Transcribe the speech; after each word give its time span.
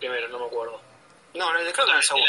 primero, 0.00 0.28
no 0.28 0.38
me 0.40 0.46
acuerdo. 0.46 0.80
No, 1.34 1.52
no, 1.52 1.60
creo 1.60 1.72
que 1.72 1.90
en 1.90 1.96
el 1.96 2.02
segundo. 2.02 2.26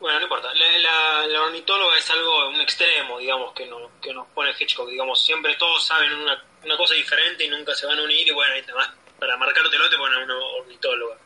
Bueno, 0.00 0.18
no 0.18 0.24
importa. 0.24 0.52
La, 0.54 0.78
la, 0.78 1.26
la 1.26 1.42
ornitóloga 1.42 1.96
es 1.96 2.10
algo, 2.10 2.48
un 2.48 2.60
extremo, 2.60 3.18
digamos, 3.18 3.52
que, 3.54 3.66
no, 3.66 3.90
que 4.00 4.12
nos 4.12 4.26
pone 4.28 4.54
Hitchcock. 4.58 4.88
Digamos, 4.88 5.22
siempre 5.22 5.54
todos 5.56 5.86
saben 5.86 6.12
una, 6.14 6.42
una 6.64 6.76
cosa 6.76 6.94
diferente 6.94 7.44
y 7.44 7.48
nunca 7.48 7.74
se 7.74 7.86
van 7.86 7.98
a 7.98 8.02
unir. 8.02 8.26
Y 8.26 8.30
bueno, 8.32 8.54
ahí 8.54 8.62
te 8.62 8.72
vas, 8.72 8.90
para 9.18 9.36
marcártelo 9.36 9.88
te 9.88 9.96
ponen 9.96 10.22
una 10.22 10.36
ornitóloga. 10.36 11.16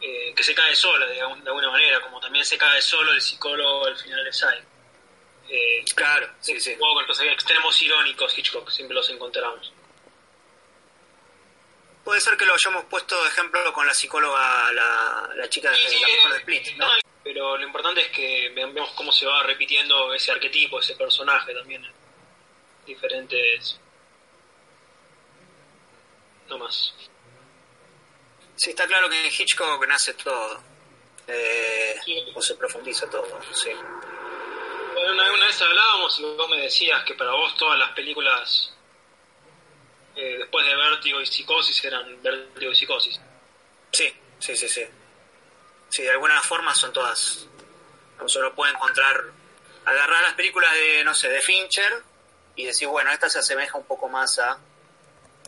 Eh, 0.00 0.34
que 0.36 0.42
se 0.42 0.54
cae 0.54 0.74
sola, 0.74 1.06
de, 1.06 1.14
de 1.14 1.20
alguna 1.22 1.70
manera, 1.70 2.00
como 2.00 2.20
también 2.20 2.44
se 2.44 2.58
cae 2.58 2.82
solo 2.82 3.12
el 3.12 3.20
psicólogo 3.20 3.86
al 3.86 3.96
final 3.96 4.22
de 4.24 4.32
Sai. 4.32 4.58
Eh, 5.48 5.84
Claro, 5.94 6.28
sí, 6.40 6.58
sí. 6.60 6.76
con 6.76 7.06
los 7.06 7.20
extremos 7.20 7.80
irónicos 7.80 8.36
Hitchcock, 8.36 8.68
siempre 8.70 8.94
los 8.94 9.08
encontramos. 9.10 9.72
Puede 12.04 12.20
ser 12.20 12.36
que 12.36 12.44
lo 12.44 12.52
hayamos 12.54 12.84
puesto 12.84 13.20
de 13.22 13.28
ejemplo 13.30 13.72
con 13.72 13.86
la 13.86 13.94
psicóloga, 13.94 14.72
la, 14.72 15.30
la 15.36 15.48
chica 15.48 15.70
de 15.70 15.76
Sí, 15.76 15.98
la 16.00 16.08
mujer 16.08 16.30
de 16.30 16.36
eh, 16.36 16.38
Split, 16.40 16.76
¿no? 16.76 16.86
pero 17.22 17.56
lo 17.56 17.64
importante 17.64 18.02
es 18.02 18.08
que 18.08 18.50
ve- 18.54 18.66
vemos 18.66 18.90
cómo 18.92 19.10
se 19.10 19.24
va 19.24 19.42
repitiendo 19.44 20.12
ese 20.12 20.30
arquetipo, 20.32 20.78
ese 20.80 20.94
personaje 20.96 21.54
también 21.54 21.82
en 21.82 21.92
diferentes... 22.84 23.80
No 26.48 26.58
más. 26.58 26.92
Sí, 28.56 28.70
está 28.70 28.86
claro 28.86 29.08
que 29.08 29.18
en 29.18 29.32
Hitchcock 29.32 29.86
nace 29.86 30.12
todo. 30.14 30.62
Eh, 31.26 31.98
Sí. 32.04 32.22
O 32.34 32.42
se 32.42 32.54
profundiza 32.56 33.08
todo, 33.08 33.26
sí. 33.54 33.70
Bueno, 34.92 35.12
una, 35.12 35.32
una 35.32 35.46
vez 35.46 35.62
hablábamos 35.62 36.18
y 36.18 36.22
vos 36.22 36.48
me 36.50 36.58
decías 36.60 37.02
que 37.04 37.14
para 37.14 37.30
vos 37.30 37.56
todas 37.56 37.78
las 37.78 37.92
películas 37.92 38.73
eh, 40.16 40.36
después 40.38 40.66
de 40.66 40.76
Vértigo 40.76 41.20
y 41.20 41.26
Psicosis 41.26 41.84
eran 41.84 42.22
Vértigo 42.22 42.72
y 42.72 42.74
Psicosis. 42.74 43.20
Sí, 43.90 44.12
sí, 44.38 44.56
sí, 44.56 44.68
sí. 44.68 44.84
Sí, 45.88 46.02
de 46.02 46.10
alguna 46.10 46.40
forma 46.42 46.74
son 46.74 46.92
todas. 46.92 47.46
Uno 48.18 48.54
puede 48.54 48.72
encontrar, 48.72 49.24
agarrar 49.84 50.22
las 50.22 50.34
películas 50.34 50.72
de, 50.72 51.04
no 51.04 51.14
sé, 51.14 51.28
de 51.28 51.40
Fincher 51.40 52.02
y 52.56 52.64
decir, 52.64 52.88
bueno, 52.88 53.10
esta 53.12 53.28
se 53.28 53.38
asemeja 53.40 53.76
un 53.78 53.84
poco 53.84 54.08
más 54.08 54.38
a. 54.38 54.58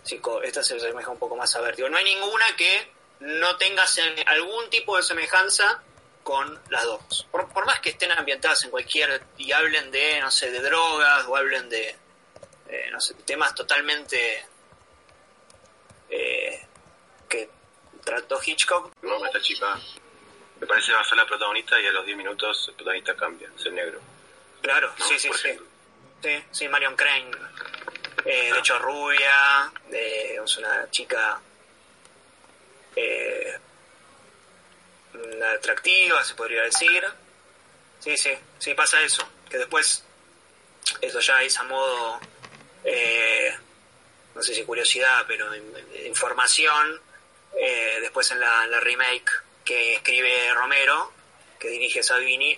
Psico, 0.03 0.41
esta 0.43 0.63
se 0.63 0.77
asemeja 0.77 1.11
un 1.11 1.19
poco 1.19 1.37
más 1.37 1.55
a 1.57 1.61
Vértigo. 1.61 1.89
No 1.89 1.97
hay 1.97 2.05
ninguna 2.05 2.45
que 2.57 2.93
no 3.21 3.57
tenga 3.57 3.85
algún 4.27 4.71
tipo 4.71 4.97
de 4.97 5.03
semejanza 5.03 5.83
con 6.23 6.61
las 6.71 6.85
dos. 6.85 7.27
Por, 7.31 7.49
por 7.53 7.67
más 7.67 7.81
que 7.81 7.91
estén 7.91 8.13
ambientadas 8.13 8.63
en 8.65 8.71
cualquier. 8.71 9.23
y 9.39 9.53
hablen 9.53 9.91
de, 9.91 10.21
no 10.21 10.31
sé, 10.31 10.51
de 10.51 10.61
drogas 10.61 11.25
o 11.27 11.37
hablen 11.37 11.69
de. 11.69 11.97
eh, 12.69 12.89
no 12.93 13.01
sé, 13.01 13.15
temas 13.25 13.55
totalmente. 13.55 14.45
Eh, 16.11 16.65
que 17.29 17.49
trató 18.05 18.41
Hitchcock, 18.45 18.93
No, 19.03 19.25
esta 19.27 19.41
chica 19.41 19.81
me 20.61 20.67
parece 20.67 20.93
va 20.93 21.01
a 21.01 21.05
ser 21.05 21.19
la 21.19 21.27
protagonista 21.27 21.79
y 21.81 21.87
a 21.87 21.93
los 21.93 22.05
10 22.07 22.17
minutos 22.17 22.67
el 22.69 22.75
protagonista 22.75 23.15
cambia, 23.17 23.51
es 23.59 23.67
el 23.67 23.75
negro. 23.75 24.01
Claro, 24.63 24.93
¿no? 24.99 25.05
sí, 25.07 25.19
sí, 25.19 25.29
Por 25.29 25.37
sí. 25.37 25.49
ejemplo. 25.49 25.67
Sí, 26.23 26.45
sí, 26.51 26.69
Marion 26.69 26.97
Crane. 26.97 27.31
Eh, 28.25 28.53
de 28.53 28.59
hecho, 28.59 28.79
rubia, 28.79 29.71
es 29.91 30.57
una 30.57 30.91
chica 30.91 31.41
eh, 32.97 33.59
atractiva, 35.55 36.25
se 36.25 36.35
podría 36.35 36.63
decir. 36.63 37.05
Sí, 38.01 38.17
sí, 38.17 38.33
sí, 38.59 38.75
pasa 38.75 39.01
eso. 39.03 39.29
Que 39.49 39.59
después, 39.59 40.05
eso 41.01 41.21
ya 41.21 41.43
es 41.43 41.57
a 41.59 41.65
modo, 41.65 42.19
eh, 42.85 43.57
no 44.37 44.43
sé 44.43 44.55
si 44.55 44.63
curiosidad, 44.65 45.25
pero 45.27 45.53
in- 45.55 45.75
información. 46.07 47.01
eh, 47.59 47.99
después 48.03 48.31
en 48.33 48.39
la, 48.41 48.67
remake 48.81 49.31
que 49.65 49.95
escribe 49.95 50.53
Romero, 50.55 51.11
que 51.59 51.69
dirige 51.69 52.03
Savini, 52.03 52.57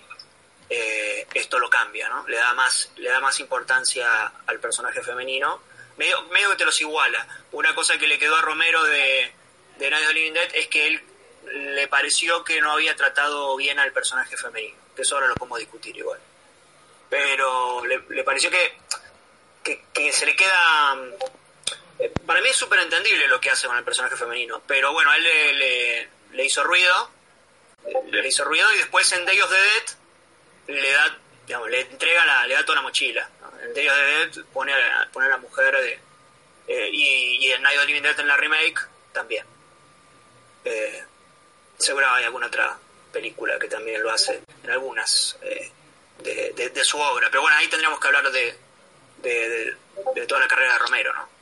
eh, 0.69 1.27
esto 1.35 1.59
lo 1.61 1.71
cambia, 1.71 2.09
¿no? 2.09 2.27
Le 2.27 2.37
da 2.37 2.53
más, 2.55 2.91
le 2.97 3.09
da 3.09 3.21
más 3.21 3.39
importancia 3.41 4.33
al 4.47 4.59
personaje 4.61 5.01
femenino. 5.03 5.63
Medio, 5.97 6.23
medio 6.25 6.51
que 6.51 6.57
te 6.57 6.65
los 6.65 6.81
iguala. 6.81 7.27
Una 7.53 7.75
cosa 7.75 7.97
que 7.97 8.07
le 8.09 8.19
quedó 8.19 8.37
a 8.37 8.43
Romero 8.43 8.83
de, 8.85 9.33
de 9.79 9.91
Night 9.91 10.07
of 10.09 10.13
Living 10.15 10.33
Dead 10.33 10.51
es 10.55 10.67
que 10.69 10.87
él 10.89 11.03
le 11.77 11.89
pareció 11.89 12.43
que 12.45 12.61
no 12.61 12.73
había 12.73 12.95
tratado 12.97 13.57
bien 13.57 13.79
al 13.79 13.93
personaje 13.93 14.37
femenino. 14.37 14.77
Que 14.97 15.03
eso 15.03 15.15
ahora 15.15 15.29
lo 15.29 15.35
podemos 15.37 15.61
discutir 15.61 15.97
igual. 15.97 16.21
Pero 17.09 17.85
le, 17.87 18.25
pareció 18.25 18.51
que, 18.51 18.77
que 19.95 20.13
se 20.13 20.27
le 20.27 20.35
queda... 20.37 20.97
Para 22.27 22.41
mí 22.41 22.49
es 22.49 22.57
súper 22.57 22.79
entendible 22.81 23.27
lo 23.27 23.41
que 23.41 23.51
hace 23.51 23.67
con 23.67 23.77
el 23.77 23.85
personaje 23.85 24.17
femenino. 24.17 24.63
Pero 24.67 24.93
bueno, 24.93 25.11
a 25.11 25.17
él 25.17 25.23
le, 25.25 26.09
le, 26.33 26.45
hizo 26.45 26.63
ruido. 26.65 27.11
Le 28.11 28.27
hizo 28.29 28.45
ruido 28.45 28.73
y 28.75 28.79
después 28.79 29.11
en 29.13 29.25
Day 29.25 29.41
of 29.41 29.51
the 29.51 29.57
Dead 29.57 30.79
le 30.81 30.93
da, 30.93 31.19
digamos, 31.47 31.71
le 31.71 31.81
entrega 31.81 32.25
la, 32.25 32.47
le 32.47 32.55
da 32.55 32.65
toda 32.65 32.77
la 32.77 32.83
mochila. 32.83 33.29
En 33.63 33.75
Day 33.75 33.89
of 33.89 33.97
the 33.97 34.03
Dead 34.39 34.45
pone 34.53 34.73
a, 34.73 35.09
pone 35.13 35.27
a 35.27 35.31
la 35.31 35.39
mujer 35.39 35.75
de, 35.77 36.01
eh, 36.69 36.91
y, 36.93 37.47
y 37.47 37.53
en 37.53 37.63
Night 37.63 37.79
of 37.79 37.87
Living 37.87 38.03
Dead 38.03 38.21
en 38.21 38.29
la 38.29 38.37
remake 38.37 38.81
también. 39.13 39.45
Eh, 40.65 41.05
seguro 41.79 42.09
hay 42.11 42.25
alguna 42.25 42.47
otra 42.49 42.79
película 43.13 43.59
que 43.59 43.69
también 43.69 44.03
lo 44.03 44.11
hace, 44.11 44.43
en 44.63 44.71
algunas 44.71 45.37
eh, 45.43 45.73
de, 46.21 46.85
su 46.85 46.99
obra. 46.99 47.29
Pero 47.31 47.41
bueno, 47.43 47.57
ahí 47.57 47.67
tendríamos 47.69 47.99
que 47.99 48.07
hablar 48.07 48.31
de- 48.31 48.57
de 49.23 50.27
toda 50.29 50.41
la 50.43 50.49
carrera 50.49 50.75
de 50.75 50.79
Romero, 50.79 51.13
¿no? 51.13 51.38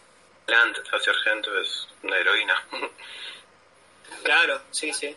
Plant, 0.47 0.79
la 0.93 1.01
sargento, 1.01 1.61
es 1.61 1.89
una 2.03 2.17
heroína. 2.19 2.65
Claro, 4.23 4.63
sí, 4.71 4.93
sí. 4.93 5.15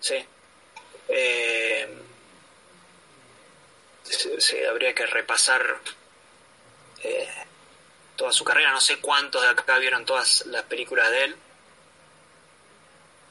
Sí. 0.00 0.24
Eh, 1.08 1.88
sí, 4.04 4.64
habría 4.64 4.94
que 4.94 5.06
repasar 5.06 5.78
eh, 7.02 7.28
toda 8.16 8.32
su 8.32 8.44
carrera. 8.44 8.70
No 8.70 8.80
sé 8.80 8.98
cuántos 9.00 9.42
de 9.42 9.48
acá 9.48 9.78
vieron 9.78 10.04
todas 10.04 10.46
las 10.46 10.62
películas 10.64 11.10
de 11.10 11.24
él. 11.24 11.36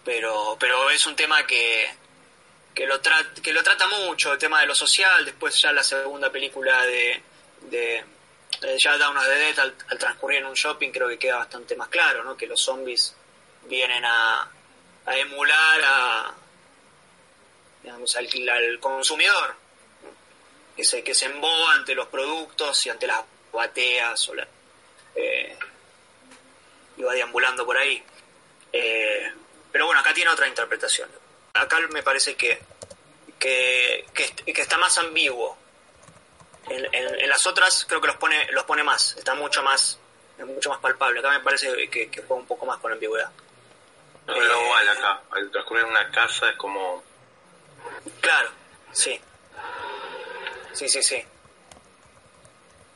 Pero, 0.04 0.56
pero 0.60 0.90
es 0.92 1.06
un 1.08 1.16
tema 1.16 1.46
que, 1.48 1.88
que, 2.74 2.86
lo 2.86 3.02
tra- 3.02 3.34
que 3.42 3.52
lo 3.54 3.64
trata 3.64 3.88
mucho, 3.88 4.34
el 4.34 4.40
tema 4.40 4.60
de 4.62 4.68
lo 4.68 4.76
social. 4.76 5.26
Después 5.26 5.60
ya 5.62 5.72
la 5.74 5.84
segunda 5.84 6.32
película 6.32 6.86
de, 6.86 7.22
de 7.62 8.06
ya 8.62 8.98
Down 8.98 9.18
of 9.18 9.26
the 9.26 9.36
Dead, 9.36 9.60
al, 9.60 9.76
transcurrir 9.98 10.40
en 10.40 10.46
un 10.46 10.54
shopping, 10.54 10.92
creo 10.92 11.08
que 11.08 11.20
queda 11.20 11.38
bastante 11.38 11.76
más 11.76 11.90
claro, 11.90 12.24
¿no? 12.24 12.36
Que 12.36 12.48
los 12.48 12.62
zombies 12.62 13.16
vienen 13.64 14.04
a, 14.06 14.50
a 15.06 15.18
emular 15.18 15.82
a, 15.84 16.34
digamos, 17.84 18.16
al, 18.16 18.50
al 18.50 18.80
consumidor, 18.80 19.56
que 20.76 20.84
se, 20.84 21.04
que 21.04 21.14
se 21.14 21.26
emboba 21.26 21.74
ante 21.74 21.96
los 21.96 22.08
productos 22.08 22.86
y 22.86 22.90
ante 22.90 23.08
las 23.08 23.22
bateas 23.52 24.30
o 24.30 24.36
la, 24.36 24.48
eh, 25.16 25.58
y 26.98 27.04
va 27.04 27.14
deambulando 27.14 27.66
por 27.66 27.78
ahí. 27.78 28.04
Eh, 28.72 29.32
pero 29.72 29.86
bueno, 29.86 30.02
acá 30.02 30.14
tiene 30.14 30.32
otra 30.32 30.48
interpretación. 30.48 31.10
Acá 31.54 31.80
me 31.90 32.04
parece 32.04 32.36
que, 32.36 32.60
que, 33.40 34.06
que 34.14 34.62
está 34.62 34.78
más 34.78 34.98
ambiguo. 34.98 35.58
En, 36.70 36.86
en- 36.94 37.20
en 37.20 37.30
las 37.30 37.46
otras 37.46 37.86
creo 37.88 38.02
que 38.02 38.08
los 38.08 38.16
pone, 38.18 38.48
los 38.52 38.64
pone 38.64 38.84
más, 38.84 39.16
está 39.18 39.36
mucho 39.36 39.62
más, 39.64 40.00
es 40.38 40.46
mucho 40.46 40.70
más 40.70 40.80
palpable. 40.80 41.20
Acá 41.20 41.30
me 41.32 41.40
parece 41.42 41.90
que, 41.90 42.10
que 42.10 42.22
juega 42.22 42.36
un 42.42 42.48
poco 42.48 42.66
más 42.66 42.78
con 42.80 42.92
la 42.92 42.96
ambigüedad. 42.96 43.30
No, 44.28 44.34
pero 44.34 44.64
igual 44.64 44.90
acá, 44.90 45.22
al 45.32 45.52
transcurrir 45.52 45.86
una 45.86 46.10
casa 46.12 46.50
es 46.50 46.56
como... 46.58 47.04
Claro, 48.22 48.50
sí. 48.92 49.20
Sí, 50.74 50.90
sí, 50.90 51.04
sí. 51.04 51.24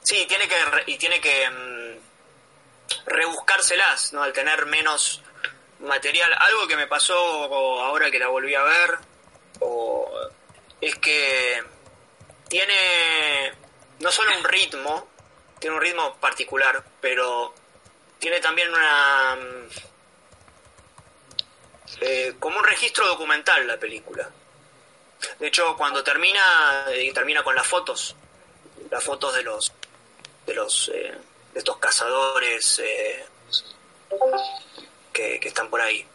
Sí, 0.01 0.25
tiene 0.27 0.47
que 0.47 0.55
y 0.87 0.97
tiene 0.97 1.21
que 1.21 1.49
mm, 1.49 3.05
rebuscárselas, 3.05 4.13
¿no? 4.13 4.23
Al 4.23 4.33
tener 4.33 4.65
menos 4.65 5.21
material. 5.79 6.33
Algo 6.39 6.67
que 6.67 6.75
me 6.75 6.87
pasó 6.87 7.15
ahora 7.15 8.09
que 8.09 8.17
la 8.19 8.27
volví 8.27 8.55
a 8.55 8.63
ver 8.63 8.97
o, 9.59 10.11
es 10.81 10.95
que 10.95 11.63
tiene 12.47 13.53
no 13.99 14.11
solo 14.11 14.31
un 14.37 14.43
ritmo, 14.43 15.07
tiene 15.59 15.75
un 15.75 15.81
ritmo 15.81 16.15
particular, 16.15 16.83
pero 17.01 17.53
tiene 18.17 18.39
también 18.39 18.69
una 18.69 19.35
mm, 19.35 19.69
eh, 22.01 22.35
como 22.39 22.59
un 22.59 22.65
registro 22.65 23.05
documental 23.07 23.67
la 23.67 23.77
película. 23.77 24.29
De 25.37 25.47
hecho, 25.47 25.75
cuando 25.75 26.03
termina, 26.03 26.85
eh, 26.91 27.11
termina 27.13 27.43
con 27.43 27.55
las 27.55 27.67
fotos, 27.67 28.15
las 28.89 29.03
fotos 29.03 29.33
de 29.35 29.43
los, 29.43 29.71
de 30.45 30.53
los, 30.53 30.89
eh, 30.93 31.13
de 31.53 31.59
estos 31.59 31.77
cazadores 31.77 32.79
eh, 32.79 33.25
que, 35.11 35.39
que 35.39 35.47
están 35.49 35.69
por 35.69 35.81
ahí. 35.81 36.05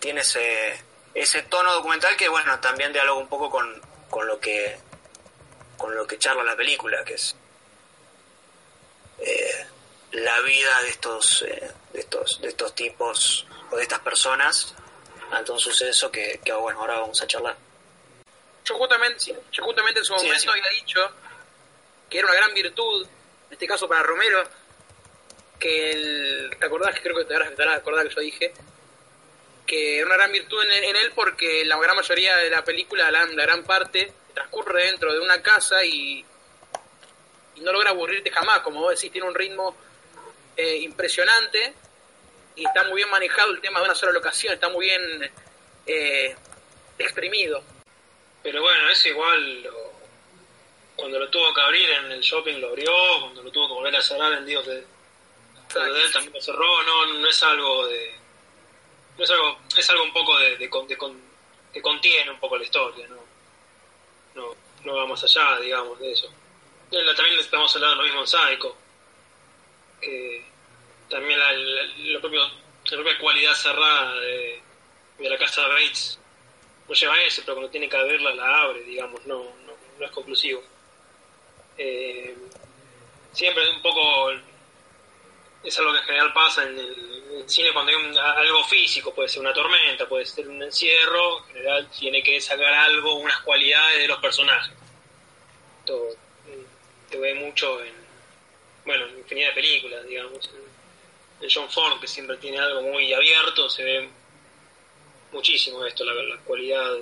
Tiene 0.00 0.20
ese, 0.20 0.85
ese 1.16 1.42
tono 1.42 1.72
documental 1.72 2.14
que, 2.16 2.28
bueno, 2.28 2.58
también 2.60 2.92
dialoga 2.92 3.20
un 3.20 3.28
poco 3.28 3.50
con, 3.50 3.80
con 4.10 4.26
lo 4.26 4.38
que, 4.38 4.78
con 5.76 5.94
lo 5.94 6.06
que 6.06 6.18
charla 6.18 6.42
la 6.44 6.56
película, 6.56 7.04
que 7.04 7.14
es, 7.14 7.34
eh, 9.18 9.66
la 10.12 10.40
vida 10.40 10.82
de 10.82 10.88
estos, 10.90 11.42
eh, 11.42 11.72
de 11.92 12.00
estos, 12.00 12.40
de 12.40 12.48
estos 12.48 12.74
tipos 12.74 13.46
o 13.70 13.76
de 13.76 13.82
estas 13.82 14.00
personas 14.00 14.74
ante 15.30 15.52
un 15.52 15.58
suceso 15.58 16.10
que, 16.10 16.40
que 16.44 16.52
bueno, 16.52 16.80
ahora 16.80 17.00
vamos 17.00 17.20
a 17.22 17.26
charlar. 17.26 17.56
Yo 18.64 18.74
justamente, 18.76 19.34
yo 19.52 19.64
justamente 19.64 20.00
en 20.00 20.04
su 20.04 20.14
Sí, 20.14 20.24
momento 20.24 20.42
sí. 20.42 20.48
había 20.48 20.68
dicho 20.70 21.10
que 22.10 22.18
era 22.18 22.26
una 22.28 22.36
gran 22.36 22.54
virtud, 22.54 23.06
en 23.06 23.52
este 23.52 23.66
caso 23.66 23.88
para 23.88 24.02
Romero, 24.02 24.44
que 25.58 25.92
el, 25.92 26.56
¿te 26.58 26.66
acordás? 26.66 26.94
Que 26.94 27.02
creo 27.02 27.16
que 27.16 27.24
te 27.24 27.34
te 27.34 27.62
habrás 27.62 27.78
acordado 27.78 28.08
que 28.08 28.14
yo 28.14 28.20
dije 28.20 28.52
que 29.66 29.98
era 29.98 30.06
una 30.06 30.16
gran 30.16 30.32
virtud 30.32 30.62
en, 30.62 30.84
en 30.84 30.96
él 30.96 31.12
porque 31.14 31.64
la 31.64 31.76
gran 31.78 31.96
mayoría 31.96 32.36
de 32.36 32.50
la 32.50 32.64
película, 32.64 33.10
la, 33.10 33.24
la 33.26 33.42
gran 33.44 33.64
parte, 33.64 34.12
transcurre 34.34 34.84
dentro 34.86 35.12
de 35.12 35.20
una 35.20 35.42
casa 35.42 35.84
y, 35.84 36.24
y 37.56 37.60
no 37.60 37.72
logra 37.72 37.90
aburrirte 37.90 38.30
jamás, 38.30 38.60
como 38.60 38.80
vos 38.80 38.94
decís, 38.94 39.10
tiene 39.12 39.26
un 39.26 39.34
ritmo 39.34 39.76
eh, 40.56 40.76
impresionante 40.78 41.74
y 42.54 42.64
está 42.66 42.84
muy 42.84 42.96
bien 42.96 43.10
manejado 43.10 43.50
el 43.52 43.60
tema 43.60 43.80
de 43.80 43.86
una 43.86 43.94
sola 43.94 44.12
locación, 44.12 44.54
está 44.54 44.68
muy 44.68 44.86
bien 44.86 45.32
eh, 45.86 46.34
exprimido. 46.98 47.62
Pero 48.42 48.62
bueno, 48.62 48.88
eso 48.90 49.08
igual 49.08 49.62
lo- 49.62 49.92
cuando 50.94 51.18
lo 51.18 51.28
tuvo 51.28 51.52
que 51.52 51.60
abrir 51.60 51.90
en 51.90 52.12
el 52.12 52.20
shopping 52.20 52.58
lo 52.60 52.68
abrió, 52.68 52.90
cuando 53.20 53.42
lo 53.42 53.50
tuvo 53.50 53.66
que 53.68 53.74
volver 53.74 53.96
a 53.96 54.00
cerrar 54.00 54.32
en 54.34 54.46
Dios 54.46 54.64
de, 54.66 54.76
de 54.76 54.82
él 56.04 56.12
también 56.12 56.32
lo 56.32 56.40
cerró, 56.40 56.82
no, 56.84 57.06
no 57.14 57.28
es 57.28 57.42
algo 57.42 57.86
de... 57.88 58.14
Es 59.18 59.30
algo, 59.30 59.58
es 59.76 59.90
algo 59.90 60.02
un 60.04 60.12
poco 60.12 60.38
de, 60.38 60.56
de 60.56 60.68
de 60.68 60.96
que 61.72 61.82
contiene 61.82 62.30
un 62.30 62.38
poco 62.38 62.56
la 62.56 62.64
historia, 62.64 63.06
¿no? 63.08 63.16
No, 64.84 64.94
va 64.94 65.06
más 65.06 65.22
allá, 65.24 65.58
digamos, 65.60 65.98
de 65.98 66.12
eso. 66.12 66.28
La- 66.90 67.14
también 67.14 67.38
estamos 67.40 67.74
hablando 67.74 67.96
de 67.96 68.02
lo 68.02 68.04
mismo 68.06 68.20
en 68.20 68.26
Psycho, 68.26 68.76
que 70.00 70.44
también 71.10 71.38
la, 71.38 71.52
la, 71.52 71.82
lo 72.12 72.20
propio- 72.20 72.48
la 72.84 72.96
propia 72.96 73.18
cualidad 73.18 73.54
cerrada 73.54 74.14
de, 74.20 74.60
de 75.18 75.28
la 75.30 75.38
casa 75.38 75.62
de 75.62 75.68
Bates 75.72 76.18
no 76.88 76.94
lleva 76.94 77.14
a 77.14 77.22
eso, 77.22 77.42
pero 77.44 77.54
cuando 77.56 77.70
tiene 77.70 77.88
que 77.88 77.96
abrirla 77.96 78.34
la 78.34 78.60
abre, 78.62 78.82
digamos, 78.84 79.24
no, 79.26 79.38
no, 79.66 79.72
no 79.98 80.04
es 80.06 80.10
conclusivo. 80.12 80.62
Eh, 81.78 82.36
siempre 83.32 83.68
un 83.70 83.82
poco 83.82 84.30
es 85.66 85.78
algo 85.78 85.92
que 85.92 85.98
en 85.98 86.04
general 86.04 86.32
pasa 86.32 86.62
en 86.64 86.78
el, 86.78 87.44
cine 87.46 87.72
cuando 87.72 87.90
hay 87.90 87.96
un- 87.96 88.18
algo 88.18 88.64
físico, 88.64 89.14
puede 89.14 89.28
ser 89.28 89.40
una 89.40 89.52
tormenta, 89.52 90.08
puede 90.08 90.24
ser 90.26 90.48
un 90.48 90.62
encierro, 90.62 91.38
en 91.40 91.54
general 91.54 91.90
tiene 91.90 92.22
que 92.22 92.40
sacar 92.40 92.72
algo, 92.72 93.14
unas 93.16 93.40
cualidades 93.42 93.98
de 93.98 94.08
los 94.08 94.18
personajes. 94.18 94.72
Esto 95.80 96.08
mm, 96.46 97.10
se 97.12 97.18
ve 97.18 97.34
mucho 97.34 97.82
en, 97.84 97.94
bueno, 98.84 99.06
en 99.06 99.18
infinidad 99.18 99.48
de 99.50 99.54
películas, 99.54 100.06
digamos. 100.06 100.50
En, 101.40 101.48
John 101.52 101.70
Ford, 101.70 102.00
que 102.00 102.06
siempre 102.08 102.36
tiene 102.38 102.58
algo 102.58 102.80
muy 102.82 103.12
abierto, 103.12 103.68
se 103.68 103.84
ve 103.84 104.08
muchísimo 105.32 105.84
esto, 105.84 106.04
la, 106.04 106.14
la 106.14 106.38
cualidad 106.38 106.96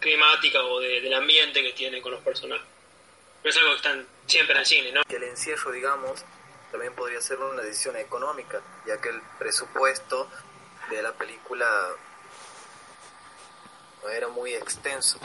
climática 0.00 0.62
o 0.62 0.80
de- 0.80 1.00
del 1.00 1.12
ambiente 1.14 1.62
que 1.62 1.72
tiene 1.72 2.00
con 2.00 2.12
los 2.12 2.22
personajes. 2.22 2.66
Pero 3.42 3.50
es 3.50 3.56
algo 3.58 3.70
que 3.72 3.76
están 3.76 4.06
siempre 4.26 4.54
en 4.54 4.60
el 4.60 4.66
cine, 4.66 4.92
¿no? 4.92 5.02
el 5.08 5.22
encierro, 5.24 5.72
digamos, 5.72 6.24
también 6.70 6.94
podría 6.94 7.20
ser 7.20 7.38
una 7.38 7.62
decisión 7.62 7.96
económica, 7.96 8.60
ya 8.86 9.00
que 9.00 9.08
el 9.10 9.20
presupuesto 9.38 10.28
de 10.90 11.02
la 11.02 11.12
película 11.12 11.66
no 14.02 14.08
era 14.08 14.28
muy 14.28 14.54
extenso. 14.54 15.18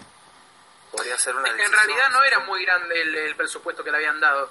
Podría 0.92 1.18
ser 1.18 1.36
una 1.36 1.44
que 1.46 1.50
en 1.52 1.58
decisión- 1.58 1.78
realidad 1.88 2.10
no 2.12 2.24
era 2.24 2.40
muy 2.40 2.64
grande 2.66 3.02
el, 3.02 3.16
el 3.16 3.36
presupuesto 3.36 3.84
que 3.84 3.92
le 3.92 3.98
habían 3.98 4.20
dado. 4.20 4.50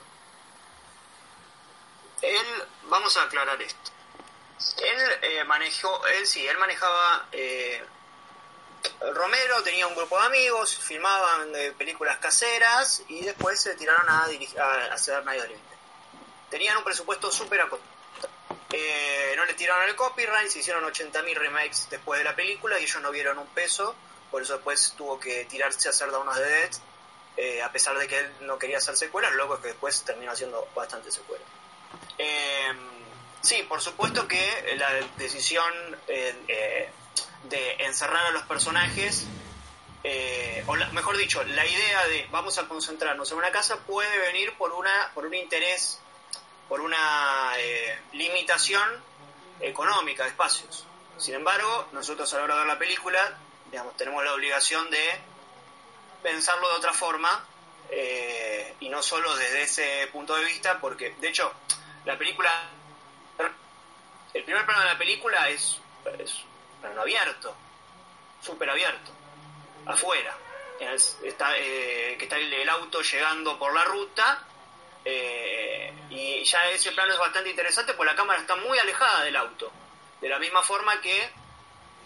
Él, 2.23 2.65
vamos 2.85 3.17
a 3.17 3.23
aclarar 3.23 3.61
esto. 3.63 3.91
Él 4.83 5.19
eh, 5.23 5.45
manejó, 5.45 6.07
él 6.09 6.27
sí, 6.27 6.47
él 6.47 6.59
manejaba. 6.59 7.27
eh, 7.33 7.83
Romero 9.15 9.63
tenía 9.63 9.87
un 9.87 9.95
grupo 9.95 10.19
de 10.21 10.27
amigos, 10.27 10.75
filmaban 10.77 11.55
eh, 11.55 11.73
películas 11.77 12.19
caseras 12.19 13.03
y 13.09 13.23
después 13.25 13.61
se 13.61 13.75
tiraron 13.75 14.09
a, 14.09 14.27
dirig- 14.27 14.59
a 14.59 14.93
hacer 14.95 15.23
Night 15.25 15.41
of 15.41 15.47
the 15.47 15.49
Living 15.53 15.65
Dead. 15.69 15.79
Tenían 16.50 16.76
un 16.76 16.85
presupuesto 16.85 17.31
súper 17.31 17.61
acotado. 17.61 17.88
Eh, 18.73 19.32
no 19.37 19.44
le 19.44 19.55
tiraron 19.55 19.88
el 19.88 19.97
copyright, 19.97 20.49
se 20.49 20.61
hicieron 20.61 20.85
80.000 20.85 21.35
remakes 21.37 21.88
después 21.91 22.19
de 22.19 22.25
la 22.25 22.37
película 22.37 22.79
y 22.79 22.85
ellos 22.85 23.00
no 23.02 23.11
vieron 23.11 23.38
un 23.38 23.47
peso, 23.49 23.94
por 24.31 24.43
eso 24.43 24.55
después 24.55 24.94
tuvo 24.97 25.19
que 25.19 25.44
tirarse 25.47 25.88
a 25.88 25.91
hacer 25.91 26.11
Dawn 26.11 26.29
of 26.29 26.37
the 26.37 26.43
Dead, 26.43 26.70
eh, 27.37 27.62
a 27.62 27.73
pesar 27.73 27.99
de 27.99 28.06
que 28.06 28.19
él 28.19 28.32
no 28.43 28.58
quería 28.58 28.79
hacer 28.79 28.97
secuelas, 28.97 29.32
luego 29.35 29.55
es 29.55 29.61
que 29.61 29.69
después 29.69 30.02
terminó 30.05 30.32
haciendo 30.32 30.69
bastante 30.75 31.11
secuelas. 31.11 31.47
Eh, 32.19 32.73
sí, 33.43 33.62
por 33.69 33.81
supuesto 33.81 34.29
que 34.29 34.75
la 34.76 34.93
decisión 35.17 35.73
de 36.06 37.73
encerrar 37.81 38.26
a 38.26 38.31
los 38.31 38.43
personajes, 38.44 39.25
o 40.67 40.76
la- 40.76 40.88
mejor 40.91 41.17
dicho, 41.17 41.43
la 41.43 41.67
idea 41.67 42.06
de 42.06 42.29
vamos 42.31 42.58
a 42.58 42.69
concentrarnos 42.69 43.31
en 43.32 43.38
una 43.38 43.50
casa 43.50 43.79
puede 43.79 44.17
venir 44.19 44.53
por 44.56 44.73
una 44.73 45.11
por 45.14 45.26
un 45.26 45.35
interés, 45.35 45.99
por 46.70 46.81
una 46.81 47.52
eh, 47.58 47.99
limitación 48.12 48.88
económica 49.61 50.22
de 50.22 50.31
espacios. 50.31 50.87
Sin 51.19 51.34
embargo, 51.34 51.88
nosotros 51.93 52.32
a 52.32 52.38
la 52.38 52.44
hora 52.44 52.55
de 52.55 52.61
ver 52.61 52.69
la 52.69 52.78
película, 52.78 53.37
digamos, 53.70 53.94
tenemos 53.96 54.25
la 54.25 54.32
obligación 54.32 54.88
de 54.88 55.20
pensarlo 56.22 56.69
de 56.70 56.75
otra 56.76 56.93
forma 56.93 57.44
eh, 57.90 58.75
y 58.81 58.88
no 58.88 59.02
solo 59.02 59.34
desde 59.37 59.62
ese 59.64 60.08
punto 60.12 60.34
de 60.37 60.44
vista, 60.44 60.78
porque 60.81 61.11
de 61.20 61.28
hecho 61.28 61.52
la 62.05 62.17
película, 62.17 62.50
el 64.32 64.44
primer 64.44 64.64
plano 64.64 64.81
de 64.81 64.87
la 64.87 64.99
película 64.99 65.49
es, 65.49 65.76
es 66.19 66.37
plano 66.81 67.00
abierto, 67.02 67.55
súper 68.40 68.70
abierto, 68.70 69.11
afuera, 69.87 70.37
Es- 70.78 71.19
está, 71.25 71.58
eh, 71.58 72.14
que 72.17 72.25
está 72.25 72.37
el 72.38 72.69
auto 72.69 73.02
llegando 73.02 73.58
por 73.58 73.75
la 73.75 73.84
ruta 73.84 74.44
eh, 75.05 75.93
y 76.11 76.44
ya 76.44 76.69
ese 76.70 76.93
plano 76.93 77.12
es 77.12 77.19
bastante 77.19 77.50
interesante 77.50 77.94
porque 77.94 78.12
la 78.12 78.17
cámara 78.17 78.41
está 78.41 78.56
muy 78.56 78.79
alejada 78.79 79.25
del 79.25 79.37
auto, 79.37 79.73
de 80.20 80.29
la 80.29 80.38
misma 80.38 80.62
forma 80.62 81.00
que 81.00 81.31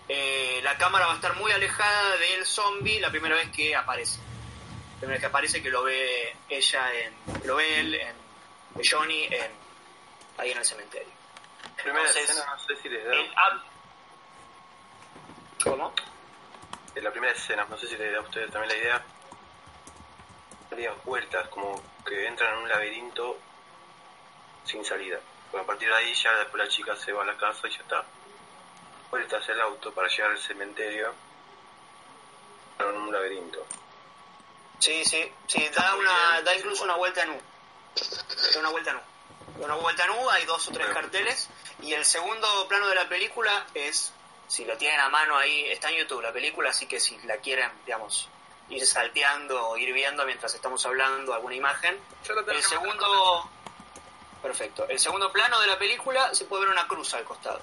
eh, 0.09 0.61
la 0.63 0.77
cámara 0.77 1.07
va 1.07 1.13
a 1.13 1.17
estar 1.17 1.35
muy 1.37 1.51
alejada 1.51 2.17
del 2.19 2.45
zombie 2.45 3.01
la 3.01 3.11
primera 3.11 3.35
vez 3.37 3.51
que 3.51 3.75
aparece. 3.75 4.19
La 4.19 4.99
primera 4.99 5.15
vez 5.15 5.21
que 5.21 5.27
aparece 5.27 5.63
que 5.63 5.71
lo 5.71 5.83
ve 5.83 6.37
ella 6.49 6.93
en. 6.93 7.15
lo 7.45 7.57
ve 7.57 7.81
él 7.81 7.95
en. 7.95 8.17
Johnny 8.85 9.25
en. 9.25 9.51
ahí 10.39 10.51
en 10.51 10.59
el 10.59 10.65
cementerio. 10.65 11.13
Primera 11.77 12.01
Entonces, 12.01 12.31
escena, 12.31 12.47
no 12.55 12.59
sé 12.59 12.83
si 12.83 12.89
les 12.89 13.05
da. 13.05 13.13
El 13.13 13.31
¿Cómo? 15.63 15.95
En 16.95 17.05
la 17.05 17.11
primera 17.11 17.33
escena, 17.33 17.65
no 17.69 17.77
sé 17.79 17.89
si 17.89 17.97
les 17.97 18.13
da 18.13 18.19
a 18.19 18.23
ustedes 18.23 18.51
también 18.51 18.73
la 18.73 18.79
idea. 18.79 19.05
Darían 20.75 20.97
vueltas, 21.05 21.49
como 21.51 21.81
que 22.05 22.27
entran 22.27 22.55
en 22.55 22.63
un 22.65 22.69
laberinto 22.69 23.39
sin 24.65 24.85
salida. 24.85 25.21
Porque 25.49 25.63
a 25.63 25.67
partir 25.69 25.89
de 25.89 25.95
ahí 25.95 26.13
ya 26.15 26.33
después 26.35 26.65
la 26.65 26.69
chica 26.69 26.97
se 26.97 27.13
va 27.13 27.23
a 27.23 27.27
la 27.27 27.37
casa 27.37 27.69
y 27.69 27.71
ya 27.71 27.79
está. 27.79 28.05
Vueltas 29.09 29.49
el 29.51 29.61
auto 29.61 29.95
para 29.95 30.09
llegar 30.09 30.33
al 30.33 30.39
cementerio. 30.41 31.15
Pero 32.77 32.91
en 32.91 32.97
un 32.97 33.13
laberinto. 33.13 33.65
Sí, 34.81 35.05
sí, 35.05 35.33
sí, 35.47 35.69
da, 35.77 35.95
una, 35.95 36.43
da 36.43 36.57
incluso 36.57 36.83
una 36.83 36.97
vuelta 36.97 37.23
en 37.23 37.31
U. 37.31 37.41
Da 38.53 38.59
una 38.59 38.71
vuelta 38.71 38.91
en 38.91 38.97
U. 38.97 39.01
Da 39.61 39.65
una 39.67 39.75
vuelta 39.77 40.05
en 40.07 40.11
U, 40.11 40.31
hay 40.31 40.45
dos 40.45 40.67
o 40.67 40.73
tres 40.73 40.89
carteles. 40.89 41.51
Y 41.83 41.93
el 41.93 42.05
segundo 42.05 42.49
plano 42.67 42.89
de 42.89 42.97
la 42.97 43.09
película 43.09 43.65
es, 43.75 44.13
si 44.49 44.65
lo 44.65 44.77
tienen 44.77 44.99
a 44.99 45.09
mano 45.09 45.37
ahí, 45.37 45.67
está 45.67 45.91
en 45.91 45.99
YouTube 45.99 46.21
la 46.21 46.33
película, 46.33 46.71
así 46.71 46.87
que 46.87 46.99
si 46.99 47.17
la 47.19 47.37
quieren, 47.37 47.71
digamos, 47.87 48.29
ir 48.71 48.87
salteando 48.87 49.69
o 49.69 49.77
ir 49.77 49.93
viendo 49.93 50.25
mientras 50.25 50.55
estamos 50.55 50.85
hablando 50.87 51.35
alguna 51.35 51.55
imagen. 51.55 51.99
Yo 52.27 52.35
lo 52.35 52.45
tengo 52.45 52.59
El 52.59 52.65
segundo... 52.65 53.51
Perfecto. 54.43 54.87
El 54.89 54.99
segundo 54.99 55.33
plano 55.33 55.59
de 55.61 55.67
la 55.67 55.79
película 55.79 56.35
se 56.35 56.45
puede 56.45 56.65
ver 56.65 56.73
una 56.73 56.87
cruz 56.87 57.15
al 57.15 57.25
costado. 57.25 57.63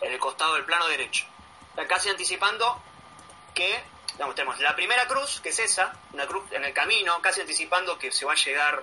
En 0.00 0.12
el 0.12 0.18
costado 0.18 0.54
del 0.54 0.64
plano 0.64 0.86
derecho. 0.88 1.26
Está 1.70 1.86
casi 1.88 2.10
anticipando 2.10 2.80
que, 3.54 3.82
digamos, 4.12 4.34
tenemos 4.36 4.58
la 4.60 4.74
primera 4.76 5.06
cruz, 5.08 5.40
que 5.40 5.48
es 5.48 5.58
esa, 5.58 5.92
una 6.12 6.26
cruz 6.26 6.44
en 6.52 6.64
el 6.64 6.72
camino, 6.72 7.20
casi 7.20 7.40
anticipando 7.40 7.98
que 7.98 8.12
se 8.12 8.24
va 8.24 8.32
a 8.32 8.36
llegar, 8.36 8.82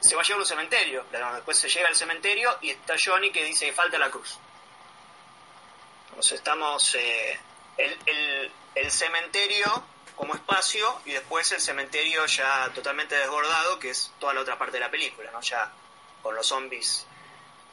se 0.00 0.14
va 0.16 0.20
a 0.20 0.24
llegar 0.24 0.38
a 0.38 0.42
un 0.42 0.46
cementerio. 0.46 1.04
Después 1.10 1.58
se 1.58 1.68
llega 1.68 1.88
al 1.88 1.96
cementerio 1.96 2.58
y 2.60 2.70
está 2.70 2.94
Johnny 3.02 3.30
que 3.32 3.44
dice 3.44 3.66
que 3.66 3.72
falta 3.72 3.96
la 3.98 4.10
cruz. 4.10 4.38
Entonces 6.10 6.32
estamos 6.32 6.94
eh, 6.94 7.38
el, 7.78 7.98
el- 8.06 8.52
el 8.74 8.90
cementerio 8.90 9.82
como 10.18 10.34
espacio 10.34 11.00
y 11.06 11.12
después 11.12 11.50
el 11.52 11.60
cementerio 11.60 12.26
ya 12.26 12.68
totalmente 12.74 13.14
desbordado, 13.16 13.78
que 13.78 13.90
es 13.90 14.12
toda 14.18 14.34
la 14.34 14.40
otra 14.40 14.58
parte 14.58 14.74
de 14.74 14.80
la 14.80 14.90
película, 14.90 15.30
¿no? 15.30 15.40
Ya 15.40 15.70
con 16.22 16.34
los 16.34 16.46
zombies. 16.46 17.06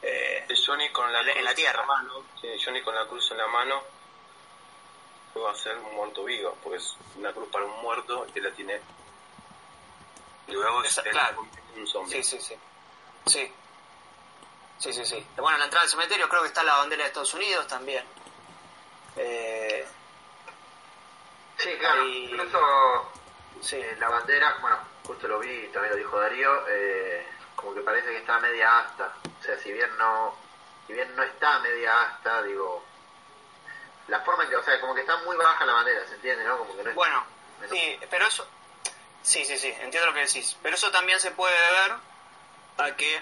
eh, 0.02 0.46
Es 0.48 0.64
Johnny 0.64 0.88
con 0.92 1.12
la 1.12 1.20
En 1.20 1.44
la 1.44 1.54
tierra. 1.54 1.80
la 1.80 1.86
mano. 1.86 2.22
Sí, 2.40 2.48
Johnny 2.64 2.82
con 2.82 2.94
la 2.94 3.04
cruz 3.06 3.30
en 3.32 3.38
la 3.38 3.48
mano. 3.48 3.82
Va 5.36 5.50
a 5.50 5.54
ser 5.54 5.76
un 5.76 5.94
muerto 5.96 6.24
vivo, 6.24 6.56
porque 6.62 6.78
es 6.78 6.96
una 7.16 7.30
cruz 7.32 7.48
para 7.50 7.64
un 7.66 7.82
muerto 7.82 8.26
y 8.34 8.40
la 8.40 8.50
tiene. 8.52 8.80
Y 10.46 10.52
luego 10.52 10.82
es 10.84 10.98
claro. 11.10 11.46
un 11.76 11.86
zombie. 11.86 12.22
Sí, 12.22 12.38
sí, 12.38 12.40
sí. 12.40 12.54
Sí. 13.26 13.52
Sí, 14.78 14.92
sí, 14.92 15.04
sí. 15.04 15.26
Bueno, 15.36 15.54
en 15.56 15.58
la 15.58 15.64
entrada 15.64 15.82
del 15.84 15.90
cementerio 15.90 16.28
creo 16.28 16.42
que 16.42 16.48
está 16.48 16.62
la 16.62 16.76
bandera 16.76 17.02
de 17.02 17.08
Estados 17.08 17.34
Unidos 17.34 17.66
también. 17.66 18.04
Eh, 19.16 19.45
Sí, 21.58 21.70
claro. 21.78 22.02
Ahí- 22.02 22.24
Incluso 22.30 23.12
sí. 23.62 23.76
eh, 23.76 23.96
la 23.98 24.08
bandera, 24.08 24.56
bueno, 24.60 24.78
justo 25.06 25.28
lo 25.28 25.38
vi 25.38 25.50
y 25.50 25.68
también 25.68 25.92
lo 25.92 25.98
dijo 25.98 26.20
Darío, 26.20 26.64
eh, 26.68 27.26
como 27.54 27.74
que 27.74 27.80
parece 27.80 28.08
que 28.10 28.18
está 28.18 28.38
media 28.40 28.80
asta. 28.80 29.12
O 29.40 29.42
sea, 29.42 29.58
si 29.58 29.72
bien 29.72 29.96
no, 29.96 30.36
si 30.86 30.92
bien 30.92 31.14
no 31.16 31.22
está 31.22 31.58
media 31.60 32.00
asta, 32.02 32.42
digo, 32.42 32.84
la 34.08 34.20
forma 34.20 34.44
en 34.44 34.50
que, 34.50 34.56
o 34.56 34.62
sea, 34.64 34.80
como 34.80 34.94
que 34.94 35.00
está 35.00 35.16
muy 35.18 35.36
baja 35.36 35.64
la 35.64 35.72
bandera, 35.72 36.06
¿se 36.06 36.14
entiende, 36.14 36.44
no? 36.44 36.58
Como 36.58 36.76
que 36.76 36.82
no 36.84 36.90
es- 36.90 36.96
Bueno, 36.96 37.24
menos- 37.60 37.76
sí, 37.78 37.98
pero 38.10 38.26
eso... 38.26 38.46
Sí, 39.22 39.44
sí, 39.44 39.58
sí, 39.58 39.68
entiendo 39.80 40.06
lo 40.06 40.14
que 40.14 40.20
decís. 40.20 40.56
Pero 40.62 40.76
eso 40.76 40.88
también 40.92 41.18
se 41.18 41.32
puede 41.32 41.52
ver 41.54 41.92
a 42.78 42.94
que 42.96 43.20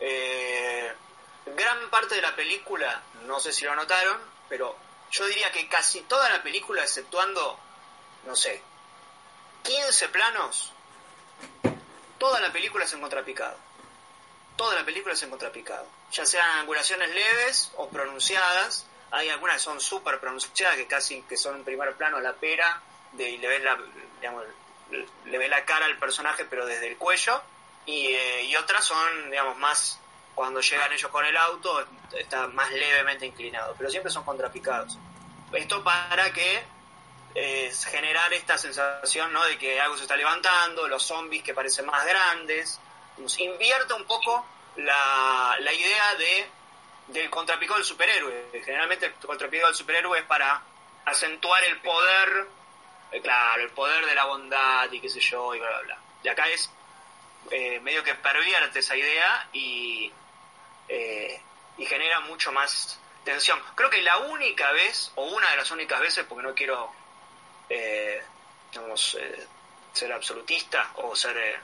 eh, 0.00 0.94
gran 1.46 1.90
parte 1.90 2.14
de 2.14 2.22
la 2.22 2.36
película, 2.36 3.02
no 3.24 3.40
sé 3.40 3.52
si 3.52 3.64
lo 3.64 3.74
notaron, 3.74 4.20
pero 4.48 4.76
yo 5.10 5.26
diría 5.26 5.50
que 5.52 5.68
casi 5.68 6.00
toda 6.02 6.28
la 6.30 6.42
película, 6.42 6.82
exceptuando, 6.82 7.58
no 8.26 8.36
sé, 8.36 8.62
15 9.62 10.08
planos, 10.08 10.72
toda 12.18 12.40
la 12.40 12.52
película 12.52 12.84
es 12.84 12.92
en 12.92 13.00
contrapicado. 13.00 13.56
Toda 14.56 14.74
la 14.74 14.84
película 14.84 15.14
es 15.14 15.22
en 15.22 15.30
contrapicado. 15.30 15.86
Ya 16.12 16.26
sean 16.26 16.58
angulaciones 16.58 17.14
leves 17.14 17.70
o 17.76 17.88
pronunciadas. 17.88 18.86
Hay 19.10 19.28
algunas 19.28 19.56
que 19.56 19.62
son 19.62 19.80
súper 19.80 20.18
pronunciadas, 20.20 20.76
que 20.76 20.86
casi 20.86 21.22
que 21.22 21.36
son 21.36 21.56
en 21.56 21.64
primer 21.64 21.94
plano 21.96 22.20
la 22.20 22.34
pera, 22.34 22.82
de, 23.12 23.30
y 23.30 23.38
le 23.38 23.48
ves 23.48 23.62
la, 23.62 23.78
digamos, 24.20 24.44
le 24.90 25.38
ve 25.38 25.48
la 25.48 25.64
cara 25.64 25.86
al 25.86 25.98
personaje, 25.98 26.44
pero 26.44 26.66
desde 26.66 26.88
el 26.88 26.96
cuello. 26.96 27.40
Y, 27.86 28.08
eh, 28.08 28.44
y 28.44 28.56
otras 28.56 28.84
son, 28.84 29.30
digamos, 29.30 29.56
más 29.58 29.98
cuando 30.38 30.60
llegan 30.60 30.92
ellos 30.92 31.10
con 31.10 31.24
el 31.24 31.36
auto, 31.36 31.84
está 32.16 32.46
más 32.46 32.70
levemente 32.70 33.26
inclinado, 33.26 33.74
pero 33.76 33.90
siempre 33.90 34.12
son 34.12 34.22
contrapicados. 34.22 34.96
Esto 35.52 35.82
para 35.82 36.32
que 36.32 36.62
eh, 37.34 37.72
generar 37.90 38.32
esta 38.32 38.56
sensación 38.56 39.32
¿no? 39.32 39.44
de 39.46 39.58
que 39.58 39.80
algo 39.80 39.96
se 39.96 40.02
está 40.02 40.16
levantando, 40.16 40.86
los 40.86 41.02
zombies 41.02 41.42
que 41.42 41.54
parecen 41.54 41.86
más 41.86 42.06
grandes, 42.06 42.78
nos 43.16 43.36
invierte 43.40 43.94
un 43.94 44.04
poco 44.04 44.46
la, 44.76 45.56
idea 45.60 46.14
de 46.14 46.48
del 47.08 47.28
contrapicado 47.30 47.78
del 47.78 47.84
superhéroe. 47.84 48.62
Generalmente 48.64 49.06
el 49.06 49.14
contrapicado 49.14 49.70
del 49.70 49.76
superhéroe 49.76 50.20
es 50.20 50.24
para 50.24 50.62
acentuar 51.04 51.64
el 51.64 51.80
poder, 51.80 52.46
eh, 53.10 53.20
claro, 53.20 53.60
el 53.60 53.70
poder 53.70 54.06
de 54.06 54.14
la 54.14 54.26
bondad 54.26 54.88
y 54.92 55.00
qué 55.00 55.08
sé 55.08 55.18
yo, 55.18 55.52
y 55.52 55.58
bla, 55.58 55.68
bla, 55.68 55.80
bla. 55.80 55.98
Y 56.22 56.28
acá 56.28 56.46
es 56.46 56.70
eh, 57.50 57.80
medio 57.80 58.04
que 58.04 58.14
pervierte 58.14 58.78
esa 58.78 58.94
idea 58.94 59.48
y, 59.52 60.12
eh, 60.88 61.40
y 61.76 61.86
genera 61.86 62.20
mucho 62.20 62.52
más 62.52 62.98
tensión. 63.24 63.60
Creo 63.74 63.90
que 63.90 64.02
la 64.02 64.18
única 64.18 64.72
vez, 64.72 65.12
o 65.16 65.24
una 65.24 65.50
de 65.50 65.56
las 65.56 65.70
únicas 65.70 66.00
veces, 66.00 66.24
porque 66.28 66.46
no 66.46 66.54
quiero, 66.54 66.92
eh, 67.68 68.22
eh, 68.72 69.46
ser 69.92 70.12
absolutista 70.12 70.92
o 70.96 71.14
ser, 71.16 71.36
eh, 71.36 71.60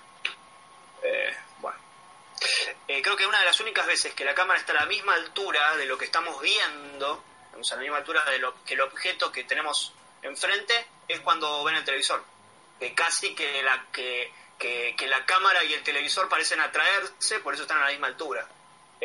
eh, 1.03 1.37
bueno, 1.59 1.79
creo 2.87 3.17
que 3.17 3.27
una 3.27 3.39
de 3.39 3.45
las 3.45 3.61
únicas 3.61 3.87
veces 3.87 4.15
que 4.15 4.25
la 4.25 4.35
cámara 4.35 4.59
está 4.59 4.73
a 4.73 4.77
la 4.77 4.87
misma 4.87 5.15
altura 5.15 5.77
de 5.77 5.87
lo 5.87 5.97
que 5.97 6.07
estamos 6.07 6.41
viendo, 6.41 7.23
digamos, 7.47 7.73
a 7.73 7.77
la 7.77 7.83
misma 7.83 7.99
altura 7.99 8.25
de 8.25 8.39
lo 8.39 8.65
que 8.65 8.75
el 8.75 8.81
objeto 8.81 9.31
que 9.31 9.45
tenemos 9.45 9.93
enfrente, 10.23 10.87
es 11.07 11.21
cuando 11.21 11.63
ven 11.65 11.77
el 11.77 11.85
televisor. 11.85 12.25
Que 12.79 12.95
casi 12.95 13.35
que 13.35 13.63
la, 13.63 13.87
que, 13.93 14.33
que, 14.59 14.95
que 14.97 15.07
la 15.07 15.25
cámara 15.25 15.63
y 15.65 15.75
el 15.75 15.83
televisor 15.83 16.29
parecen 16.29 16.61
atraerse, 16.61 17.41
por 17.41 17.55
eso 17.55 17.63
están 17.63 17.79
a 17.79 17.85
la 17.85 17.91
misma 17.91 18.09
altura. 18.09 18.49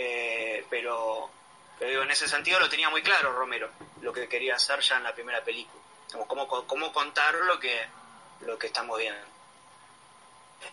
Eh, 0.01 0.65
pero, 0.69 1.29
pero 1.77 1.91
digo, 1.91 2.03
en 2.03 2.11
ese 2.11 2.29
sentido 2.29 2.57
lo 2.57 2.69
tenía 2.69 2.89
muy 2.89 3.01
claro 3.01 3.33
Romero, 3.33 3.69
lo 3.99 4.13
que 4.13 4.29
quería 4.29 4.55
hacer 4.55 4.79
ya 4.79 4.95
en 4.95 5.03
la 5.03 5.13
primera 5.13 5.43
película. 5.43 5.83
Como, 6.09 6.25
cómo, 6.25 6.65
cómo 6.65 6.93
contar 6.93 7.35
lo 7.35 7.59
que, 7.59 7.85
lo 8.41 8.57
que 8.57 8.67
estamos 8.67 8.97
viendo. 8.97 9.21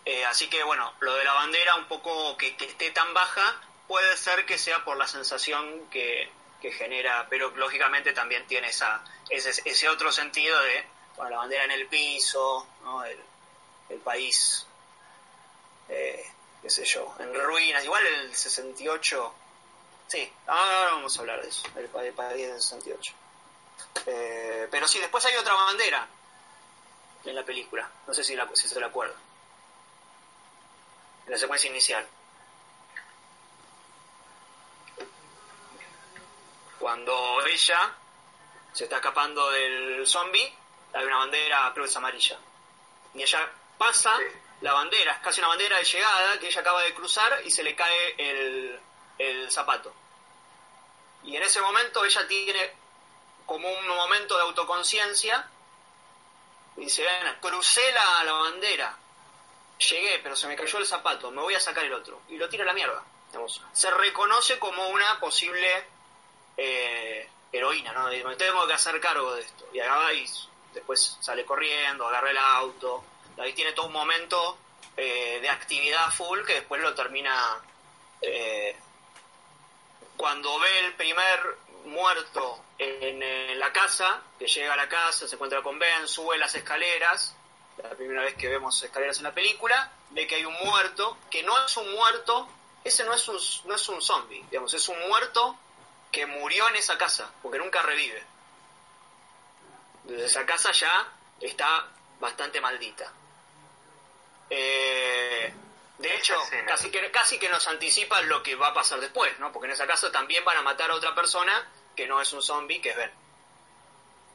Eh, 0.05 0.25
así 0.25 0.49
que 0.49 0.63
bueno, 0.63 0.93
lo 1.01 1.15
de 1.15 1.25
la 1.25 1.33
bandera 1.33 1.75
un 1.75 1.87
poco 1.87 2.37
que, 2.37 2.57
que 2.57 2.67
esté 2.67 2.93
tan 2.93 3.13
baja 3.15 3.61
puede 3.89 4.17
ser 4.17 4.47
que 4.47 4.59
sea 4.59 4.85
por 4.85 4.97
la 4.97 5.09
sensación 5.09 5.89
que, 5.91 6.31
que 6.63 6.71
genera, 6.71 7.27
pero 7.29 7.51
lógicamente 7.57 8.13
también 8.13 8.47
tiene 8.47 8.69
esa, 8.69 9.03
ese, 9.29 9.61
ese 9.65 9.89
otro 9.89 10.13
sentido 10.13 10.61
de 10.63 10.87
bueno, 11.17 11.31
la 11.33 11.37
bandera 11.39 11.65
en 11.65 11.73
el 11.73 11.89
piso, 11.89 12.65
el, 13.05 13.19
el 13.89 13.99
país, 13.99 14.67
eh, 15.89 16.25
qué 16.67 16.71
sé 16.71 16.85
yo, 16.85 17.15
en 17.21 17.33
ruinas, 17.33 17.85
igual 17.85 18.05
el 18.05 18.35
68, 18.35 19.35
sí, 20.09 20.33
ahora 20.49 20.95
vamos 20.95 21.17
a 21.17 21.21
hablar 21.21 21.41
de 21.41 21.49
eso, 21.49 21.63
el, 21.77 21.87
pa- 21.89 22.03
el 22.05 22.13
país 22.13 22.45
del 22.49 22.61
68. 22.61 23.13
Eh, 24.07 24.67
pero 24.69 24.89
sí, 24.89 24.99
después 24.99 25.25
hay 25.27 25.37
otra 25.37 25.55
bandera 25.55 26.09
en 27.25 27.35
la 27.37 27.45
película, 27.45 27.89
no 28.09 28.13
sé 28.13 28.25
si, 28.25 28.37
si 28.55 28.67
se 28.69 28.81
la 28.81 28.87
acuerdan 28.89 29.17
en 31.27 31.33
la 31.33 31.39
secuencia 31.39 31.71
inicial. 31.71 32.05
Cuando 36.81 37.45
ella 37.47 37.95
se 38.73 38.85
está 38.85 38.97
escapando 38.97 39.51
del 39.53 40.05
zombie, 40.05 40.53
hay 40.93 41.05
una 41.05 41.19
bandera, 41.19 41.71
creo 41.73 41.85
que 41.85 41.91
es 41.91 41.97
amarilla. 41.97 42.39
Y 43.15 43.23
ella 43.23 43.51
pasa, 43.79 44.17
la 44.67 44.73
bandera, 44.75 45.13
es 45.13 45.19
casi 45.21 45.41
una 45.41 45.49
bandera 45.49 45.79
de 45.79 45.85
llegada, 45.85 46.39
que 46.39 46.49
ella 46.49 46.61
acaba 46.61 46.83
de 46.83 46.93
cruzar 46.93 47.41
y 47.45 47.51
se 47.51 47.63
le 47.63 47.75
cae 47.75 48.15
el, 48.19 48.81
el 49.19 49.51
zapato. 49.51 49.95
Y 51.25 51.37
en 51.37 51.43
ese 51.43 51.61
momento 51.61 52.05
ella 52.05 52.27
tiene 52.27 52.73
como 53.47 53.69
un 53.69 53.87
momento 53.87 54.37
de 54.37 54.43
autoconciencia 54.43 55.49
dice, 56.77 57.05
"Bueno, 57.05 57.37
crucé 57.41 57.93
la, 57.93 58.25
la 58.25 58.33
bandera, 58.33 58.97
llegué, 59.79 60.19
pero 60.23 60.37
se 60.37 60.47
me 60.47 60.57
cayó 60.57 60.79
el 60.79 60.87
zapato, 60.87 61.31
me 61.31 61.43
voy 61.43 61.55
a 61.55 61.61
sacar 61.61 61.85
el 61.85 61.95
otro. 61.95 62.23
Y 62.29 62.37
lo 62.37 62.49
tira 62.49 62.65
a 62.65 62.67
la 62.67 62.73
mierda. 62.73 63.03
Se 63.73 63.91
reconoce 63.91 64.59
como 64.59 64.89
una 64.89 65.19
posible 65.21 65.87
eh, 66.57 67.29
heroína, 67.53 67.93
¿no? 67.93 68.13
Y 68.13 68.23
me 68.25 68.37
tengo 68.37 68.67
que 68.67 68.73
hacer 68.73 69.01
cargo 69.01 69.35
de 69.35 69.43
esto. 69.43 69.69
Y 69.73 69.79
y 69.79 70.31
después 70.73 71.19
sale 71.21 71.45
corriendo, 71.45 72.07
agarra 72.07 72.31
el 72.31 72.39
auto. 72.39 73.05
Ahí 73.39 73.53
tiene 73.53 73.73
todo 73.73 73.87
un 73.87 73.93
momento 73.93 74.59
eh, 74.97 75.39
de 75.41 75.49
actividad 75.49 76.11
full 76.13 76.43
que 76.45 76.55
después 76.55 76.81
lo 76.81 76.95
termina... 76.95 77.61
eh, 78.23 78.77
cuando 80.17 80.59
ve 80.59 80.79
el 80.81 80.95
primer 80.95 81.57
muerto 81.85 82.63
en, 82.79 83.59
la 83.59 83.73
casa, 83.73 84.23
que 84.39 84.47
llega 84.47 84.75
a 84.75 84.77
la 84.77 84.89
casa, 84.89 85.27
se 85.27 85.35
encuentra 85.35 85.63
con 85.63 85.79
Ben, 85.79 86.07
sube 86.07 86.37
las 86.39 86.55
escaleras, 86.55 87.35
la 87.83 87.91
primera 87.91 88.23
vez 88.23 88.35
que 88.35 88.49
vemos 88.49 88.83
escaleras 88.83 89.19
en 89.19 89.25
la 89.25 89.35
película, 89.35 89.91
ve 90.11 90.27
que 90.27 90.37
hay 90.37 90.45
un 90.45 90.55
muerto, 90.55 91.17
que 91.31 91.43
no 91.43 91.53
es 91.65 91.77
un 91.77 91.93
muerto, 91.93 92.49
ese 92.85 93.05
no 93.05 93.15
es 93.15 93.29
un, 93.29 93.39
no 93.65 93.75
es 93.75 93.89
un 93.89 94.03
zombie, 94.03 94.45
digamos, 94.51 94.73
es 94.75 94.89
un 94.89 94.99
muerto 95.09 95.57
que 96.13 96.27
murió 96.27 96.69
en 96.69 96.77
esa 96.77 96.99
casa, 96.99 97.33
porque 97.43 97.59
nunca 97.59 97.83
revive. 97.83 98.23
Entonces 100.03 100.31
esa 100.31 100.47
casa 100.47 100.73
ya 100.73 101.13
está 101.41 101.89
bastante 102.21 102.61
maldita. 102.61 103.13
Eh, 104.51 105.53
de 105.99 106.15
hecho, 106.15 106.35
casi 106.67 106.91
que, 106.91 107.11
casi 107.11 107.39
que 107.39 107.49
nos 107.49 107.67
anticipa 107.69 108.21
lo 108.23 108.43
que 108.43 108.55
va 108.55 108.69
a 108.69 108.75
pasar 108.75 109.01
después, 109.01 109.39
¿no? 109.39 109.51
Porque 109.53 109.67
en 109.67 109.73
esa 109.73 109.87
casa 109.87 110.13
también 110.13 110.45
van 110.45 110.59
a 110.59 110.63
matar 110.63 110.91
a 110.91 110.95
otra 110.95 111.15
persona 111.15 111.67
que 111.97 112.07
no 112.07 112.21
es 112.21 112.33
un 112.33 112.43
zombie, 112.43 112.81
que 112.81 112.91
es 112.91 112.97
Ben. 112.97 113.11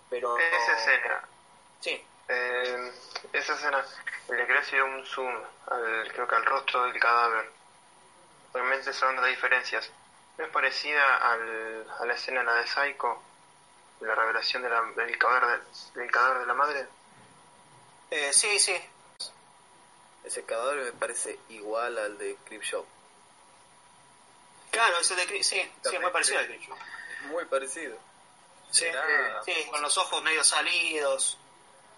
Pero... 0.09 0.37
Esa 0.37 0.77
escena, 0.77 1.21
Sí, 1.79 2.03
eh, 2.27 2.91
esa 3.33 3.53
escena, 3.53 3.83
le 4.29 4.45
quería 4.45 4.61
hacer 4.61 4.83
un 4.83 5.05
zoom, 5.05 5.33
al, 5.69 6.11
creo 6.13 6.27
que 6.27 6.35
al 6.35 6.45
rostro 6.45 6.83
del 6.85 6.99
cadáver. 6.99 7.49
Realmente 8.53 8.91
son 8.93 9.15
las 9.15 9.25
diferencias. 9.27 9.89
¿No 10.37 10.45
es 10.45 10.51
parecida 10.51 11.17
al, 11.17 11.85
a 11.99 12.05
la 12.05 12.13
escena 12.13 12.41
en 12.41 12.45
la 12.47 12.55
de 12.55 12.67
Psycho? 12.67 13.21
La 14.01 14.15
revelación 14.15 14.63
de 14.63 14.69
la- 14.69 14.81
del, 14.95 15.17
cadáver 15.17 15.61
de, 15.61 15.99
del 16.01 16.11
cadáver 16.11 16.39
de 16.39 16.45
la 16.47 16.53
madre. 16.53 16.87
Eh, 18.09 18.33
sí, 18.33 18.59
sí. 18.59 18.75
Ese 20.23 20.43
cadáver 20.45 20.83
me 20.85 20.91
parece 20.93 21.39
igual 21.49 21.97
al 21.97 22.17
de 22.17 22.35
Creepshow. 22.45 22.85
Claro, 24.71 24.97
ese 24.99 25.15
de 25.15 25.27
Cri- 25.27 25.43
sí, 25.43 25.61
sí, 25.83 25.95
es 25.95 26.01
muy 26.01 26.11
parecido 26.11 26.39
al 26.39 26.45
Creepshow. 26.47 26.77
Muy 27.23 27.45
parecido. 27.45 27.97
Sí, 28.71 28.85
sí, 29.45 29.67
con 29.69 29.81
los 29.81 29.97
ojos 29.97 30.23
medio 30.23 30.43
salidos, 30.43 31.37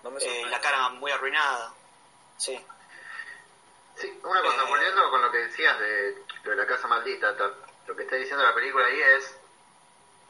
No 0.02 0.10
me 0.12 0.20
eh, 0.24 0.46
la 0.50 0.60
cara 0.60 0.90
muy 0.90 1.12
arruinada. 1.12 1.72
Sí. 2.38 2.60
Sí, 3.96 4.20
una 4.24 4.42
cosa, 4.42 4.64
Eh. 4.64 4.66
volviendo 4.68 5.10
con 5.12 5.22
lo 5.22 5.32
que 5.32 5.38
decías 5.38 5.80
de, 5.80 6.24
lo 6.44 6.52
de 6.52 6.58
la 6.58 6.66
casa 6.66 6.88
maldita, 6.88 7.38
ta- 7.38 7.54
lo 7.86 7.96
que 7.96 8.04
está 8.04 8.16
diciendo 8.16 8.44
la 8.44 8.56
película 8.56 8.88
ahí 8.88 9.00
es 9.02 9.36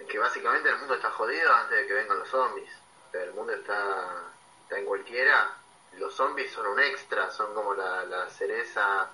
que 0.09 0.19
básicamente 0.19 0.67
el 0.69 0.77
mundo 0.79 0.95
está 0.95 1.11
jodido 1.11 1.53
antes 1.53 1.77
de 1.77 1.87
que 1.87 1.93
vengan 1.93 2.19
los 2.19 2.27
zombies. 2.29 2.69
O 3.07 3.11
sea, 3.11 3.23
el 3.23 3.33
mundo 3.33 3.53
está, 3.53 4.23
está 4.63 4.77
en 4.79 4.85
cualquiera. 4.85 5.55
Los 5.97 6.13
zombies 6.15 6.51
son 6.51 6.65
un 6.67 6.79
extra, 6.79 7.29
son 7.31 7.53
como 7.53 7.73
la, 7.75 8.03
la 8.05 8.29
cereza, 8.29 9.09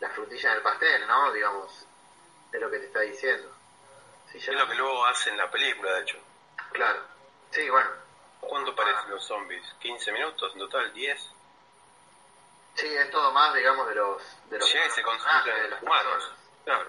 la 0.00 0.10
frutilla 0.10 0.52
del 0.52 0.62
pastel, 0.62 1.06
¿no? 1.06 1.32
Digamos, 1.32 1.86
es 2.52 2.60
lo 2.60 2.70
que 2.70 2.78
te 2.78 2.86
está 2.86 3.00
diciendo. 3.00 3.52
Si 4.30 4.38
ya- 4.38 4.52
Es 4.52 4.58
lo 4.58 4.68
que 4.68 4.74
luego 4.74 5.04
hace 5.06 5.30
en 5.30 5.36
la 5.38 5.50
película, 5.50 5.92
de 5.94 6.02
hecho. 6.02 6.18
Claro. 6.72 7.00
Sí, 7.50 7.68
bueno. 7.70 7.90
¿Cuánto 8.40 8.74
parecen 8.76 9.10
los 9.10 9.24
zombies? 9.24 9.64
¿15 9.82 10.12
minutos 10.12 10.52
en 10.52 10.58
total? 10.60 10.92
¿10? 10.94 11.18
Sí, 12.74 12.86
es 12.86 13.10
todo 13.10 13.32
más, 13.32 13.52
digamos, 13.54 13.88
de 13.88 13.94
los... 13.94 14.22
De 14.50 14.58
los 14.58 14.68
Sí, 14.68 14.78
se 14.94 15.02
concentran 15.02 15.44
de 15.44 15.64
en 15.64 15.70
los 15.70 15.82
humanos. 15.82 16.32
Claro. 16.64 16.86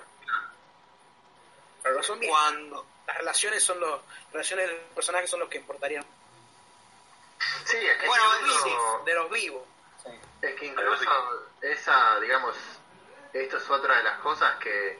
Para 1.81 1.95
los 1.95 2.05
zombies, 2.05 2.29
Cuando... 2.31 2.85
las 3.07 3.17
relaciones 3.17 3.63
son 3.63 3.79
los, 3.79 4.01
las 4.01 4.31
relaciones 4.33 4.67
de 4.67 4.73
los 4.73 4.81
personajes 4.93 5.29
son 5.29 5.39
los 5.39 5.49
que 5.49 5.57
importarían. 5.57 6.05
Sí, 7.65 7.77
es 7.77 7.97
que 7.97 8.07
Bueno, 8.07 8.23
incluso- 8.39 9.01
De 9.05 9.13
los 9.13 9.29
vivos. 9.31 9.63
Es 10.41 10.55
que 10.55 10.65
incluso 10.67 11.09
esa, 11.61 12.19
digamos, 12.19 12.55
esto 13.33 13.57
es 13.57 13.69
otra 13.69 13.97
de 13.97 14.03
las 14.03 14.19
cosas 14.19 14.55
que, 14.57 14.99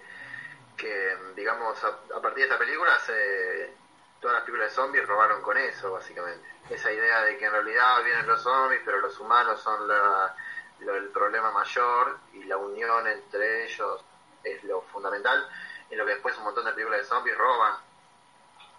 que 0.75 1.17
digamos, 1.35 1.81
a, 1.83 1.87
a 1.87 2.21
partir 2.21 2.35
de 2.39 2.43
esta 2.43 2.57
película, 2.57 2.99
se, 2.99 3.73
todas 4.19 4.35
las 4.35 4.43
películas 4.43 4.69
de 4.71 4.75
zombies 4.75 5.07
robaron 5.07 5.41
con 5.41 5.57
eso, 5.57 5.91
básicamente. 5.91 6.47
Esa 6.69 6.91
idea 6.91 7.21
de 7.21 7.37
que 7.37 7.45
en 7.45 7.51
realidad 7.51 8.03
vienen 8.03 8.27
los 8.27 8.41
zombies, 8.41 8.81
pero 8.83 8.99
los 8.99 9.17
humanos 9.19 9.61
son 9.61 9.87
la- 9.87 10.35
lo- 10.79 10.95
el 10.95 11.09
problema 11.09 11.51
mayor 11.51 12.17
y 12.33 12.43
la 12.43 12.57
unión 12.57 13.07
entre 13.07 13.65
ellos 13.65 14.03
es 14.43 14.63
lo 14.63 14.81
fundamental, 14.83 15.47
en 15.89 15.97
lo 15.97 16.05
que 16.05 16.13
después 16.13 16.37
un 16.37 16.43
montón 16.45 16.65
de 16.65 16.73
películas 16.73 17.01
de 17.01 17.05
zombies 17.05 17.37
roban, 17.37 17.75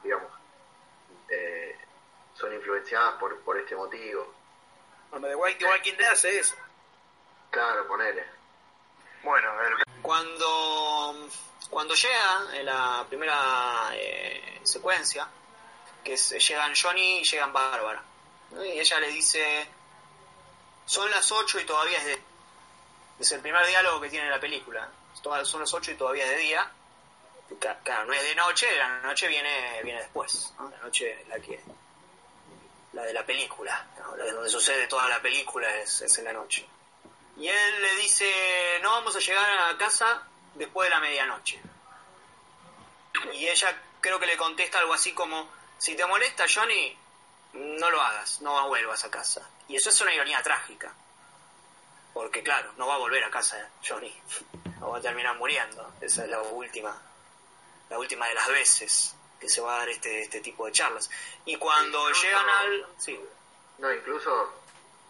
digamos, 0.02 0.30
eh, 1.30 1.57
son 2.38 2.54
influenciadas 2.54 3.14
por, 3.14 3.40
por 3.40 3.58
este 3.58 3.74
motivo. 3.74 4.32
Bueno, 5.10 5.26
The 5.26 5.34
Walking, 5.34 5.58
The 5.58 5.64
Walking 5.64 5.96
Dead 5.96 6.12
hace 6.12 6.38
eso. 6.38 6.54
Claro, 7.50 7.86
ponele. 7.88 8.24
Bueno, 9.22 9.50
el 9.62 10.02
Cuando, 10.02 11.28
cuando 11.70 11.94
llega 11.94 12.46
en 12.54 12.66
la 12.66 13.04
primera 13.08 13.90
eh, 13.94 14.60
secuencia, 14.62 15.28
que 16.04 16.12
es, 16.12 16.30
llegan 16.48 16.72
Johnny 16.80 17.18
y 17.18 17.24
llegan 17.24 17.52
Bárbara, 17.52 18.02
¿no? 18.50 18.64
y 18.64 18.78
ella 18.78 19.00
le 19.00 19.08
dice, 19.08 19.66
son 20.86 21.10
las 21.10 21.32
8 21.32 21.60
y 21.60 21.64
todavía 21.64 21.98
es 21.98 22.04
de... 22.04 22.22
Es 23.18 23.32
el 23.32 23.40
primer 23.40 23.66
diálogo 23.66 24.00
que 24.00 24.10
tiene 24.10 24.30
la 24.30 24.38
película. 24.38 24.88
Son 25.12 25.60
las 25.60 25.74
8 25.74 25.90
y 25.90 25.94
todavía 25.96 26.24
es 26.24 26.30
de 26.30 26.36
día. 26.36 26.70
Claro, 27.82 28.04
no 28.04 28.12
es 28.12 28.22
de 28.22 28.34
noche, 28.36 28.66
la 28.76 29.00
noche 29.00 29.26
viene, 29.26 29.82
viene 29.82 30.00
después. 30.00 30.52
¿no? 30.58 30.70
La 30.70 30.78
noche 30.78 31.24
la 31.28 31.40
que... 31.40 31.60
La 32.98 33.04
de 33.04 33.12
la 33.12 33.24
película, 33.24 33.86
la 34.16 34.24
de 34.24 34.32
donde 34.32 34.50
sucede 34.50 34.88
toda 34.88 35.08
la 35.08 35.22
película 35.22 35.68
es, 35.76 36.02
es 36.02 36.18
en 36.18 36.24
la 36.24 36.32
noche. 36.32 36.66
Y 37.36 37.46
él 37.46 37.80
le 37.80 37.94
dice, 37.94 38.28
no 38.82 38.90
vamos 38.90 39.14
a 39.14 39.20
llegar 39.20 39.48
a 39.70 39.78
casa 39.78 40.26
después 40.56 40.88
de 40.88 40.96
la 40.96 41.00
medianoche. 41.00 41.60
Y 43.34 43.46
ella 43.46 43.80
creo 44.00 44.18
que 44.18 44.26
le 44.26 44.36
contesta 44.36 44.80
algo 44.80 44.94
así 44.94 45.12
como, 45.12 45.48
si 45.78 45.94
te 45.94 46.04
molesta 46.06 46.46
Johnny, 46.52 46.98
no 47.52 47.88
lo 47.88 48.02
hagas, 48.02 48.40
no 48.40 48.66
vuelvas 48.66 49.04
a 49.04 49.10
casa. 49.12 49.48
Y 49.68 49.76
eso 49.76 49.90
es 49.90 50.00
una 50.00 50.12
ironía 50.12 50.42
trágica. 50.42 50.92
Porque 52.12 52.42
claro, 52.42 52.72
no 52.78 52.88
va 52.88 52.96
a 52.96 52.98
volver 52.98 53.22
a 53.22 53.30
casa 53.30 53.70
Johnny. 53.86 54.12
O 54.80 54.90
va 54.90 54.98
a 54.98 55.00
terminar 55.00 55.36
muriendo. 55.36 55.92
Esa 56.00 56.24
es 56.24 56.30
la 56.30 56.40
última, 56.40 57.00
la 57.90 57.98
última 57.98 58.26
de 58.26 58.34
las 58.34 58.48
veces 58.48 59.14
que 59.40 59.48
se 59.48 59.60
va 59.60 59.74
a 59.76 59.78
dar 59.80 59.88
este, 59.88 60.22
este 60.22 60.40
tipo 60.40 60.66
de 60.66 60.72
charlas. 60.72 61.10
Y 61.44 61.56
cuando 61.56 61.98
Incluso- 62.00 62.22
llegan 62.22 62.48
al... 62.48 62.86
Sí, 62.98 63.20
No, 63.78 63.92
incluso 63.92 64.52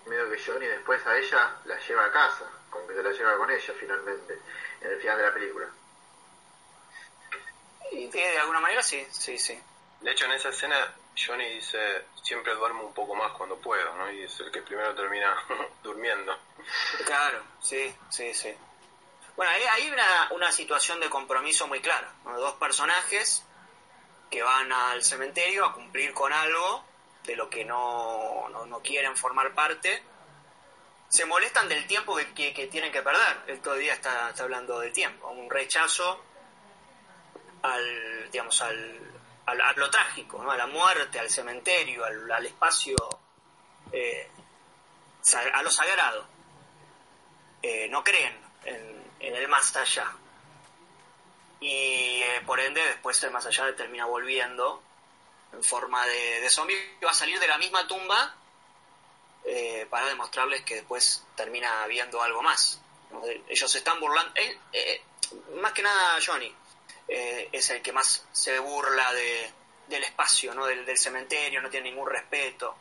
medio 0.06 0.30
que 0.30 0.42
Johnny 0.42 0.66
después 0.66 1.04
a 1.06 1.16
ella 1.18 1.56
la 1.64 1.78
lleva 1.80 2.04
a 2.06 2.12
casa, 2.12 2.44
como 2.70 2.86
que 2.86 2.94
se 2.94 3.02
la 3.02 3.10
lleva 3.12 3.36
con 3.36 3.50
ella 3.50 3.74
finalmente, 3.78 4.38
en 4.80 4.90
el 4.90 5.00
final 5.00 5.16
de 5.18 5.22
la 5.24 5.34
película. 5.34 5.66
y 7.92 8.06
de, 8.08 8.18
de 8.20 8.38
alguna 8.38 8.60
manera 8.60 8.82
sí, 8.82 9.06
sí, 9.10 9.38
sí. 9.38 9.58
De 10.00 10.12
hecho, 10.12 10.26
en 10.26 10.32
esa 10.32 10.50
escena, 10.50 10.94
Johnny 11.16 11.48
dice, 11.54 12.04
siempre 12.22 12.54
duermo 12.54 12.84
un 12.84 12.94
poco 12.94 13.14
más 13.16 13.32
cuando 13.32 13.56
puedo, 13.58 13.92
¿no? 13.96 14.10
Y 14.12 14.22
es 14.22 14.38
el 14.40 14.52
que 14.52 14.62
primero 14.62 14.94
termina 14.94 15.36
durmiendo. 15.82 16.38
Claro, 17.04 17.42
sí, 17.60 17.92
sí, 18.10 18.32
sí. 18.34 18.54
Bueno, 19.36 19.52
ahí 19.52 19.62
hay 19.64 19.90
una, 19.90 20.28
una 20.32 20.52
situación 20.52 21.00
de 21.00 21.10
compromiso 21.10 21.66
muy 21.66 21.80
clara. 21.80 22.12
¿no? 22.24 22.38
Dos 22.38 22.54
personajes 22.54 23.44
que 24.30 24.42
van 24.42 24.70
al 24.72 25.02
cementerio 25.02 25.64
a 25.64 25.72
cumplir 25.72 26.12
con 26.12 26.32
algo 26.32 26.84
de 27.24 27.36
lo 27.36 27.48
que 27.50 27.64
no, 27.64 28.48
no, 28.50 28.66
no 28.66 28.80
quieren 28.80 29.16
formar 29.16 29.54
parte. 29.54 30.02
Se 31.08 31.24
molestan 31.24 31.68
del 31.68 31.86
tiempo 31.86 32.16
que, 32.16 32.32
que- 32.34 32.52
que 32.54 32.66
tienen 32.66 32.92
que 32.92 33.02
perder. 33.02 33.42
Él 33.46 33.60
todavía 33.60 33.94
está, 33.94 34.30
está 34.30 34.42
hablando 34.44 34.80
del 34.80 34.92
tiempo. 34.92 35.28
Un 35.28 35.48
rechazo 35.50 36.22
al, 37.62 38.30
digamos, 38.30 38.60
al, 38.62 39.00
al- 39.46 39.60
a 39.60 39.72
lo 39.72 39.90
trágico, 39.90 40.42
¿no? 40.42 40.50
a 40.50 40.56
la 40.56 40.66
muerte, 40.66 41.18
al 41.18 41.30
cementerio, 41.30 42.04
al, 42.04 42.30
al 42.30 42.46
espacio, 42.46 42.96
eh, 43.92 44.28
a 45.52 45.62
lo 45.62 45.70
sagrado 45.70 46.26
eh, 47.62 47.88
no 47.90 48.02
creen 48.04 48.38
en, 48.64 49.04
en 49.20 49.34
el 49.34 49.48
más 49.48 49.74
allá. 49.76 50.12
Y 51.60 52.22
eh, 52.22 52.42
por 52.46 52.60
ende 52.60 52.80
después 52.84 53.22
el 53.22 53.30
más 53.32 53.44
allá 53.46 53.74
termina 53.74 54.04
volviendo 54.06 54.82
en 55.52 55.64
forma 55.64 56.04
de, 56.06 56.40
de 56.40 56.50
zombie 56.50 56.76
va 57.04 57.10
a 57.10 57.14
salir 57.14 57.40
de 57.40 57.48
la 57.48 57.58
misma 57.58 57.86
tumba 57.88 58.34
eh, 59.44 59.86
para 59.90 60.06
demostrarles 60.06 60.62
que 60.62 60.76
después 60.76 61.24
termina 61.34 61.86
viendo 61.86 62.22
algo 62.22 62.42
más. 62.42 62.80
De- 63.24 63.42
Ellos 63.48 63.70
se 63.70 63.78
están 63.78 63.98
burlando, 63.98 64.32
eh, 64.36 65.02
más 65.60 65.72
que 65.72 65.82
nada 65.82 66.18
Johnny, 66.24 66.54
eh, 67.08 67.48
es 67.50 67.70
el 67.70 67.82
que 67.82 67.92
más 67.92 68.24
se 68.30 68.58
burla 68.58 69.12
de, 69.14 69.50
del 69.88 70.04
espacio, 70.04 70.54
¿no? 70.54 70.66
del, 70.66 70.84
del 70.84 70.98
cementerio, 70.98 71.60
no 71.62 71.70
tiene 71.70 71.90
ningún 71.90 72.08
respeto. 72.08 72.76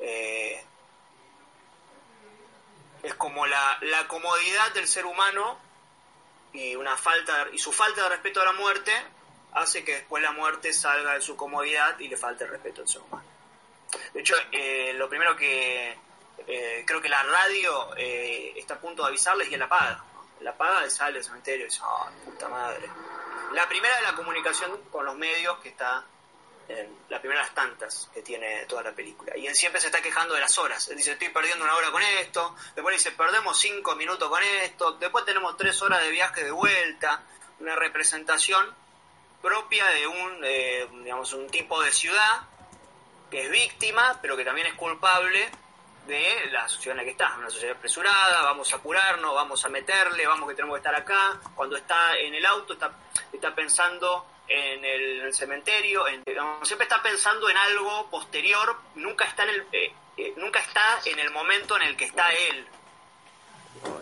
Eh, 0.00 0.64
es 3.02 3.14
como 3.14 3.46
la, 3.46 3.78
la 3.82 4.08
comodidad 4.08 4.72
del 4.72 4.88
ser 4.88 5.06
humano 5.06 5.58
y 6.58 6.74
una 6.74 6.96
falta 6.96 7.46
y 7.52 7.58
su 7.58 7.72
falta 7.72 8.02
de 8.02 8.08
respeto 8.08 8.40
a 8.40 8.44
la 8.44 8.52
muerte 8.52 8.92
hace 9.52 9.84
que 9.84 9.94
después 9.94 10.22
la 10.22 10.32
muerte 10.32 10.72
salga 10.72 11.14
de 11.14 11.20
su 11.20 11.36
comodidad 11.36 11.98
y 12.00 12.08
le 12.08 12.16
falte 12.16 12.44
el 12.44 12.50
respeto 12.50 12.82
al 12.82 12.88
ser 12.88 13.02
humano. 13.02 13.24
De 14.12 14.20
hecho, 14.20 14.34
eh, 14.52 14.92
lo 14.94 15.08
primero 15.08 15.36
que 15.36 15.96
eh, 16.46 16.84
creo 16.86 17.00
que 17.00 17.08
la 17.08 17.22
radio 17.22 17.96
eh, 17.96 18.52
está 18.56 18.74
a 18.74 18.80
punto 18.80 19.02
de 19.02 19.08
avisarles 19.08 19.50
y 19.50 19.54
él 19.54 19.62
apaga. 19.62 20.04
La 20.40 20.50
apaga 20.50 20.86
y 20.86 20.90
sale 20.90 21.14
del 21.14 21.24
cementerio 21.24 21.66
y 21.66 21.68
dice, 21.68 21.80
¡ah, 21.84 22.10
puta 22.24 22.48
madre! 22.48 22.88
La 23.52 23.68
primera 23.68 23.96
de 23.96 24.02
la 24.02 24.14
comunicación 24.14 24.82
con 24.90 25.06
los 25.06 25.16
medios 25.16 25.58
que 25.58 25.70
está 25.70 26.04
en 26.68 26.98
las 27.08 27.20
primeras 27.20 27.54
tantas 27.54 28.10
que 28.12 28.20
tiene 28.22 28.66
toda 28.66 28.82
la 28.82 28.92
película. 28.92 29.36
Y 29.36 29.46
él 29.46 29.54
siempre 29.54 29.80
se 29.80 29.86
está 29.86 30.02
quejando 30.02 30.34
de 30.34 30.40
las 30.40 30.58
horas. 30.58 30.88
Él 30.88 30.96
dice, 30.96 31.12
estoy 31.12 31.30
perdiendo 31.30 31.64
una 31.64 31.74
hora 31.74 31.90
con 31.90 32.02
esto. 32.02 32.54
Después 32.74 32.96
dice, 32.96 33.12
perdemos 33.12 33.58
cinco 33.58 33.96
minutos 33.96 34.28
con 34.28 34.42
esto. 34.42 34.92
Después 34.92 35.24
tenemos 35.24 35.56
tres 35.56 35.80
horas 35.80 36.02
de 36.02 36.10
viaje 36.10 36.44
de 36.44 36.50
vuelta. 36.50 37.22
Una 37.60 37.74
representación 37.74 38.74
propia 39.40 39.86
de 39.86 40.06
un, 40.06 40.40
eh, 40.44 40.88
digamos, 41.02 41.32
un 41.32 41.48
tipo 41.48 41.80
de 41.82 41.90
ciudad 41.90 42.42
que 43.30 43.44
es 43.44 43.50
víctima, 43.50 44.18
pero 44.20 44.36
que 44.36 44.44
también 44.44 44.66
es 44.66 44.74
culpable 44.74 45.50
de 46.06 46.50
la 46.50 46.68
sociedad 46.68 46.92
en 46.92 46.96
la 46.98 47.04
que 47.04 47.10
está. 47.10 47.34
Una 47.38 47.50
sociedad 47.50 47.76
apresurada, 47.76 48.42
vamos 48.42 48.72
a 48.72 48.76
apurarnos, 48.76 49.34
vamos 49.34 49.64
a 49.64 49.68
meterle, 49.68 50.26
vamos 50.26 50.48
que 50.48 50.54
tenemos 50.54 50.76
que 50.76 50.80
estar 50.80 50.94
acá. 50.94 51.40
Cuando 51.54 51.76
está 51.76 52.16
en 52.18 52.34
el 52.34 52.44
auto, 52.44 52.74
está, 52.74 52.92
está 53.32 53.54
pensando 53.54 54.26
en 54.48 54.84
el, 54.84 55.20
en 55.20 55.26
el 55.26 55.34
cementerio, 55.34 56.08
en- 56.08 56.22
siempre 56.62 56.84
está 56.84 57.02
pensando 57.02 57.48
en 57.50 57.56
algo 57.56 58.08
posterior, 58.10 58.76
nunca 58.94 59.24
está 59.26 59.42
en 59.44 59.50
el, 59.50 59.66
eh, 59.72 59.92
eh, 60.16 60.32
nunca 60.36 60.60
está 60.60 61.00
en 61.04 61.18
el 61.18 61.30
momento 61.30 61.76
en 61.76 61.82
el 61.82 61.96
que 61.96 62.04
está 62.06 62.32
él. 62.32 62.66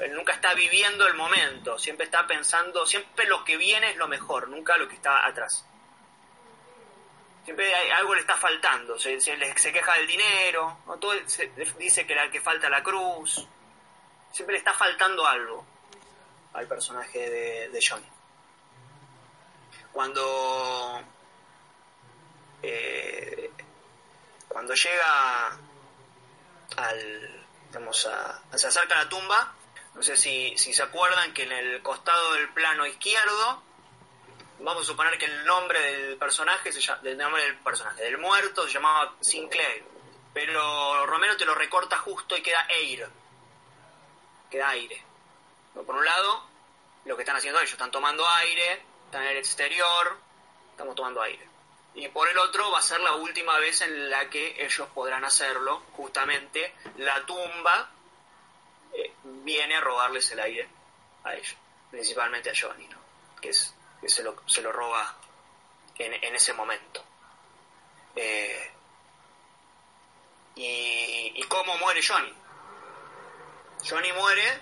Él 0.01 0.15
nunca 0.15 0.33
está 0.33 0.55
viviendo 0.55 1.07
el 1.07 1.15
momento, 1.15 1.79
siempre 1.79 2.07
está 2.07 2.27
pensando, 2.27 2.87
siempre 2.87 3.27
lo 3.27 3.45
que 3.45 3.57
viene 3.59 3.91
es 3.91 3.97
lo 3.97 4.09
mejor, 4.09 4.49
nunca 4.49 4.77
lo 4.79 4.89
que 4.89 4.95
está 4.95 5.27
atrás. 5.27 5.67
Siempre 7.45 7.73
hay- 7.75 7.91
algo 7.91 8.15
le 8.15 8.21
está 8.23 8.37
faltando, 8.37 8.99
se, 8.99 9.21
se, 9.21 9.37
se 9.59 9.73
queja 9.73 9.95
del 9.95 10.07
dinero, 10.07 10.79
dice 11.79 12.07
que 12.07 12.15
la 12.15 12.31
que 12.31 12.41
falta 12.41 12.69
la 12.71 12.83
cruz, 12.83 13.47
siempre 14.33 14.55
le 14.55 14.59
está 14.59 14.73
faltando 14.75 15.27
algo 15.27 15.65
al 16.55 16.67
personaje 16.67 17.19
de, 17.31 17.69
de 17.69 17.87
Johnny. 17.87 18.07
Cuando 19.97 21.03
eh, 22.63 23.51
cuando 24.47 24.75
llega 24.75 25.59
al 26.77 27.47
digamos 27.69 28.05
a, 28.05 28.43
se 28.59 28.67
acerca 28.67 29.01
a 29.01 29.05
la 29.05 29.09
tumba 29.09 29.55
no 29.95 30.03
sé 30.03 30.19
si, 30.19 30.53
si 30.59 30.75
se 30.75 30.83
acuerdan 30.83 31.33
que 31.33 31.45
en 31.45 31.53
el 31.53 31.83
costado 31.83 32.35
del 32.35 32.51
plano 32.51 32.85
izquierdo 32.85 33.63
vamos 34.59 34.83
a 34.83 34.87
suponer 34.87 35.17
que 35.17 35.25
el 35.25 35.47
nombre 35.47 35.81
del 35.81 36.19
personaje 36.19 36.71
se 36.73 36.83
llama, 36.83 37.01
del 37.01 37.17
nombre 37.17 37.43
del 37.45 37.57
personaje 37.61 38.03
del 38.03 38.19
muerto 38.19 38.67
se 38.67 38.75
llamaba 38.75 39.15
Sinclair 39.23 39.83
pero 40.35 41.07
Romero 41.07 41.39
te 41.39 41.47
lo 41.47 41.55
recorta 41.55 41.97
justo 41.97 42.37
y 42.37 42.43
queda 42.43 42.67
air 42.69 43.09
queda 44.51 44.69
aire. 44.69 45.03
Por 45.73 45.97
un 45.97 46.05
lado 46.05 46.45
lo 47.07 47.17
que 47.17 47.23
están 47.23 47.37
haciendo 47.37 47.61
ellos 47.61 47.73
están 47.73 47.91
tomando 47.91 48.29
aire 48.29 48.85
están 49.07 49.23
en 49.23 49.29
el 49.29 49.37
exterior, 49.39 50.19
estamos 50.71 50.95
tomando 50.95 51.23
aire. 51.23 51.49
Y 51.95 52.09
por 52.09 52.29
el 52.29 52.37
otro 52.39 52.71
va 52.71 52.79
a 52.79 52.83
ser 52.83 53.01
la 53.01 53.15
última 53.15 53.59
vez 53.59 53.81
en 53.81 54.11
la 54.11 54.29
que 54.29 54.63
ellos 54.63 54.89
podrán 54.95 55.25
hacerlo, 55.25 55.83
justamente 55.93 56.75
la 56.99 57.25
tumba 57.25 57.91
eh, 58.93 59.13
viene 59.25 59.77
a 59.77 59.81
robarles 59.81 60.31
el 60.33 60.41
aire 60.41 60.69
a 61.25 61.35
ellos, 61.35 61.57
principalmente 61.91 62.51
a 62.51 62.55
Johnny, 62.55 62.87
¿no? 62.89 62.99
que, 63.41 63.49
es, 63.49 63.75
que 64.01 64.09
se, 64.09 64.23
lo, 64.23 64.37
se 64.47 64.61
lo 64.61 64.73
roba 64.73 65.17
en, 65.97 66.13
en 66.13 66.35
ese 66.35 66.53
momento. 66.53 67.03
Eh, 68.15 68.73
¿Y 70.59 71.43
cómo 71.49 71.77
muere 71.79 72.01
Johnny? 72.07 72.33
Johnny 73.89 74.13
muere, 74.13 74.61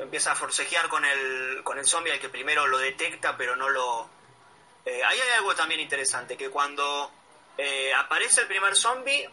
empieza 0.00 0.32
a 0.32 0.36
forcejear 0.36 0.88
con 0.88 1.04
el, 1.04 1.60
con 1.64 1.78
el 1.78 1.86
zombie, 1.86 2.12
al 2.12 2.18
que 2.20 2.28
primero 2.28 2.66
lo 2.66 2.78
detecta, 2.78 3.36
pero 3.36 3.56
no 3.56 3.68
lo... 3.68 4.08
Eh, 4.84 5.02
ahí 5.04 5.20
hay 5.20 5.28
algo 5.36 5.54
también 5.54 5.80
interesante, 5.80 6.36
que 6.36 6.48
cuando 6.50 7.10
eh, 7.58 7.92
aparece 7.94 8.40
el 8.42 8.46
primer 8.46 8.74
zombie, 8.76 9.28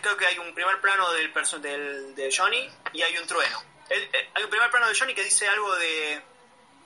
creo 0.00 0.16
que 0.16 0.26
hay 0.26 0.38
un 0.38 0.54
primer 0.54 0.80
plano 0.80 1.10
del, 1.12 1.32
del 1.60 2.14
de 2.14 2.34
Johnny 2.34 2.70
y 2.92 3.02
hay 3.02 3.16
un 3.18 3.26
trueno. 3.26 3.62
Eh, 3.90 4.30
hay 4.34 4.44
un 4.44 4.50
primer 4.50 4.70
plano 4.70 4.88
de 4.88 4.94
Johnny 4.98 5.14
que 5.14 5.24
dice 5.24 5.48
algo 5.48 5.74
de... 5.76 6.22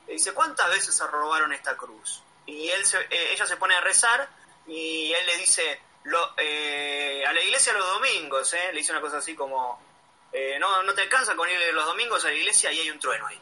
Dice, 0.08 0.32
¿cuántas 0.34 0.68
veces 0.70 0.94
se 0.96 1.06
robaron 1.06 1.52
esta 1.52 1.76
cruz? 1.76 2.22
Y 2.46 2.68
él 2.70 2.84
se- 2.84 3.06
ella 3.10 3.46
se 3.46 3.56
pone 3.56 3.74
a 3.74 3.80
rezar 3.80 4.28
y 4.66 5.12
él 5.12 5.26
le 5.26 5.36
dice, 5.38 5.80
a 6.04 7.32
la 7.32 7.42
iglesia 7.42 7.72
los 7.72 7.86
domingos, 7.86 8.52
¿eh? 8.54 8.70
Le 8.72 8.78
dice 8.78 8.92
una 8.92 9.00
cosa 9.00 9.18
así 9.18 9.34
como, 9.34 9.80
eh, 10.32 10.58
no, 10.58 10.82
no 10.82 10.94
te 10.94 11.02
alcanza 11.02 11.34
con 11.34 11.48
ir 11.48 11.58
los 11.74 11.84
domingos 11.86 12.24
a 12.24 12.28
la 12.28 12.34
iglesia 12.34 12.72
y 12.72 12.80
hay 12.80 12.90
un 12.90 12.98
trueno 12.98 13.26
ahí. 13.26 13.40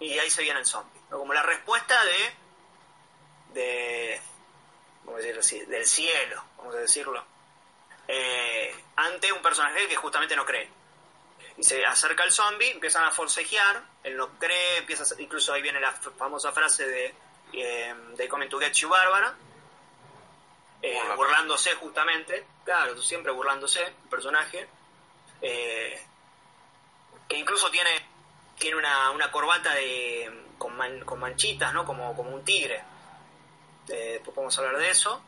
Y 0.00 0.18
ahí 0.18 0.28
se 0.30 0.42
viene 0.42 0.60
el 0.60 0.66
zombie. 0.66 1.00
¿no? 1.10 1.18
Como 1.18 1.32
la 1.32 1.42
respuesta 1.42 1.96
de, 2.04 3.60
de, 3.60 4.20
¿cómo 5.04 5.16
decirlo 5.16 5.40
así? 5.40 5.60
Del 5.66 5.86
cielo, 5.86 6.42
vamos 6.58 6.74
a 6.74 6.78
decirlo. 6.78 7.24
eh, 8.08 8.74
ante 8.96 9.32
un 9.32 9.42
personaje 9.42 9.88
que 9.88 9.96
justamente 9.96 10.36
no 10.36 10.44
cree. 10.46 10.68
Y 11.58 11.62
se 11.64 11.84
acerca 11.86 12.22
el 12.24 12.32
zombie, 12.32 12.70
empiezan 12.70 13.04
a 13.04 13.10
forcejear, 13.10 13.82
él 14.04 14.16
no 14.16 14.38
cree, 14.38 14.78
empieza 14.78 15.02
a- 15.04 15.20
incluso 15.20 15.52
ahí 15.52 15.62
viene 15.62 15.80
la 15.80 15.92
famosa 15.92 16.52
frase 16.52 16.86
de 16.86 17.14
eh, 17.52 17.94
They 18.16 18.28
coming 18.28 18.48
to 18.48 18.58
get 18.58 18.72
you, 18.74 18.88
Bárbara, 18.88 19.34
eh, 20.82 21.00
burlándose 21.16 21.74
justamente, 21.76 22.46
claro, 22.64 23.00
siempre 23.00 23.32
burlándose, 23.32 23.82
el 23.82 23.92
personaje, 24.10 24.68
eh, 25.42 26.02
que 27.28 27.36
incluso 27.38 27.70
tiene 27.70 27.90
tiene 28.58 28.76
una, 28.78 29.10
una 29.10 29.30
corbata 29.30 29.74
de 29.74 30.46
con, 30.58 30.74
man- 30.76 31.04
con 31.04 31.18
manchitas, 31.20 31.74
¿no? 31.74 31.84
Como, 31.84 32.14
como 32.16 32.30
un 32.30 32.44
tigre. 32.44 32.82
Eh, 33.88 34.12
después 34.14 34.34
podemos 34.34 34.58
hablar 34.58 34.78
de 34.78 34.90
eso, 34.90 35.22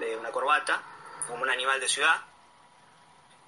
de 0.00 0.16
una 0.16 0.30
corbata, 0.30 0.82
como 1.26 1.42
un 1.42 1.50
animal 1.50 1.78
de 1.80 1.88
ciudad. 1.88 2.20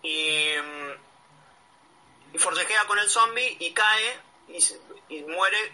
Y, 0.03 0.50
mm, 0.62 2.35
y 2.35 2.38
forcejea 2.38 2.85
con 2.87 2.98
el 2.98 3.09
zombie 3.09 3.57
y 3.61 3.72
cae 3.72 4.20
y, 4.48 4.59
y 5.09 5.22
muere 5.24 5.72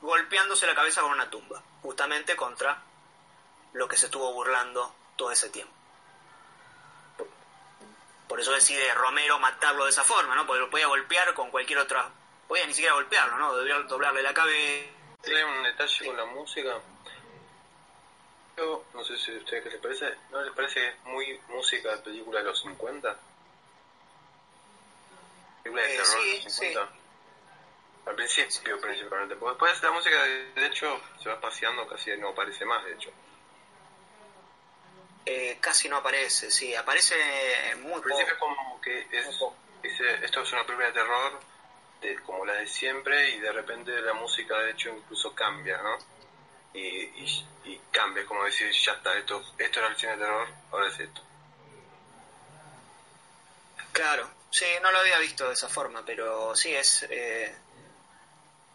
golpeándose 0.00 0.66
la 0.66 0.74
cabeza 0.74 1.02
con 1.02 1.10
una 1.12 1.28
tumba, 1.30 1.62
justamente 1.82 2.36
contra 2.36 2.80
lo 3.72 3.88
que 3.88 3.96
se 3.96 4.06
estuvo 4.06 4.32
burlando 4.32 4.94
todo 5.16 5.30
ese 5.32 5.50
tiempo. 5.50 5.74
Por, 8.40 8.42
eso 8.42 8.52
decide 8.52 8.94
Romero 8.94 9.38
matarlo 9.38 9.84
de 9.84 9.90
esa 9.90 10.02
forma, 10.02 10.34
¿no? 10.34 10.46
Porque 10.46 10.60
lo 10.60 10.70
podía 10.70 10.86
golpear 10.86 11.34
con 11.34 11.50
cualquier 11.50 11.78
otra... 11.80 12.10
Podía 12.48 12.66
ni 12.66 12.72
siquiera 12.72 12.94
golpearlo, 12.94 13.36
¿no? 13.36 13.54
Debía 13.56 13.78
doblarle 13.80 14.22
la 14.22 14.32
cabeza. 14.32 14.88
Tiene 15.22 15.44
un 15.44 15.62
detalle 15.62 16.06
con 16.06 16.16
la 16.16 16.24
música. 16.24 16.80
Yo, 18.56 18.84
no 18.94 19.04
sé 19.04 19.18
si 19.18 19.34
a 19.34 19.38
ustedes 19.38 19.62
qué 19.62 19.70
les 19.70 19.80
parece. 19.80 20.14
¿No 20.30 20.42
les 20.42 20.52
parece 20.54 20.80
que 20.80 20.88
es 20.88 21.04
muy 21.04 21.40
música 21.48 21.94
de 21.94 21.98
película 21.98 22.40
de 22.40 22.46
los 22.46 22.60
50? 22.62 23.16
Película 25.62 25.82
de 25.82 25.94
Eh, 25.94 25.96
terror 25.96 26.22
sí, 26.22 26.28
de 26.30 26.42
los 26.42 26.52
50. 26.54 26.88
Al 28.06 28.14
principio, 28.16 28.80
principalmente. 28.80 29.36
Porque 29.36 29.50
después 29.52 29.82
la 29.82 29.90
música, 29.92 30.22
de, 30.24 30.52
de 30.54 30.66
hecho, 30.66 31.00
se 31.22 31.28
va 31.28 31.40
paseando, 31.40 31.86
casi 31.86 32.16
no 32.16 32.30
aparece 32.30 32.64
más, 32.64 32.84
de 32.84 32.94
hecho. 32.94 33.12
Eh, 35.32 35.58
casi 35.60 35.88
no 35.88 35.98
aparece, 35.98 36.50
sí, 36.50 36.74
aparece 36.74 37.14
muy 37.82 37.92
Al 37.92 38.00
principio 38.02 38.34
poco. 38.38 38.54
como 38.56 38.80
que 38.80 39.00
es, 39.12 39.26
dice, 39.82 40.24
esto 40.24 40.42
es 40.42 40.52
una 40.52 40.64
película 40.64 40.88
de 40.88 40.92
terror 40.92 41.40
de, 42.00 42.14
como 42.22 42.44
la 42.44 42.54
de 42.54 42.66
siempre 42.66 43.30
y 43.30 43.38
de 43.38 43.52
repente 43.52 43.92
la 44.00 44.14
música 44.14 44.58
de 44.58 44.72
hecho 44.72 44.88
incluso 44.88 45.32
cambia, 45.34 45.76
¿no? 45.82 45.98
Y, 46.74 46.80
y, 46.80 47.46
y 47.64 47.80
cambia, 47.92 48.22
es 48.22 48.28
como 48.28 48.42
decir, 48.44 48.72
ya 48.72 48.92
está, 48.92 49.16
esto, 49.18 49.40
esto 49.58 49.78
era 49.78 49.88
el 49.88 49.96
cine 49.96 50.12
de 50.12 50.18
terror, 50.18 50.48
ahora 50.72 50.88
es 50.88 50.98
esto. 50.98 51.22
Claro, 53.92 54.28
sí, 54.50 54.66
no 54.82 54.90
lo 54.90 54.98
había 54.98 55.18
visto 55.18 55.46
de 55.46 55.54
esa 55.54 55.68
forma, 55.68 56.02
pero 56.04 56.54
sí 56.56 56.74
es... 56.74 57.04
eh, 57.10 57.54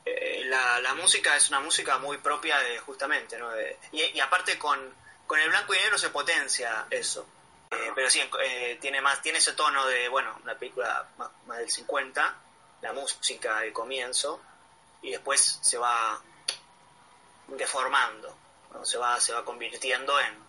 eh, 0.05 0.43
la, 0.45 0.79
la 0.79 0.93
música 0.93 1.35
es 1.35 1.49
una 1.49 1.59
música 1.59 1.97
muy 1.97 2.17
propia 2.19 2.59
de 2.59 2.79
justamente, 2.79 3.37
¿no? 3.37 3.49
De- 3.51 3.77
y, 3.91 4.03
y 4.03 4.19
aparte 4.19 4.57
con, 4.59 4.79
con 5.27 5.39
el 5.39 5.49
blanco 5.49 5.73
y 5.73 5.77
negro 5.77 5.97
se 5.97 6.09
potencia 6.09 6.85
eso. 6.89 7.25
Eh, 7.71 7.91
pero 7.95 8.09
sí, 8.09 8.21
eh, 8.43 8.77
tiene 8.79 9.01
más 9.01 9.21
tiene 9.21 9.39
ese 9.39 9.53
tono 9.53 9.85
de, 9.87 10.07
bueno, 10.07 10.37
una 10.43 10.55
película 10.55 11.07
más, 11.17 11.57
del 11.57 11.69
50, 11.69 12.35
la 12.81 12.93
música 12.93 13.59
del 13.61 13.73
comienzo, 13.73 14.39
y 15.01 15.11
después 15.11 15.59
se 15.61 15.77
va 15.77 16.21
deformando, 17.47 18.35
se, 18.83 18.97
va, 18.97 19.19
se 19.19 19.33
va 19.33 19.43
convirtiendo 19.45 20.19
en, 20.19 20.45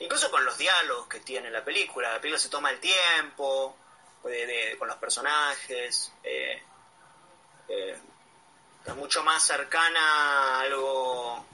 Incluso 0.00 0.30
con 0.30 0.44
los 0.44 0.58
diálogos 0.58 1.06
que 1.06 1.20
tiene 1.20 1.48
la 1.50 1.64
película, 1.64 2.12
la 2.12 2.20
película 2.20 2.38
se 2.40 2.48
toma 2.48 2.70
el 2.70 2.80
tiempo 2.80 3.76
de- 4.24 4.44
de- 4.44 4.76
con 4.78 4.88
los 4.88 4.96
personajes, 4.98 6.12
eh, 6.24 6.60
eh, 7.68 7.98
está 8.80 8.94
mucho 8.94 9.22
más 9.22 9.42
cercana 9.44 10.00
a 10.00 10.60
algo 10.62 11.46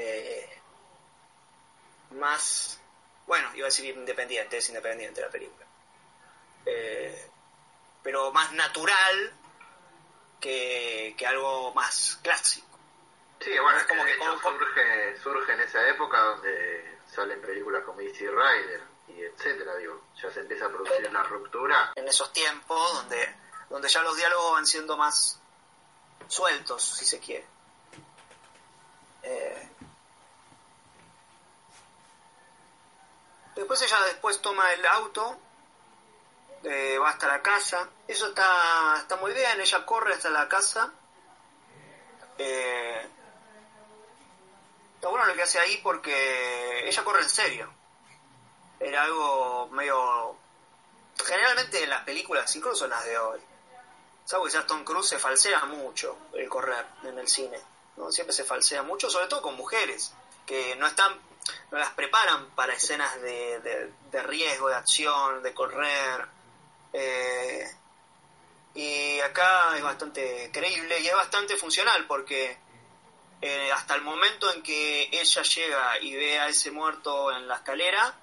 eh, 0.00 0.48
más, 2.12 2.80
bueno, 3.26 3.48
iba 3.54 3.66
a 3.66 3.70
decir 3.70 3.94
independiente, 3.96 4.58
es 4.58 4.68
independiente 4.68 5.20
la 5.20 5.28
película, 5.30 5.66
Eh, 6.66 7.30
pero 8.02 8.32
más 8.32 8.52
natural 8.52 9.32
que, 10.40 11.14
que 11.16 11.26
algo 11.26 11.72
más 11.74 12.18
clásico. 12.22 12.66
Sí, 13.40 13.50
bueno, 13.58 13.78
Es 13.78 13.86
como 13.86 14.04
que 14.04 14.12
que 14.12 14.24
surge, 14.24 15.16
surge 15.22 15.52
en 15.52 15.60
esa 15.60 15.88
época 15.88 16.18
donde 16.20 16.98
salen 17.06 17.40
películas 17.40 17.82
como 17.84 18.00
Easy 18.00 18.26
Rider 18.26 18.82
y 19.08 19.22
etcétera, 19.22 19.76
digo, 19.76 20.02
ya 20.22 20.30
se 20.30 20.40
empieza 20.40 20.66
a 20.66 20.68
producir 20.68 21.08
una 21.08 21.22
ruptura. 21.22 21.92
en 21.96 22.06
esos 22.06 22.32
tiempos 22.32 22.94
donde, 22.94 23.34
donde 23.68 23.88
ya 23.88 24.02
los 24.02 24.16
diálogos 24.16 24.52
van 24.52 24.66
siendo 24.66 24.96
más 24.96 25.40
sueltos, 26.28 26.82
si 26.84 27.04
se 27.04 27.18
quiere. 27.18 27.46
Eh, 29.22 29.69
después 33.60 33.82
ella 33.82 33.98
después 34.06 34.40
toma 34.40 34.72
el 34.72 34.84
auto, 34.86 35.38
eh, 36.64 36.98
va 36.98 37.10
hasta 37.10 37.28
la 37.28 37.42
casa, 37.42 37.88
eso 38.08 38.28
está, 38.28 38.96
está 38.98 39.16
muy 39.16 39.32
bien, 39.32 39.60
ella 39.60 39.84
corre 39.86 40.14
hasta 40.14 40.30
la 40.30 40.48
casa. 40.48 40.92
Eh, 42.38 43.08
está 44.94 45.08
bueno 45.08 45.26
lo 45.26 45.34
que 45.34 45.42
hace 45.42 45.58
ahí 45.58 45.78
porque 45.82 46.88
ella 46.88 47.04
corre 47.04 47.22
en 47.22 47.28
serio. 47.28 47.72
Era 48.78 49.02
algo 49.02 49.68
medio 49.68 50.36
generalmente 51.22 51.82
en 51.82 51.90
las 51.90 52.04
películas, 52.04 52.54
incluso 52.56 52.84
en 52.84 52.90
las 52.90 53.04
de 53.04 53.18
hoy, 53.18 53.40
salvo 54.24 54.46
que 54.46 54.58
Tom 54.60 54.84
Cruise, 54.84 55.08
se 55.08 55.18
falsea 55.18 55.64
mucho 55.66 56.16
el 56.32 56.48
correr 56.48 56.86
en 57.04 57.18
el 57.18 57.28
cine. 57.28 57.60
¿no? 57.96 58.10
Siempre 58.10 58.32
se 58.32 58.44
falsea 58.44 58.82
mucho, 58.82 59.10
sobre 59.10 59.26
todo 59.26 59.42
con 59.42 59.56
mujeres, 59.56 60.12
que 60.46 60.76
no 60.76 60.86
están, 60.86 61.18
no 61.70 61.78
las 61.78 61.90
preparan 61.90 62.50
para 62.50 62.72
escenas 62.74 63.20
de, 63.20 63.60
de- 63.60 64.22
riesgo, 64.22 64.68
de 64.68 64.74
acción, 64.74 65.42
de 65.42 65.54
correr. 65.54 66.26
Eh, 66.92 67.64
y 68.74 69.20
acá 69.20 69.76
es 69.76 69.82
bastante 69.82 70.50
creíble 70.52 71.00
y 71.00 71.08
es 71.08 71.14
bastante 71.14 71.56
funcional 71.56 72.06
porque 72.06 72.56
eh, 73.40 73.72
hasta 73.72 73.94
el 73.94 74.02
momento 74.02 74.52
en 74.52 74.62
que 74.62 75.08
ella 75.12 75.42
llega 75.42 75.98
y 76.00 76.14
ve 76.14 76.38
a 76.38 76.48
ese 76.48 76.70
muerto 76.70 77.32
en 77.32 77.48
la 77.48 77.56
escalera, 77.56 78.14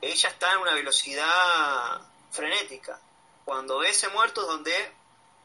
ella 0.00 0.28
está 0.28 0.52
en 0.52 0.58
una 0.58 0.72
velocidad 0.74 2.00
frenética. 2.30 3.00
Cuando 3.44 3.78
ve 3.78 3.90
ese 3.90 4.08
muerto 4.08 4.42
es 4.42 4.46
donde, 4.46 4.92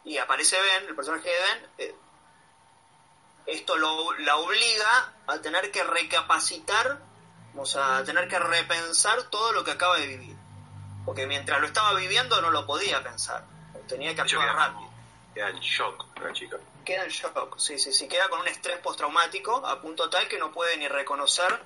y 0.04 0.18
aparece 0.18 0.62
Ben, 0.62 0.86
el 0.88 0.96
personaje 0.96 1.30
de 1.30 1.40
Ben, 1.40 1.70
eh, 1.80 1.96
esto 3.46 3.78
lo, 3.78 4.14
la 4.20 4.38
obliga 4.38 5.14
a 5.28 5.38
tener 5.40 5.72
que 5.72 5.84
recapacitar, 5.84 7.00
o 7.56 7.66
sea, 7.66 7.98
a 7.98 8.04
tener 8.04 8.28
que 8.28 8.40
repensar 8.40 9.24
todo 9.24 9.52
lo 9.52 9.64
que 9.64 9.72
acaba 9.72 9.98
de 9.98 10.08
vivir. 10.08 10.36
Porque 11.06 11.28
mientras 11.28 11.62
lo 11.62 11.68
estaba 11.68 11.94
viviendo 11.94 12.42
no 12.42 12.50
lo 12.50 12.66
podía 12.66 13.04
pensar, 13.04 13.44
tenía 13.88 14.16
que 14.16 14.22
actuar 14.22 14.46
queda 14.48 14.54
rápido. 14.54 14.90
queda 15.34 15.50
en 15.50 15.60
shock 15.60 16.20
la 16.20 16.34
chica. 16.34 16.58
Queda 16.84 17.04
en 17.04 17.10
shock, 17.10 17.58
sí, 17.60 17.78
sí, 17.78 17.94
sí. 17.94 18.08
Queda 18.08 18.28
con 18.30 18.40
un 18.40 18.48
estrés 18.48 18.78
postraumático 18.80 19.66
a 19.66 19.80
punto 19.82 20.10
tal 20.10 20.28
que 20.28 20.40
no 20.40 20.52
puede 20.52 20.78
ni 20.78 20.88
reconocer 20.88 21.60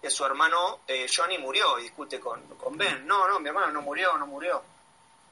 que 0.00 0.10
su 0.10 0.24
hermano 0.24 0.80
eh, 0.86 1.06
Johnny 1.14 1.38
murió 1.38 1.78
y 1.78 1.82
discute 1.82 2.20
con, 2.20 2.42
con 2.56 2.76
Ben. 2.76 3.06
No, 3.06 3.28
no, 3.28 3.40
mi 3.40 3.48
hermano 3.48 3.72
no 3.72 3.82
murió, 3.82 4.16
no 4.16 4.26
murió. 4.26 4.62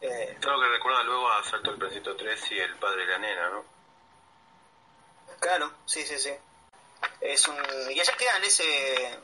Eh, 0.00 0.36
Creo 0.40 0.60
que 0.60 0.68
recuerda 0.68 1.02
luego 1.04 1.30
a 1.30 1.42
Salto 1.44 1.70
el 1.70 1.78
Precinto 1.78 2.14
3 2.16 2.52
y 2.52 2.58
el 2.58 2.74
padre 2.76 3.06
de 3.06 3.12
la 3.12 3.18
nena, 3.18 3.50
¿no? 3.50 3.64
Claro, 5.40 5.72
sí, 5.86 6.02
sí, 6.02 6.18
sí. 6.18 6.32
Es 7.20 7.46
un... 7.48 7.56
Y 7.90 8.00
ella 8.00 8.16
queda 8.16 8.36
en 8.36 8.44
ese... 8.44 9.18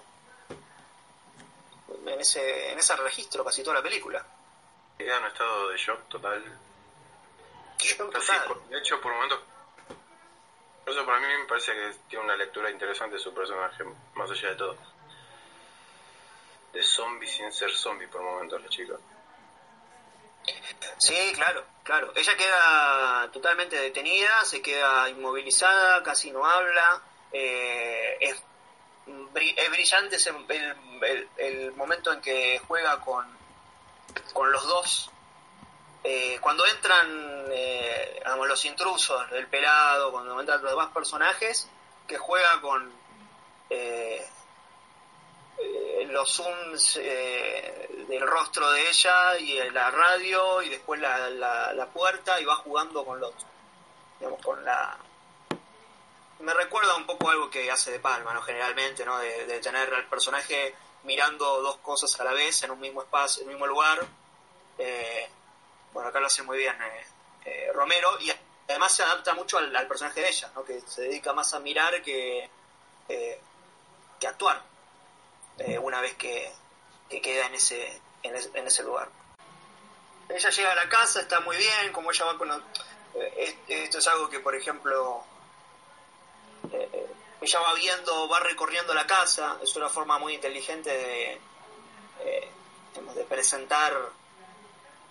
En 2.07 2.21
ese, 2.21 2.73
en 2.73 2.79
ese 2.79 2.97
registro 2.97 3.45
casi 3.45 3.63
toda 3.63 3.77
la 3.77 3.83
película. 3.83 4.25
Queda 4.99 5.17
en 5.17 5.23
un 5.23 5.29
estado 5.29 5.69
de 5.69 5.77
shock 5.79 6.09
total. 6.09 6.43
Shock 7.79 8.13
Casi, 8.13 8.27
total. 8.27 8.69
de 8.71 8.79
hecho, 8.79 9.01
por 9.01 9.13
momentos. 9.13 9.41
Eso, 10.87 11.07
para 11.07 11.21
mí 11.21 11.27
me 11.27 11.47
parece 11.47 11.73
que 11.73 11.95
tiene 12.09 12.25
una 12.25 12.37
lectura 12.37 12.71
interesante 12.71 13.19
su 13.19 13.33
personaje, 13.33 13.85
más 14.15 14.31
allá 14.31 14.49
de 14.49 14.57
todo. 14.57 14.77
De 16.73 16.83
zombie 16.83 17.29
sin 17.29 17.53
ser 17.53 17.71
zombie, 17.71 18.09
por 18.09 18.23
momentos, 18.23 18.61
la 18.61 18.69
chica. 18.69 18.95
Sí, 20.99 21.33
claro, 21.35 21.65
claro. 21.83 22.13
Ella 22.15 22.37
queda 22.37 23.31
totalmente 23.33 23.77
detenida, 23.77 24.45
se 24.45 24.63
queda 24.63 25.09
inmovilizada, 25.09 26.03
casi 26.03 26.31
no 26.31 26.45
habla. 26.45 27.03
eh, 27.33 28.19
es, 28.21 28.43
es 29.57 29.71
brillante 29.71 30.17
el, 31.39 31.73
momento 31.73 32.13
en 32.13 32.21
que 32.21 32.61
juega 32.67 33.01
con, 33.01 33.27
con 34.33 34.53
los 34.53 34.67
dos. 34.67 35.11
Eh, 36.05 36.39
cuando 36.41 36.67
entran 36.67 37.47
eh, 37.51 38.15
digamos, 38.19 38.49
los 38.49 38.65
intrusos, 38.65 39.31
el 39.33 39.47
pelado, 39.47 40.11
cuando 40.13 40.39
entran 40.41 40.63
los 40.63 40.71
demás 40.71 40.91
personajes, 40.93 41.69
que 42.07 42.19
juega 42.19 42.61
con 42.61 42.93
los 46.13 46.31
zooms 46.31 46.97
eh, 47.01 47.89
del 48.09 48.27
rostro 48.27 48.71
de 48.71 48.89
ella 48.89 49.39
y 49.39 49.71
la 49.71 49.91
radio 49.91 50.63
y 50.63 50.69
después 50.69 51.01
la, 51.01 51.31
la, 51.31 51.73
la 51.73 51.87
puerta 51.87 52.41
y 52.41 52.45
va 52.45 52.57
jugando 52.57 53.05
con 53.05 53.19
los 53.19 53.33
digamos 54.19 54.41
con 54.43 54.65
la 54.65 54.97
me 56.41 56.55
recuerda 56.55 56.95
un 56.97 57.07
poco 57.07 57.31
algo 57.31 57.51
que 57.51 57.71
hace 57.71 57.93
de 57.93 58.01
Palma 58.01 58.35
no 58.35 58.43
generalmente 58.43 59.05
no 59.05 59.19
de, 59.19 59.47
de 59.47 59.61
tener 59.61 59.93
al 59.95 60.07
personaje 60.07 60.75
mirando 61.05 61.63
dos 61.63 61.77
cosas 61.79 62.19
a 62.21 62.25
la 62.25 62.33
vez 62.33 62.63
en 62.63 62.71
un 62.71 62.81
mismo 62.81 63.03
espacio 63.03 63.43
en 63.43 63.49
un 63.49 63.55
mismo 63.55 63.67
lugar. 63.67 64.07
Eh, 64.79 65.29
bueno 65.93 66.09
acá 66.09 66.21
lo 66.21 66.27
hace 66.27 66.43
muy 66.43 66.59
bien 66.59 66.77
eh, 66.83 67.07
eh, 67.45 67.71
Romero 67.73 68.19
y 68.21 68.33
además 68.69 68.93
se 68.93 69.03
adapta 69.03 69.35
mucho 69.35 69.59
al, 69.59 69.75
al 69.75 69.87
personaje 69.87 70.21
de 70.21 70.29
ella 70.29 70.51
¿no? 70.55 70.65
que 70.65 70.81
se 70.81 71.03
dedica 71.03 71.33
más 71.33 71.53
a 71.55 71.61
mirar 71.61 72.03
que 72.03 72.49
eh, 73.09 73.41
que 74.19 74.27
actuar 74.27 74.72
eh, 75.59 75.79
una 75.79 76.01
vez 76.01 76.15
que, 76.17 76.53
que 77.09 77.21
queda 77.21 77.47
en 77.47 77.55
ese, 77.55 78.01
en 78.23 78.35
ese, 78.37 78.51
en 78.55 78.67
ese 78.67 78.83
lugar. 78.83 79.09
Ella 80.29 80.51
llega 80.51 80.73
a 80.73 80.75
la 80.75 80.89
casa, 80.89 81.21
está 81.21 81.41
muy 81.41 81.57
bien, 81.57 81.93
como 81.93 82.11
ella 82.11 82.25
va 82.25 82.39
con... 82.39 82.51
eh, 82.51 83.35
es- 83.37 83.57
esto 83.69 83.99
es 83.99 84.07
algo 84.09 84.29
que, 84.31 84.41
por 84.41 84.55
ejemplo, 84.55 85.23
eh, 86.73 86.89
eh, 86.93 87.07
ella 87.43 87.61
va 87.61 87.75
viendo, 87.75 88.29
va 88.29 88.41
recorriendo 88.41 88.95
la 88.95 89.07
casa, 89.07 89.59
es 89.63 89.75
una 89.77 89.89
forma 89.89 90.19
muy 90.19 90.35
inteligente 90.35 90.91
de, 90.91 91.41
eh, 92.21 92.51
presentar 93.29 93.93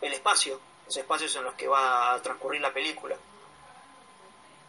el 0.01 0.13
espacio, 0.13 0.60
los 0.86 0.95
espacios 0.97 1.36
en 1.36 1.43
los 1.43 1.54
que 1.56 1.67
va 1.67 2.13
a 2.13 2.21
transcurrir 2.21 2.62
la 2.62 2.73
película. 2.73 3.15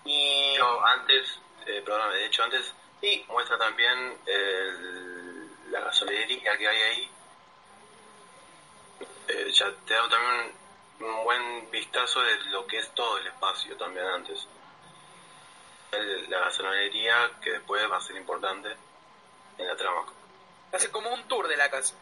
Y... 0.04 0.54
Yo 0.56 0.84
antes, 0.84 1.38
eh, 1.66 1.80
perdóname, 1.84 2.14
de 2.16 2.26
hecho 2.26 2.42
antes 2.42 2.72
Sí, 3.00 3.24
muestra 3.28 3.58
también 3.58 4.16
el- 4.26 4.71
la 4.71 4.71
que 6.56 6.68
hay 6.68 6.80
ahí. 6.82 7.10
Eh, 9.28 9.50
ya 9.52 9.72
te 9.86 9.94
da 9.94 10.08
también 10.08 10.54
un, 11.00 11.06
un 11.06 11.24
buen 11.24 11.70
vistazo 11.70 12.20
de 12.20 12.36
lo 12.50 12.66
que 12.66 12.78
es 12.78 12.88
todo 12.94 13.18
el 13.18 13.26
espacio 13.26 13.76
también 13.76 14.06
antes. 14.06 14.46
El- 15.92 16.28
la 16.30 16.40
gasolinería 16.40 17.30
que 17.42 17.52
después 17.52 17.90
va 17.90 17.98
a 17.98 18.00
ser 18.02 18.16
importante 18.16 18.74
en 19.58 19.66
la 19.68 19.76
trama. 19.76 20.04
Hace 20.72 20.90
como 20.90 21.10
un 21.12 21.26
tour 21.28 21.48
de 21.48 21.56
la 21.56 21.70
casa. 21.70 21.94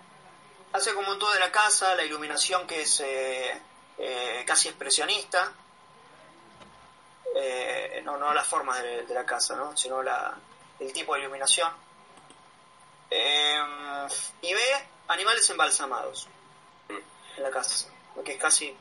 hace 0.73 0.95
como 0.95 1.11
un 1.11 1.19
todo 1.19 1.33
de 1.33 1.41
la 1.41 1.51
casa, 1.51 1.95
la 1.97 2.05
iluminación 2.05 2.67
que 2.67 2.83
es 2.83 3.01
eh, 3.01 3.61
eh, 3.99 4.45
casi 4.47 4.69
expresionista. 4.69 5.53
Eh, 7.35 8.01
no, 8.05 8.17
no 8.17 8.33
la 8.33 8.45
forma 8.45 8.79
de, 8.81 9.05
de 9.07 9.15
la 9.15 9.25
casa, 9.25 9.57
¿no? 9.57 9.77
sino 9.77 10.03
la, 10.03 10.37
el 10.79 10.93
tipo 10.93 11.15
de 11.15 11.21
iluminación. 11.21 11.73
Eh, 13.61 14.09
y 14.43 14.55
ve 14.55 14.89
animales 15.09 15.49
embalsamados 15.51 16.29
en 16.89 17.43
la 17.43 17.51
casa, 17.51 17.89
que 18.25 18.33
es 18.33 18.41
casi, 18.41 18.77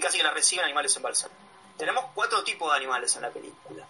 casi 0.00 0.18
que 0.18 0.22
la 0.22 0.30
reciben 0.30 0.64
animales 0.64 0.96
embalsamados. 0.96 1.40
Tenemos 1.76 2.06
cuatro 2.14 2.44
tipos 2.44 2.70
de 2.70 2.76
animales 2.76 3.14
en 3.16 3.22
la 3.22 3.30
película. 3.30 3.86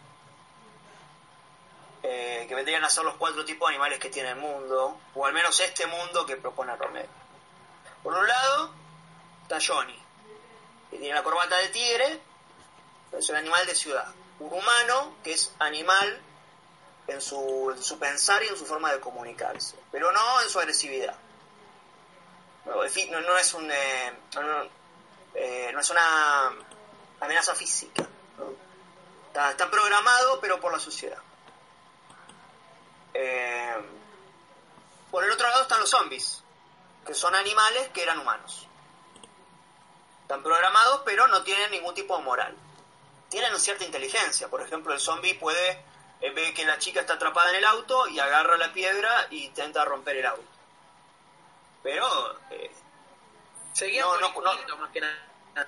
Eh, 2.03 2.47
que 2.49 2.55
vendrían 2.55 2.83
a 2.83 2.89
ser 2.89 3.05
los 3.05 3.17
cuatro 3.17 3.45
tipos 3.45 3.69
de 3.69 3.75
animales 3.75 3.99
que 3.99 4.09
tiene 4.09 4.31
el 4.31 4.37
mundo, 4.37 4.99
o 5.15 5.27
al 5.27 5.35
menos 5.35 5.61
este 5.61 5.87
mundo 5.87 6.25
que 6.25 6.37
propone 6.37 6.75
Romero. 6.77 7.09
Por 8.03 8.15
un 8.15 8.27
lado 8.27 8.73
está 9.43 9.59
Johnny, 9.61 9.99
que 10.91 10.99
tiene 10.99 11.15
la 11.15 11.23
corbata 11.23 11.57
de 11.57 11.69
tigre, 11.69 12.21
es 13.13 13.29
un 13.29 13.37
animal 13.37 13.67
de 13.67 13.75
ciudad. 13.75 14.07
Un 14.39 14.53
humano 14.53 15.17
que 15.23 15.33
es 15.33 15.53
animal 15.59 16.23
en 17.11 17.21
su, 17.21 17.73
en 17.75 17.83
su 17.83 17.99
pensar 17.99 18.43
y 18.45 18.49
en 18.49 18.57
su 18.57 18.65
forma 18.65 18.93
de 18.93 19.01
comunicarse, 19.01 19.77
pero 19.91 20.13
no 20.13 20.41
en 20.41 20.49
su 20.49 20.59
agresividad. 20.59 21.17
No, 22.65 22.85
es 22.85 23.55
un 23.55 23.71
eh, 23.71 24.13
eh, 25.35 25.75
una 25.91 26.53
amenaza 27.21 27.55
física. 27.55 28.07
Está, 29.29 29.51
está 29.51 29.71
programado, 29.71 30.41
pero 30.41 30.61
por 30.61 30.73
la 30.73 30.79
sociedad. 30.79 31.19
Eh, 33.15 33.75
por 35.11 35.25
el 35.25 35.31
otro 35.31 35.49
lado 35.49 35.63
están 35.63 35.81
los 35.81 35.91
zombies, 35.91 36.43
que 37.05 37.15
son 37.15 37.35
animales 37.35 37.89
que 37.89 38.03
eran 38.03 38.21
humanos. 38.21 38.69
Están 40.23 40.43
programados, 40.43 41.03
pero 41.05 41.27
no 41.27 41.43
tienen 41.43 41.73
ningún 41.73 41.95
tipo 41.95 42.17
de 42.17 42.23
moral. 42.23 42.57
Tienen 43.29 43.59
cierta 43.59 43.85
inteligencia. 43.85 44.49
Por 44.49 44.63
ejemplo, 44.63 44.93
el 44.93 45.01
zombie 45.01 45.35
puede 45.35 45.90
ver 46.21 46.53
que 46.55 46.65
la 46.67 46.79
chica 46.79 47.01
está 47.01 47.15
atrapada 47.15 47.51
en 47.51 47.57
el 47.57 47.65
auto 47.65 48.07
y 48.09 48.21
agarra 48.21 48.57
la 48.59 48.73
piedra 48.73 49.27
y 49.31 49.45
intenta 49.47 49.85
romper 49.85 50.17
el 50.19 50.27
auto. 50.27 50.45
Pero 51.83 52.07
eh, 52.51 52.71
Seguían 53.73 54.07
No, 54.21 54.35
por 54.35 54.45
no, 54.45 54.51
instinto, 54.53 54.77
más 54.77 54.91
que 54.91 55.01
nada. 55.01 55.17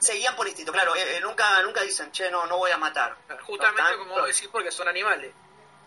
seguían 0.01 0.37
por 0.37 0.47
instinto. 0.47 0.73
Claro, 0.73 0.95
eh, 0.95 1.17
eh, 1.17 1.21
nunca, 1.21 1.63
nunca 1.63 1.81
dicen, 1.83 2.11
che, 2.13 2.31
no, 2.31 2.45
no 2.47 2.59
voy 2.59 2.71
a 2.71 2.77
matar. 2.77 3.17
Justamente 3.47 3.81
Están- 3.83 3.99
como 3.99 4.15
vos 4.15 4.27
decís, 4.27 4.49
porque 4.53 4.71
son 4.71 4.89
animales. 4.89 5.33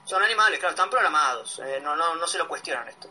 Son 0.06 0.21
animales, 0.23 0.60
claro, 0.60 0.71
están 0.71 0.89
programados, 0.89 1.60
eh, 1.60 1.80
no, 1.82 1.95
no, 1.95 2.15
no 2.15 2.28
se 2.28 2.38
lo 2.38 2.47
cuestionan 2.47 2.88
esto. 2.88 3.10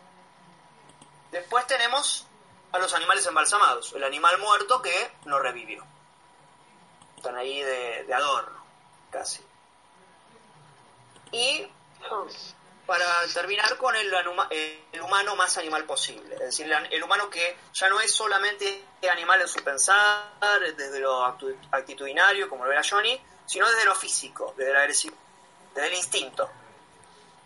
Después 1.33 1.67
tenemos 1.67 2.27
a 2.71 2.79
los 2.79 2.95
animales 2.95 3.27
embalsamados, 3.27 3.93
el 3.95 4.05
animal 4.05 4.39
muerto 4.39 4.81
que 4.81 5.13
no 5.25 5.39
revivió. 5.41 5.85
Están 7.17 7.37
ahí 7.37 7.61
de, 7.63 8.05
de 8.05 8.15
adorno, 8.15 8.65
casi. 9.11 9.45
Y 11.35 11.67
para 12.87 13.07
terminar 13.33 13.77
con 13.77 13.97
el, 13.97 14.13
el 14.93 15.03
humano 15.03 15.37
más 15.37 15.57
animal 15.59 15.85
posible, 15.85 16.35
es 16.35 16.41
decir, 16.41 16.71
el, 16.91 17.03
humano 17.03 17.31
que 17.31 17.57
ya 17.73 17.89
no 17.89 18.01
es 18.01 18.15
solamente 18.15 18.85
animal 19.11 19.41
en 19.41 19.49
su 19.49 19.63
pensar, 19.63 20.61
desde 20.77 21.01
lo 21.01 21.25
actitudinario, 21.25 22.49
como 22.49 22.65
lo 22.65 22.73
era 22.73 22.83
Johnny, 22.89 23.21
sino 23.47 23.69
desde 23.71 23.85
lo 23.85 23.95
físico, 23.95 24.55
desde 24.57 24.73
la 24.73 24.81
agresividad, 24.81 25.19
desde 25.75 25.89
el 25.89 25.95
instinto 25.95 26.51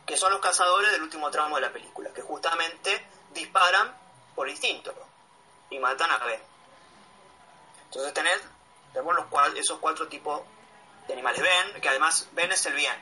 que 0.09 0.17
son 0.17 0.33
los 0.33 0.41
cazadores 0.41 0.91
del 0.91 1.03
último 1.03 1.31
tramo 1.31 1.57
de 1.57 1.61
la 1.61 1.71
película, 1.71 2.11
que 2.15 2.23
justamente 2.23 3.07
disparan 3.35 3.95
por 4.35 4.49
instinto 4.49 4.95
y 5.69 5.79
matan 5.79 6.11
a 6.11 6.17
Ben. 6.25 6.41
Entonces 7.85 8.15
tenés, 8.15 8.41
tenemos 8.95 9.15
los 9.15 9.27
esos 9.59 9.79
cuatro 9.79 10.09
tipos 10.09 10.41
de 11.07 11.13
animales. 11.13 11.43
Ben, 11.43 11.81
que 11.83 11.91
además 11.91 12.27
Ben 12.33 12.51
es 12.51 12.65
el 12.65 12.73
bien, 12.73 12.95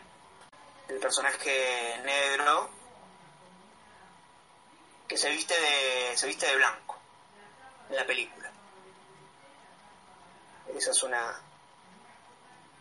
el 0.88 0.98
personaje 0.98 2.00
negro 2.04 2.70
que 5.08 5.16
se 5.16 5.30
viste 5.30 5.54
de, 5.54 6.16
se 6.16 6.26
viste 6.26 6.46
de 6.46 6.56
blanco 6.56 6.98
en 7.90 7.96
la 7.96 8.06
película. 8.06 8.50
Esa 10.74 10.90
es 10.90 11.02
una, 11.02 11.40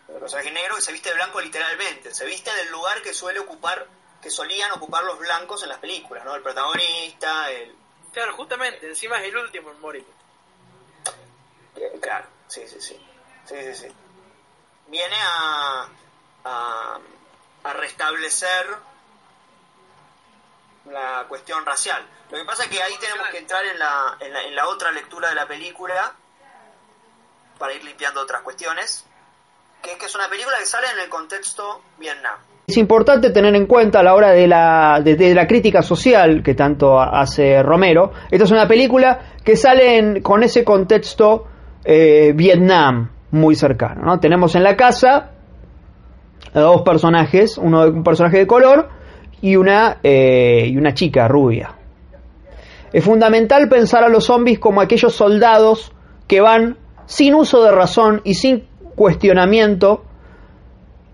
el 0.08 0.16
personaje 0.16 0.52
negro 0.52 0.76
que 0.76 0.82
se 0.82 0.92
viste 0.92 1.10
de 1.10 1.16
blanco 1.16 1.40
literalmente, 1.42 2.14
se 2.14 2.26
viste 2.26 2.54
del 2.56 2.72
lugar 2.72 3.02
que 3.02 3.14
suele 3.14 3.40
ocupar, 3.40 3.88
que 4.22 4.30
solían 4.30 4.72
ocupar 4.72 5.04
los 5.04 5.20
blancos 5.20 5.64
en 5.64 5.70
las 5.70 5.80
películas, 5.80 6.26
¿no? 6.26 6.36
El 6.36 6.42
protagonista, 6.42 7.52
el... 7.52 7.76
Claro, 8.12 8.36
justamente, 8.36 8.88
encima 8.88 9.20
es 9.20 9.26
el 9.26 9.38
último 9.38 9.72
en 9.72 9.80
morir. 9.82 10.06
eh, 11.76 12.00
claro, 12.02 12.28
sí, 12.48 12.68
sí, 12.68 12.80
sí, 12.82 13.00
sí, 13.46 13.56
sí, 13.56 13.76
sí. 13.76 13.96
viene 14.88 15.16
a, 15.22 15.90
a, 16.46 17.00
a 17.66 17.74
restablecer 17.74 18.68
la 20.92 21.26
cuestión 21.28 21.66
racial. 21.66 22.02
Lo 22.32 22.38
que 22.38 22.46
pasa 22.46 22.64
es 22.64 22.70
que 22.70 22.82
ahí 22.82 22.94
tenemos 23.02 23.28
que 23.30 23.40
entrar 23.40 23.66
en 23.66 23.80
la, 23.80 24.18
en 24.20 24.56
la, 24.56 24.68
otra 24.68 24.92
lectura 24.92 25.30
de 25.30 25.36
la 25.36 25.48
película 25.48 26.14
para 27.58 27.74
ir 27.74 27.84
limpiando 27.84 28.22
otras 28.22 28.42
cuestiones, 28.44 29.04
que 29.82 29.94
es 29.94 29.98
que 29.98 30.06
es 30.06 30.16
una 30.16 30.30
película 30.30 30.58
que 30.60 30.66
sale 30.66 30.88
en 30.94 31.00
el 31.00 31.10
contexto 31.10 31.82
Vietnam. 31.98 32.38
Es 32.68 32.78
importante 32.78 33.32
tener 33.32 33.56
en 33.56 33.66
cuenta 33.66 34.00
a 34.00 34.04
la 34.04 34.14
hora 34.14 34.32
de 34.32 34.48
la, 34.48 35.02
de, 35.04 35.34
la 35.34 35.48
crítica 35.48 35.82
social 35.82 36.44
que 36.44 36.54
tanto 36.54 37.00
hace 37.00 37.64
Romero. 37.64 38.12
Esta 38.30 38.46
es 38.46 38.52
una 38.52 38.68
película 38.68 39.38
que 39.44 39.56
sale 39.56 40.22
con 40.22 40.44
ese 40.44 40.64
contexto 40.64 41.48
eh, 41.84 42.32
Vietnam 42.36 43.10
muy 43.32 43.56
cercano. 43.56 44.04
¿no? 44.04 44.20
Tenemos 44.20 44.56
en 44.56 44.64
la 44.64 44.76
casa 44.76 45.35
dos 46.62 46.82
personajes, 46.84 47.58
uno 47.58 47.84
de- 47.84 47.92
un 47.92 48.04
personaje 48.04 48.38
de 48.38 48.48
color 48.48 48.90
y 49.42 49.56
una, 49.56 49.98
eh, 50.04 50.68
y 50.68 50.78
una 50.78 50.94
chica 50.94 51.28
rubia. 51.28 51.76
Es 52.94 53.04
fundamental 53.04 53.68
pensar 53.70 54.04
a 54.04 54.10
los 54.10 54.26
zombies 54.26 54.60
como 54.60 54.82
aquellos 54.82 55.14
soldados 55.14 55.92
que 56.28 56.42
van 56.42 56.78
sin 57.06 57.36
uso 57.36 57.64
de 57.64 57.72
razón 57.72 58.22
y 58.24 58.36
sin 58.36 58.68
cuestionamiento 58.96 60.04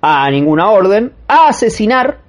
a 0.01 0.29
ninguna 0.29 0.69
orden 0.69 1.13
a 1.27 1.47
asesinar 1.47 2.19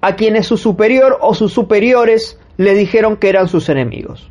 a 0.00 0.16
quienes 0.16 0.46
su 0.46 0.56
superior 0.56 1.18
o 1.20 1.34
sus 1.34 1.52
superiores 1.52 2.38
le 2.56 2.74
dijeron 2.74 3.16
que 3.16 3.28
eran 3.28 3.48
sus 3.48 3.68
enemigos. 3.68 4.30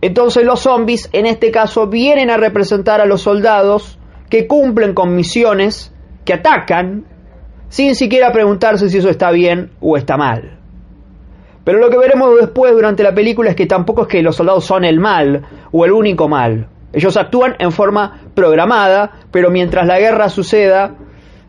Entonces 0.00 0.44
los 0.44 0.60
zombies 0.60 1.08
en 1.12 1.26
este 1.26 1.50
caso 1.50 1.86
vienen 1.86 2.30
a 2.30 2.36
representar 2.36 3.00
a 3.00 3.06
los 3.06 3.22
soldados 3.22 3.98
que 4.30 4.46
cumplen 4.46 4.94
con 4.94 5.14
misiones, 5.14 5.94
que 6.24 6.34
atacan, 6.34 7.04
sin 7.72 7.94
siquiera 7.94 8.30
preguntarse 8.32 8.90
si 8.90 8.98
eso 8.98 9.08
está 9.08 9.30
bien 9.30 9.70
o 9.80 9.96
está 9.96 10.18
mal. 10.18 10.58
Pero 11.64 11.78
lo 11.78 11.88
que 11.88 11.96
veremos 11.96 12.38
después 12.38 12.70
durante 12.74 13.02
la 13.02 13.14
película 13.14 13.48
es 13.48 13.56
que 13.56 13.64
tampoco 13.64 14.02
es 14.02 14.08
que 14.08 14.22
los 14.22 14.36
soldados 14.36 14.66
son 14.66 14.84
el 14.84 15.00
mal 15.00 15.42
o 15.72 15.86
el 15.86 15.92
único 15.92 16.28
mal. 16.28 16.66
Ellos 16.92 17.16
actúan 17.16 17.54
en 17.58 17.72
forma 17.72 18.24
programada, 18.34 19.12
pero 19.30 19.50
mientras 19.50 19.86
la 19.86 19.98
guerra 19.98 20.28
suceda, 20.28 20.96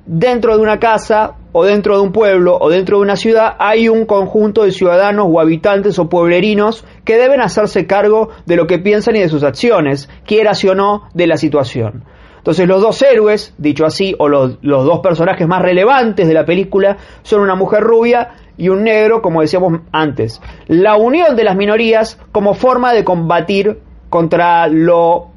dentro 0.06 0.56
de 0.56 0.64
una 0.64 0.80
casa 0.80 1.34
o 1.52 1.66
dentro 1.66 1.98
de 1.98 2.04
un 2.04 2.14
pueblo 2.14 2.58
o 2.58 2.70
dentro 2.70 3.00
de 3.00 3.04
una 3.04 3.18
ciudad 3.18 3.58
hay 3.60 3.90
un 3.90 4.06
conjunto 4.06 4.64
de 4.64 4.72
ciudadanos 4.72 5.28
o 5.30 5.42
habitantes 5.42 6.00
o 6.00 6.08
pueblerinos 6.08 6.86
que 7.04 7.18
deben 7.18 7.42
hacerse 7.42 7.86
cargo 7.86 8.30
de 8.46 8.56
lo 8.56 8.66
que 8.66 8.80
piensan 8.80 9.18
y 9.18 9.20
de 9.20 9.28
sus 9.28 9.44
acciones, 9.44 10.10
quieras 10.26 10.64
o 10.64 10.74
no 10.74 11.10
de 11.14 11.28
la 11.28 11.36
situación. 11.36 12.06
Entonces 12.44 12.68
los 12.68 12.82
dos 12.82 13.02
héroes, 13.02 13.56
dicho 13.58 13.86
así, 13.86 14.14
o 14.20 14.28
los, 14.28 14.62
dos 14.62 15.00
personajes 15.00 15.48
más 15.48 15.62
relevantes 15.62 16.28
de 16.28 16.34
la 16.34 16.44
película 16.44 16.98
son 17.22 17.40
una 17.40 17.56
mujer 17.56 17.82
rubia 17.82 18.32
y 18.58 18.68
un 18.68 18.84
negro, 18.84 19.22
como 19.22 19.40
decíamos 19.40 19.80
antes. 19.94 20.42
La 20.68 20.98
unión 20.98 21.38
de 21.38 21.46
las 21.46 21.56
minorías 21.56 22.20
como 22.34 22.54
forma 22.54 22.92
de 22.92 23.06
combatir 23.06 23.80
contra 24.10 24.68
lo, 24.68 25.28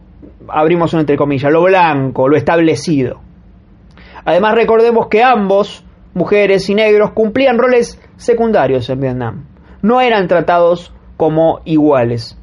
abrimos 0.48 0.94
una 0.94 1.02
entre 1.02 1.16
comillas, 1.16 1.52
lo 1.52 1.62
blanco, 1.62 2.26
lo 2.26 2.36
establecido. 2.36 3.20
Además 4.24 4.56
recordemos 4.56 5.06
que 5.06 5.22
ambos, 5.22 5.84
mujeres 6.12 6.68
y 6.68 6.74
negros, 6.74 7.12
cumplían 7.12 7.56
roles 7.56 8.02
secundarios 8.16 8.90
en 8.90 9.00
Vietnam. 9.00 9.44
No 9.80 10.00
eran 10.00 10.26
tratados 10.26 10.92
como 11.16 11.60
iguales. 11.66 12.36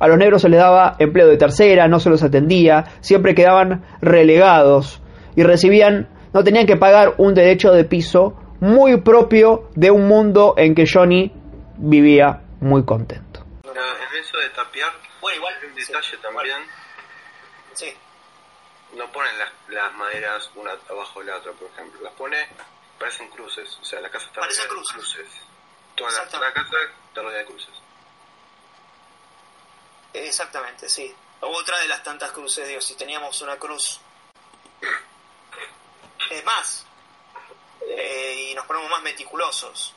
A 0.00 0.08
los 0.08 0.18
negros 0.18 0.42
se 0.42 0.48
les 0.48 0.58
daba 0.58 0.96
empleo 0.98 1.28
de 1.28 1.36
tercera, 1.36 1.86
no 1.86 2.00
se 2.00 2.10
los 2.10 2.22
atendía, 2.22 2.84
siempre 3.00 3.34
quedaban 3.34 3.84
relegados 4.00 5.00
y 5.36 5.42
recibían, 5.44 6.08
no 6.32 6.42
tenían 6.42 6.66
que 6.66 6.76
pagar 6.76 7.14
un 7.18 7.34
derecho 7.34 7.70
de 7.70 7.84
piso 7.84 8.34
muy 8.60 9.00
propio 9.02 9.68
de 9.74 9.90
un 9.90 10.08
mundo 10.08 10.54
en 10.56 10.74
que 10.74 10.84
Johnny 10.92 11.32
vivía 11.76 12.42
muy 12.60 12.84
contento. 12.84 13.44
En 13.64 14.18
eso 14.20 14.38
de 14.38 14.48
tapiar, 14.50 14.90
Bueno, 15.20 15.36
igual. 15.36 15.54
un 15.68 15.74
detalle 15.74 16.16
también. 16.22 16.58
Sí. 17.74 17.86
No 18.96 19.06
ponen 19.12 19.30
las, 19.38 19.48
las 19.68 19.94
maderas 19.94 20.50
una 20.56 20.72
abajo 20.90 21.20
de 21.20 21.26
la 21.26 21.36
otra, 21.36 21.52
por 21.52 21.68
ejemplo. 21.70 22.00
Las 22.02 22.12
pone, 22.14 22.36
parecen 22.98 23.28
cruces. 23.28 23.78
O 23.80 23.84
sea, 23.84 24.00
la 24.00 24.08
casa 24.10 24.26
está 24.26 24.40
rodeada 24.40 24.62
de 24.64 24.68
cruces. 24.68 25.28
Toda 25.94 26.10
la, 26.10 26.18
la 26.46 26.52
casa 26.52 26.76
está 27.08 27.22
rodeada 27.22 27.38
de 27.38 27.46
cruces. 27.46 27.79
Exactamente, 30.12 30.88
sí. 30.88 31.14
Otra 31.40 31.78
de 31.78 31.88
las 31.88 32.02
tantas 32.02 32.32
cruces, 32.32 32.66
digo, 32.68 32.80
si 32.80 32.94
teníamos 32.94 33.40
una 33.42 33.56
cruz. 33.56 34.00
Es 36.30 36.44
más, 36.44 36.84
eh, 37.88 38.48
y 38.50 38.54
nos 38.54 38.66
ponemos 38.66 38.90
más 38.90 39.02
meticulosos. 39.02 39.94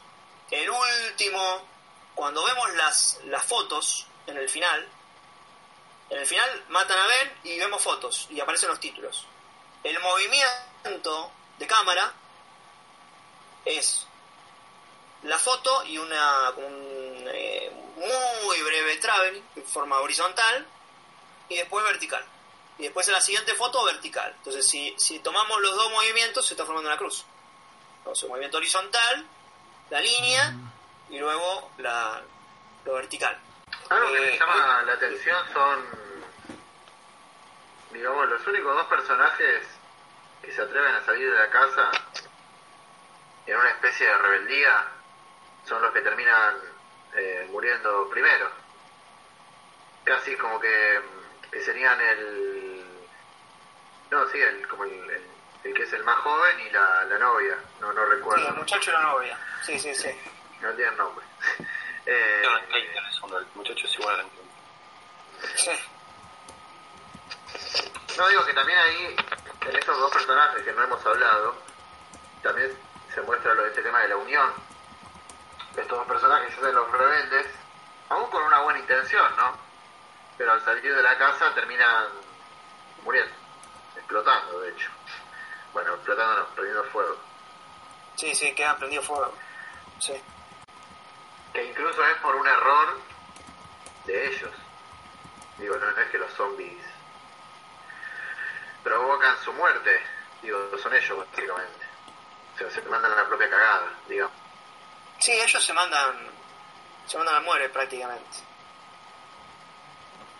El 0.50 0.70
último, 0.70 1.68
cuando 2.16 2.44
vemos 2.46 2.74
las, 2.76 3.20
las 3.26 3.44
fotos 3.44 4.08
en 4.28 4.38
el 4.38 4.50
final, 4.50 4.88
en 6.10 6.20
el 6.20 6.26
final 6.26 6.66
matan 6.70 6.98
a 6.98 7.08
Ben 7.08 7.34
y 7.44 7.60
vemos 7.60 7.82
fotos 7.82 8.28
y 8.30 8.40
aparecen 8.40 8.70
los 8.70 8.80
títulos. 8.80 9.26
El 9.84 10.00
movimiento 10.00 11.32
de 11.58 11.68
cámara 11.68 12.14
es 13.66 14.06
la 15.24 15.40
foto 15.40 15.86
y 15.86 15.98
una 15.98 16.52
un, 16.52 17.28
muy 17.96 18.62
breve 18.64 18.98
travel 18.98 19.44
de 19.56 19.62
forma 19.62 20.00
horizontal 20.00 20.66
y 21.50 21.58
después 21.58 21.86
vertical. 21.86 22.24
Y 22.78 22.84
después 22.84 23.08
en 23.08 23.14
la 23.14 23.22
siguiente 23.22 23.54
foto 23.54 23.84
vertical. 23.86 24.34
Entonces 24.38 24.68
si, 24.68 24.94
si 24.98 25.20
tomamos 25.20 25.62
los 25.62 25.76
dos 25.76 25.92
movimientos 25.92 26.46
se 26.46 26.54
está 26.54 26.66
formando 26.66 26.90
una 26.90 26.98
cruz. 26.98 27.26
Entonces 28.00 28.28
movimiento 28.28 28.58
horizontal, 28.58 29.26
la 29.90 30.00
línea 30.02 30.54
y 31.10 31.20
luego 31.20 31.72
la, 31.78 32.22
lo 32.86 32.94
vertical. 32.94 33.38
Algo 33.90 34.12
que 34.12 34.18
Eh, 34.18 34.32
me 34.32 34.40
llama 34.40 34.84
la 34.84 34.94
atención 34.94 35.38
son, 35.54 35.86
digamos, 37.92 38.30
los 38.30 38.48
únicos 38.48 38.76
dos 38.76 38.88
personajes 38.88 39.68
que 40.42 40.52
se 40.52 40.62
atreven 40.62 40.96
a 40.96 41.06
salir 41.06 41.32
de 41.32 41.38
la 41.38 41.50
casa 41.50 41.92
en 43.46 43.58
una 43.58 43.70
especie 43.70 44.08
de 44.08 44.18
rebeldía 44.18 44.88
son 45.68 45.82
los 45.82 45.94
que 45.94 46.02
terminan 46.02 46.56
eh, 47.16 47.48
muriendo 47.52 48.10
primero. 48.10 48.50
Casi 50.04 50.36
como 50.38 50.60
que, 50.60 51.00
que 51.52 51.64
serían 51.64 52.00
el... 52.02 52.86
No, 54.12 54.28
sí, 54.30 54.40
el, 54.40 54.68
como 54.68 54.84
el, 54.84 54.92
el- 55.10 55.28
el 55.64 55.74
que 55.74 55.84
es 55.84 55.94
el 55.94 56.04
más 56.04 56.18
joven 56.18 56.60
y 56.60 56.70
la, 56.72 57.06
la 57.06 57.18
novia. 57.20 57.58
No, 57.80 57.94
no 57.94 58.04
Sí, 58.06 58.12
recuerdo. 58.12 58.48
el 58.50 58.54
muchacho 58.56 58.90
y 58.90 58.94
la 58.94 59.02
novia. 59.02 59.38
Sí, 59.64 59.80
sí, 59.80 59.94
sí. 59.96 60.10
No 60.62 60.72
tienen 60.74 60.96
nombre. 60.98 61.26
Eh, 62.06 62.42
No, 62.44 63.38
el 63.38 63.46
muchacho 63.56 63.88
es 63.88 63.94
igual. 63.98 64.26
Sí. 65.56 65.72
No 68.18 68.28
digo 68.28 68.46
que 68.46 68.54
también 68.54 68.78
ahí, 68.78 69.16
en 69.70 69.76
estos 69.78 69.98
dos 69.98 70.12
personajes 70.12 70.64
que 70.64 70.74
no 70.74 70.84
hemos 70.84 71.06
hablado, 71.06 71.56
también 72.42 72.78
se 73.16 73.22
muestra 73.22 73.54
lo 73.54 73.64
de 73.64 73.70
este 73.70 73.84
tema 73.84 74.02
de 74.02 74.10
la 74.10 74.18
unión. 74.18 74.52
Estos 75.76 75.98
dos 75.98 76.08
personajes 76.08 76.54
se 76.54 76.60
hacen 76.60 76.76
los 76.76 76.92
rebeldes, 76.92 77.48
aún 78.10 78.30
con 78.30 78.44
una 78.44 78.60
buena 78.62 78.80
intención, 78.80 79.36
¿no? 79.36 79.58
Pero 80.38 80.52
al 80.52 80.64
salir 80.64 80.96
de 80.96 81.02
la 81.02 81.18
casa 81.18 81.54
terminan 81.54 82.08
muriendo, 83.04 83.34
explotando, 83.96 84.60
de 84.62 84.70
hecho. 84.72 84.90
Bueno, 85.74 85.96
explotando 85.96 86.38
no, 86.38 86.46
prendiendo 86.50 86.84
fuego. 86.86 87.18
Sí, 88.16 88.36
sí, 88.36 88.54
queda 88.54 88.78
prendido 88.78 89.02
fuego. 89.02 89.34
Sí. 90.00 90.14
Que 91.52 91.64
incluso 91.64 92.06
es 92.06 92.18
por 92.18 92.36
un 92.36 92.48
error 92.48 93.00
de 94.06 94.28
ellos. 94.28 94.52
Digo, 95.58 95.76
no, 95.78 95.92
no 95.92 96.02
es 96.02 96.10
que 96.10 96.18
los 96.18 96.32
zombies 96.34 96.84
provocan 98.84 99.38
su 99.40 99.54
muerte. 99.54 100.02
Digo, 100.42 100.78
son 100.78 100.94
ellos 100.94 101.18
básicamente. 101.18 101.86
O 102.56 102.58
sea, 102.58 102.70
se 102.70 102.82
mandan 102.84 103.12
a 103.12 103.16
la 103.16 103.28
propia 103.28 103.50
cagada, 103.50 103.94
digamos. 104.08 104.43
Sí, 105.24 105.32
ellos 105.32 105.64
se 105.64 105.72
mandan. 105.72 106.18
Se 107.08 107.18
mandan 107.18 107.36
al 107.36 107.44
muere 107.44 107.70
prácticamente. 107.70 108.40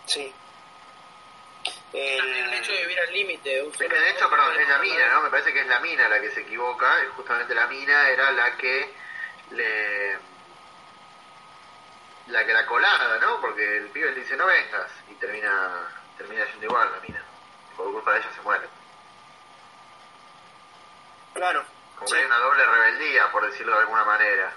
Sí. 0.04 0.30
El, 1.94 2.34
El 2.34 2.52
hecho 2.52 2.70
de 2.70 2.82
vivir 2.82 3.00
al 3.00 3.10
límite 3.10 3.48
de 3.48 3.62
un 3.62 3.70
Es 3.72 3.78
que 3.78 3.88
de 3.88 4.10
hecho, 4.10 4.28
perdón, 4.28 4.60
es 4.60 4.68
la 4.68 4.78
mina, 4.80 5.08
¿no? 5.08 5.22
Me 5.22 5.30
parece 5.30 5.54
que 5.54 5.60
es 5.60 5.66
la 5.68 5.80
mina 5.80 6.06
la 6.06 6.20
que 6.20 6.30
se 6.32 6.42
equivoca. 6.42 7.02
Y 7.02 7.06
justamente 7.16 7.54
la 7.54 7.66
mina 7.66 8.10
era 8.10 8.30
la 8.32 8.58
que 8.58 8.94
le. 9.52 10.18
La 12.26 12.44
que 12.44 12.52
la 12.52 12.66
colada, 12.66 13.18
¿no? 13.20 13.40
Porque 13.40 13.78
el 13.78 13.88
pibe 13.88 14.10
le 14.10 14.20
dice 14.20 14.36
no 14.36 14.44
vengas. 14.44 14.90
Y 15.10 15.14
termina 15.14 15.88
termina 16.18 16.44
yendo 16.44 16.66
igual 16.66 16.92
la 16.92 17.00
mina. 17.00 17.24
Por 17.74 17.90
culpa 17.90 18.12
de 18.12 18.18
ella 18.18 18.32
se 18.34 18.42
muere. 18.42 18.68
Claro. 21.32 21.73
Como 21.96 22.08
Sí. 22.08 22.14
que 22.14 22.20
hay 22.20 22.26
una 22.26 22.38
doble 22.38 22.66
rebeldía, 22.66 23.30
por 23.30 23.50
decirlo 23.50 23.72
de 23.74 23.80
alguna 23.80 24.04
manera. 24.04 24.52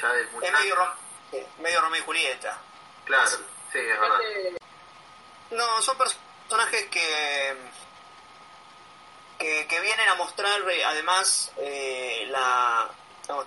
Ya 0.00 0.12
del 0.12 0.26
Es 0.26 0.32
muchacho. 0.32 0.52
medio, 0.58 0.76
Rom- 0.76 0.94
sí, 1.30 1.46
medio 1.58 1.80
Romeo 1.80 2.00
y 2.00 2.04
Julieta. 2.04 2.58
Claro, 3.04 3.26
sí, 3.72 3.78
es 3.78 4.00
verdad. 4.00 4.18
No, 5.50 5.80
son 5.82 5.96
personajes 5.98 6.86
que. 6.90 7.56
que 9.38 9.66
que, 9.68 9.80
vienen 9.80 10.08
a 10.08 10.14
mostrar 10.14 10.60
eh, 10.70 10.84
además 10.84 11.52
eh, 11.58 12.26
la 12.30 12.88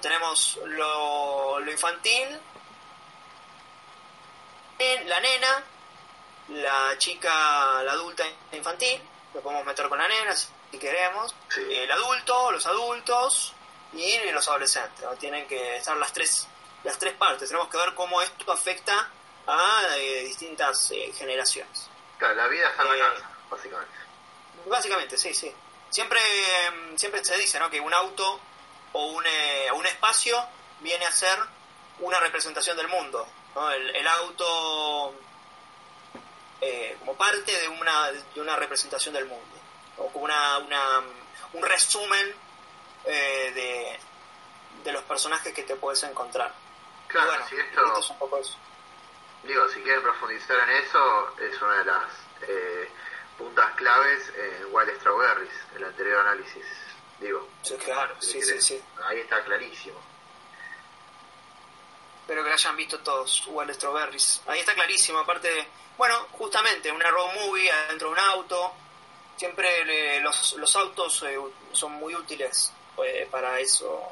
tenemos 0.02 0.60
lo, 0.66 1.60
lo 1.60 1.72
infantil 1.72 2.40
eh, 4.78 5.04
la 5.08 5.20
nena 5.20 5.64
la 6.50 6.98
chica 6.98 7.82
la 7.84 7.92
adulta 7.94 8.24
infantil 8.52 9.02
lo 9.34 9.42
podemos 9.42 9.66
meter 9.66 9.90
con 9.90 9.98
la 9.98 10.08
nena 10.08 10.36
si 10.36 10.48
queremos 10.78 11.34
Sí. 11.50 11.62
el 11.74 11.92
adulto 11.92 12.52
los 12.52 12.66
adultos 12.68 13.54
y 13.94 14.18
los 14.32 14.48
adolescentes 14.48 15.02
¿no? 15.04 15.16
tienen 15.16 15.48
que 15.48 15.78
estar 15.78 15.98
las 15.98 16.14
tres 16.14 16.48
las 16.84 16.98
tres 17.00 17.14
partes 17.14 17.50
tenemos 17.50 17.70
que 17.70 17.78
ver 17.78 17.96
cómo 17.96 18.22
esto 18.22 18.52
afecta 18.52 19.10
a 19.48 19.82
eh, 19.98 20.24
distintas 20.26 20.92
eh, 20.92 21.12
generaciones 21.18 21.90
Claro, 22.20 22.36
la 22.36 22.48
vida 22.48 22.70
está 22.70 22.84
en 22.84 22.94
Eh, 22.94 22.98
la 22.98 23.30
básicamente. 23.50 23.94
Básicamente, 24.66 25.18
sí, 25.18 25.34
sí. 25.34 25.52
Siempre, 25.90 26.20
mm, 26.72 26.98
siempre 26.98 27.24
se 27.24 27.38
dice 27.38 27.58
¿no? 27.60 27.70
que 27.70 27.80
un 27.80 27.94
auto 27.94 28.40
o 28.92 29.06
un, 29.06 29.26
eh, 29.26 29.72
un 29.74 29.86
espacio 29.86 30.46
viene 30.82 31.06
a 31.06 31.12
ser 31.14 31.40
una 32.00 32.20
representación 32.20 32.76
del 32.76 32.90
mundo. 32.90 33.26
¿no? 33.56 33.72
El, 33.72 33.96
el 33.96 34.06
auto 34.08 35.16
eh, 36.62 36.98
como 37.00 37.16
parte 37.16 37.52
de 37.58 37.68
una, 37.70 38.12
de 38.12 38.42
una 38.42 38.56
representación 38.58 39.14
del 39.14 39.26
mundo. 39.26 39.59
O 40.00 40.08
como 40.12 40.26
una, 40.26 40.58
una, 40.60 41.02
un 41.54 41.64
resumen 41.64 42.34
eh, 43.06 43.52
de, 43.54 44.00
de 44.84 44.92
los 44.92 45.04
personajes 45.04 45.54
que 45.54 45.64
te 45.64 45.76
puedes 45.76 46.02
encontrar. 46.04 46.54
Claro, 47.08 47.28
bueno, 47.28 47.46
si 47.48 47.56
esto, 47.58 48.00
es 48.00 48.10
un 48.10 48.18
poco 48.20 48.38
eso. 48.38 48.56
digo, 49.44 49.68
si 49.70 49.82
quieren 49.82 50.02
profundizar 50.04 50.58
en 50.70 50.70
eso, 50.84 51.36
es 51.40 51.62
una 51.62 51.78
de 51.80 51.86
las 51.86 52.04
eh, 52.44 52.90
puntas 53.38 53.74
claves 53.76 54.32
en 54.38 54.68
Wild 54.74 54.96
Strawberries, 55.00 55.54
el 55.76 55.84
anterior 55.86 56.20
análisis. 56.28 56.66
Digo, 57.20 57.48
Sí, 57.64 57.76
claro, 57.78 58.16
si 58.22 58.42
sí, 58.42 58.42
sí, 58.44 58.62
sí. 58.62 58.84
ahí 59.06 59.20
está 59.20 59.44
clarísimo. 59.44 60.00
Espero 62.22 62.44
que 62.44 62.50
lo 62.50 62.56
hayan 62.56 62.76
visto 62.76 63.00
todos, 63.00 63.44
Wild 63.48 63.74
Strawberries. 63.74 64.42
Ahí 64.48 64.60
está 64.60 64.74
clarísimo, 64.76 65.20
aparte 65.20 65.50
de, 65.52 65.68
bueno, 65.98 66.28
justamente 66.34 66.92
una 66.92 67.10
road 67.10 67.34
movie 67.34 67.72
adentro 67.72 68.10
de 68.10 68.14
un 68.14 68.20
auto. 68.20 68.74
Siempre 69.40 70.20
los, 70.20 70.54
los 70.58 70.76
autos 70.76 71.24
eh, 71.24 71.40
son 71.72 71.94
muy 71.94 72.14
útiles 72.14 72.74
eh, 73.06 73.26
para 73.32 73.58
eso. 73.58 74.06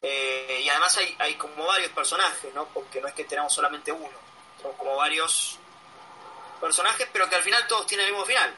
Eh, 0.00 0.60
y 0.64 0.68
además 0.68 0.96
hay, 0.96 1.16
hay 1.18 1.34
como 1.34 1.66
varios 1.66 1.90
personajes, 1.90 2.54
¿no? 2.54 2.66
Porque 2.66 3.00
no 3.00 3.08
es 3.08 3.14
que 3.14 3.24
tenemos 3.24 3.52
solamente 3.52 3.90
uno. 3.90 4.16
Son 4.62 4.72
como 4.74 4.94
varios 4.94 5.58
personajes, 6.60 7.08
pero 7.12 7.28
que 7.28 7.34
al 7.34 7.42
final 7.42 7.66
todos 7.66 7.84
tienen 7.88 8.06
el 8.06 8.12
mismo 8.12 8.24
final. 8.24 8.54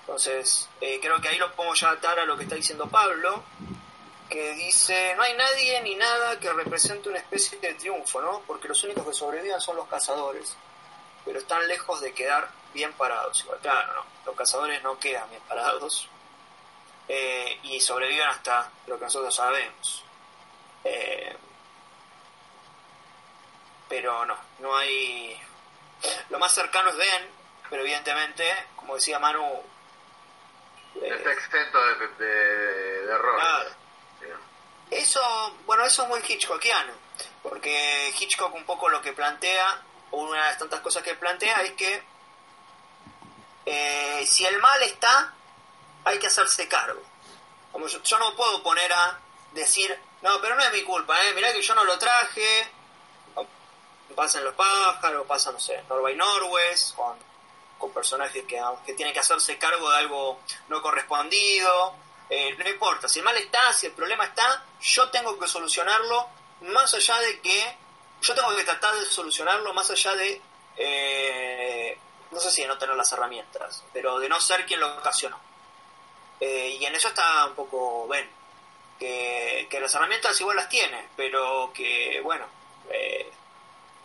Entonces, 0.00 0.68
eh, 0.82 0.98
creo 1.00 1.18
que 1.22 1.28
ahí 1.28 1.38
lo 1.38 1.50
podemos 1.52 1.80
ya 1.80 1.90
atar 1.90 2.18
a 2.18 2.26
lo 2.26 2.36
que 2.36 2.42
está 2.42 2.56
diciendo 2.56 2.86
Pablo, 2.86 3.42
que 4.28 4.52
dice, 4.52 5.14
no 5.16 5.22
hay 5.22 5.32
nadie 5.34 5.80
ni 5.80 5.94
nada 5.94 6.38
que 6.38 6.52
represente 6.52 7.08
una 7.08 7.18
especie 7.18 7.58
de 7.60 7.72
triunfo, 7.74 8.20
¿no? 8.20 8.42
Porque 8.46 8.68
los 8.68 8.84
únicos 8.84 9.06
que 9.06 9.14
sobreviven 9.14 9.58
son 9.58 9.76
los 9.76 9.88
cazadores, 9.88 10.54
pero 11.24 11.38
están 11.38 11.66
lejos 11.66 12.02
de 12.02 12.12
quedar 12.12 12.50
bien 12.72 12.92
parados. 12.94 13.40
Igual, 13.40 13.58
claro, 13.60 13.92
no, 13.94 14.04
los 14.26 14.36
cazadores 14.36 14.82
no 14.82 14.98
quedan 14.98 15.28
bien 15.30 15.42
parados 15.42 16.08
eh, 17.08 17.58
y 17.64 17.80
sobreviven 17.80 18.28
hasta 18.28 18.70
lo 18.86 18.98
que 18.98 19.04
nosotros 19.04 19.34
sabemos. 19.34 20.04
Eh, 20.84 21.36
pero 23.88 24.24
no, 24.24 24.36
no 24.60 24.76
hay... 24.76 25.40
Lo 26.30 26.38
más 26.38 26.52
cercano 26.52 26.90
es 26.90 26.96
Ben, 26.96 27.28
pero 27.68 27.82
evidentemente, 27.82 28.44
como 28.76 28.94
decía 28.94 29.18
Manu, 29.18 29.62
eh, 30.96 31.08
Está 31.14 31.32
exento 31.32 31.78
de, 31.86 32.08
de, 32.08 32.26
de 33.06 33.12
errores. 33.12 33.44
Claro. 33.44 33.70
digo. 34.20 34.36
Eso, 34.90 35.56
bueno, 35.64 35.84
eso 35.84 36.02
es 36.02 36.08
muy 36.08 36.20
Hitchcockiano, 36.26 36.92
porque 37.42 38.12
Hitchcock 38.18 38.54
un 38.54 38.64
poco 38.64 38.88
lo 38.88 39.00
que 39.00 39.12
plantea, 39.12 39.82
una 40.10 40.38
de 40.42 40.48
las 40.50 40.58
tantas 40.58 40.80
cosas 40.80 41.02
que 41.02 41.14
plantea, 41.14 41.62
es 41.62 41.72
que 41.72 42.02
eh, 43.66 44.24
si 44.26 44.44
el 44.44 44.58
mal 44.58 44.82
está, 44.82 45.34
hay 46.04 46.18
que 46.18 46.26
hacerse 46.26 46.68
cargo. 46.68 47.02
Como 47.70 47.86
yo, 47.86 48.02
yo 48.02 48.18
no 48.18 48.34
puedo 48.36 48.62
poner 48.62 48.92
a 48.92 49.18
decir, 49.52 49.98
no, 50.22 50.40
pero 50.40 50.54
no 50.54 50.62
es 50.62 50.72
mi 50.72 50.82
culpa, 50.82 51.20
¿eh? 51.24 51.34
mirá 51.34 51.52
que 51.52 51.62
yo 51.62 51.74
no 51.74 51.84
lo 51.84 51.98
traje, 51.98 52.70
pasan 54.14 54.44
los 54.44 54.54
pájaros, 54.54 55.26
pasa, 55.26 55.52
no 55.52 55.60
sé, 55.60 55.82
Norway 55.88 56.14
Norwes, 56.14 56.92
con, 56.96 57.16
con 57.78 57.92
personajes 57.92 58.44
que, 58.46 58.60
que 58.86 58.94
tienen 58.94 59.12
que 59.14 59.20
hacerse 59.20 59.58
cargo 59.58 59.90
de 59.90 59.96
algo 59.98 60.40
no 60.68 60.80
correspondido. 60.82 61.94
Eh, 62.30 62.54
no 62.56 62.68
importa, 62.68 63.08
si 63.08 63.18
el 63.18 63.24
mal 63.24 63.36
está, 63.36 63.72
si 63.72 63.86
el 63.86 63.92
problema 63.92 64.24
está, 64.24 64.64
yo 64.80 65.10
tengo 65.10 65.38
que 65.38 65.46
solucionarlo 65.48 66.28
más 66.62 66.92
allá 66.94 67.18
de 67.20 67.40
que. 67.40 67.76
Yo 68.22 68.34
tengo 68.34 68.54
que 68.54 68.64
tratar 68.64 68.94
de 68.94 69.04
solucionarlo 69.06 69.74
más 69.74 69.90
allá 69.90 70.14
de. 70.14 70.40
eh, 70.76 71.51
no 72.32 72.40
sé 72.40 72.50
si 72.50 72.62
de 72.62 72.68
no 72.68 72.78
tener 72.78 72.96
las 72.96 73.12
herramientas, 73.12 73.84
pero 73.92 74.18
de 74.18 74.28
no 74.28 74.40
ser 74.40 74.64
quien 74.64 74.80
lo 74.80 74.96
ocasionó. 74.96 75.38
Eh, 76.40 76.76
y 76.80 76.84
en 76.84 76.94
eso 76.94 77.08
está 77.08 77.46
un 77.46 77.54
poco 77.54 78.08
Ben, 78.08 78.28
que, 78.98 79.66
que 79.70 79.80
las 79.80 79.94
herramientas 79.94 80.40
igual 80.40 80.56
las 80.56 80.68
tiene, 80.68 81.08
pero 81.14 81.70
que, 81.74 82.20
bueno, 82.22 82.46
eh, 82.90 83.30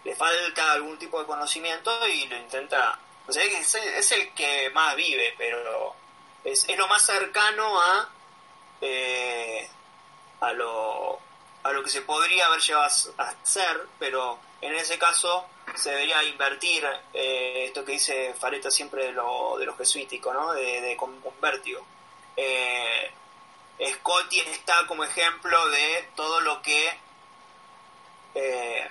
le 0.03 0.15
falta 0.15 0.73
algún 0.73 0.99
tipo 0.99 1.19
de 1.19 1.25
conocimiento 1.25 2.07
y 2.07 2.27
lo 2.27 2.37
intenta. 2.37 2.99
O 3.27 3.31
sea, 3.31 3.43
es, 3.43 3.75
es 3.75 4.11
el 4.11 4.33
que 4.33 4.69
más 4.71 4.95
vive, 4.95 5.33
pero 5.37 5.95
es, 6.43 6.67
es 6.67 6.77
lo 6.77 6.87
más 6.87 7.01
cercano 7.01 7.81
a, 7.81 8.09
eh, 8.81 9.69
a, 10.41 10.53
lo, 10.53 11.19
a 11.63 11.71
lo 11.71 11.83
que 11.83 11.89
se 11.89 12.01
podría 12.01 12.45
haber 12.47 12.59
llegado 12.59 12.85
a 13.17 13.23
hacer, 13.23 13.87
pero 13.99 14.39
en 14.61 14.75
ese 14.75 14.97
caso 14.99 15.47
se 15.75 15.91
debería 15.91 16.23
invertir 16.23 16.85
eh, 17.13 17.65
esto 17.65 17.83
que 17.85 17.93
dice 17.93 18.33
Fareta 18.33 18.71
siempre 18.71 19.05
de 19.05 19.11
lo, 19.11 19.57
de 19.57 19.65
lo 19.65 19.75
jesuítico, 19.75 20.33
¿no? 20.33 20.53
de, 20.53 20.81
de 20.81 20.97
con, 20.97 21.19
con 21.21 21.39
vértigo. 21.41 21.85
Eh, 22.35 23.11
Scotty 23.93 24.39
está 24.39 24.87
como 24.87 25.03
ejemplo 25.03 25.69
de 25.69 26.09
todo 26.15 26.41
lo 26.41 26.61
que 26.61 26.91
eh, 28.35 28.89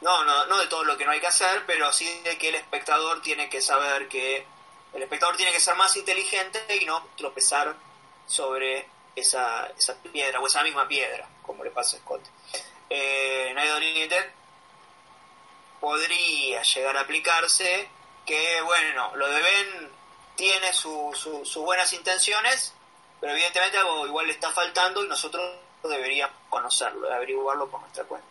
no, 0.00 0.24
no, 0.24 0.46
no 0.46 0.58
de 0.58 0.66
todo 0.66 0.84
lo 0.84 0.96
que 0.96 1.04
no 1.04 1.12
hay 1.12 1.20
que 1.20 1.26
hacer, 1.26 1.64
pero 1.66 1.92
sí 1.92 2.20
de 2.24 2.36
que 2.38 2.50
el 2.50 2.56
espectador 2.56 3.22
tiene 3.22 3.48
que 3.48 3.60
saber 3.60 4.08
que 4.08 4.46
el 4.92 5.02
espectador 5.02 5.36
tiene 5.36 5.52
que 5.52 5.60
ser 5.60 5.74
más 5.76 5.96
inteligente 5.96 6.60
y 6.80 6.84
no 6.84 7.08
tropezar 7.16 7.74
sobre 8.26 8.88
esa, 9.14 9.70
esa 9.76 9.94
piedra 10.02 10.40
o 10.40 10.46
esa 10.46 10.62
misma 10.62 10.86
piedra, 10.86 11.28
como 11.42 11.64
le 11.64 11.70
pasa 11.70 11.96
a 11.96 12.00
Scott. 12.00 12.22
Eh, 12.88 13.52
Night 13.54 13.70
podría 15.80 16.62
llegar 16.62 16.96
a 16.96 17.00
aplicarse 17.00 17.88
que, 18.24 18.60
bueno, 18.62 19.12
lo 19.16 19.28
de 19.28 19.40
Ben 19.42 19.90
tiene 20.36 20.72
su- 20.72 21.12
su- 21.14 21.44
sus 21.44 21.62
buenas 21.64 21.92
intenciones, 21.92 22.74
pero 23.20 23.32
evidentemente 23.32 23.78
algo 23.78 24.06
igual 24.06 24.26
le 24.26 24.32
está 24.32 24.50
faltando 24.50 25.04
y 25.04 25.08
nosotros 25.08 25.58
deberíamos 25.82 26.36
conocerlo, 26.48 27.12
averiguarlo 27.12 27.68
por 27.68 27.80
nuestra 27.80 28.04
cuenta. 28.04 28.26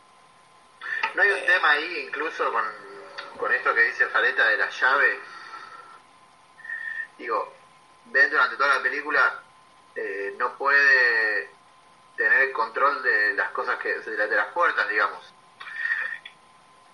¿No 1.14 1.22
hay 1.22 1.32
un 1.32 1.38
Eh. 1.38 1.44
tema 1.48 1.72
ahí 1.72 2.06
incluso 2.08 2.52
con, 2.52 2.64
con 3.40 3.54
esto 3.54 3.74
que 3.74 3.82
dice 3.84 4.08
Faleta 4.08 4.46
de 4.48 4.58
la 4.58 4.70
llave? 4.70 5.20
Digo, 7.18 7.54
Ben 8.06 8.30
durante 8.30 8.58
toda 8.58 8.76
la 8.76 8.84
película 8.84 9.40
eh, 9.96 10.34
no 10.38 10.58
puede 10.58 11.50
tener 12.18 12.42
el 12.42 12.52
control 12.52 13.02
de 13.02 13.34
las 13.34 13.50
cosas 13.52 13.80
que 13.80 13.94
de 13.94 14.36
las 14.36 14.48
puertas, 14.54 14.88
digamos. 14.90 15.24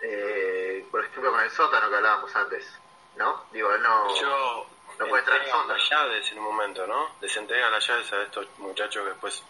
Eh, 0.02 0.86
por 0.90 1.04
ejemplo, 1.06 1.32
con 1.32 1.40
el 1.42 1.52
sótano 1.52 1.90
que 1.90 1.96
hablábamos 1.96 2.36
antes, 2.36 2.68
¿no? 3.16 3.46
Digo, 3.52 3.72
él 3.74 3.82
no... 3.82 4.16
Yo 4.20 4.68
no 5.00 5.08
puede 5.08 5.20
entrar 5.20 5.46
sótano. 5.46 5.74
las 5.74 5.90
llaves 5.90 6.32
en 6.32 6.40
un 6.40 6.46
momento, 6.46 6.88
¿no? 6.88 7.10
Les 7.22 7.36
entregan 7.38 7.72
las 7.72 7.86
llaves 7.88 8.12
a 8.14 8.22
estos 8.24 8.48
muchachos 8.58 9.04
que 9.04 9.10
después 9.10 9.44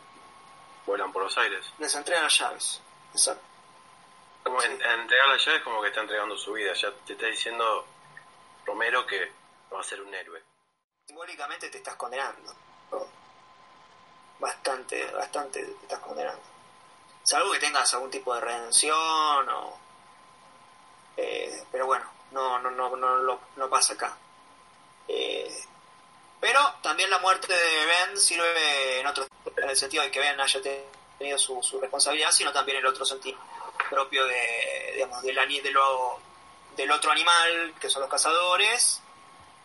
vuelan 0.86 1.12
por 1.12 1.24
los 1.24 1.38
aires. 1.38 1.66
Les 1.80 1.94
entregan 1.96 2.24
las 2.24 2.38
llaves. 2.40 2.82
Exacto. 3.14 3.44
Como 4.44 4.62
en- 4.64 4.82
en 4.82 5.00
entregar 5.02 5.28
las 5.30 5.46
llaves 5.46 5.62
como 5.64 5.82
que 5.82 5.88
está 5.90 6.02
entregando 6.02 6.36
su 6.38 6.54
vida. 6.54 6.74
Ya 6.74 6.92
te 7.06 7.14
está 7.14 7.28
diciendo 7.28 7.86
Romero 8.66 9.06
que 9.06 9.32
va 9.74 9.80
a 9.80 9.84
ser 9.84 10.02
un 10.02 10.14
héroe. 10.14 10.42
Simbólicamente 11.08 11.70
te 11.70 11.78
estás 11.78 11.96
condenando. 11.96 12.54
Bastante, 14.40 15.06
bastante 15.12 15.64
te 15.64 15.72
estás 15.84 16.00
condenando. 16.00 16.42
Salvo 17.24 17.52
que 17.52 17.60
tengas 17.60 17.94
algún 17.94 18.10
tipo 18.10 18.34
de 18.34 18.42
redención 18.42 19.50
o... 19.50 19.80
eh, 21.18 21.64
pero 21.72 21.86
bueno, 21.86 22.06
no, 22.32 22.60
no, 22.60 22.70
no, 22.72 22.96
no, 22.96 23.40
no 23.56 23.70
pasa 23.70 23.94
acá. 23.94 24.18
Eh, 25.08 25.52
pero 26.40 26.60
también 26.82 27.10
la 27.10 27.20
muerte 27.20 27.52
de 27.54 27.86
Ben 27.86 28.18
sirve 28.18 29.00
en 29.00 29.08
otro 29.08 29.28
en 29.58 29.70
el 29.70 29.78
sentido 29.78 30.04
de 30.04 30.12
que 30.12 30.20
Ben 30.20 30.40
haya 30.40 30.60
tenido 31.18 31.38
su, 31.38 31.62
su 31.62 31.80
responsabilidad, 31.80 32.32
sino 32.32 32.52
también 32.52 32.78
el 32.80 32.86
otro 32.86 33.06
sentido 33.06 33.38
propio 33.90 34.26
de, 34.26 34.92
digamos, 34.96 35.22
del, 35.22 35.38
ani- 35.38 35.60
de 35.62 35.72
lo- 35.72 36.20
del 36.76 36.90
otro 36.92 37.12
animal, 37.12 37.74
que 37.80 37.90
son 37.90 38.02
los 38.02 38.10
cazadores, 38.10 39.02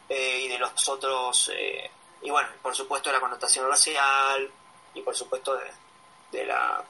eh, 0.08 0.40
y 0.44 0.48
de 0.48 0.58
los 0.58 0.88
otros 0.88 1.50
eh, 1.54 1.90
y 2.22 2.30
bueno, 2.30 2.48
por 2.62 2.74
supuesto 2.74 3.10
la 3.12 3.20
connotación 3.20 3.68
racial 3.68 4.50
y 4.94 5.00
por 5.02 5.14
supuesto 5.16 5.56
de, 5.56 5.70
de 6.32 6.44
la 6.46 6.82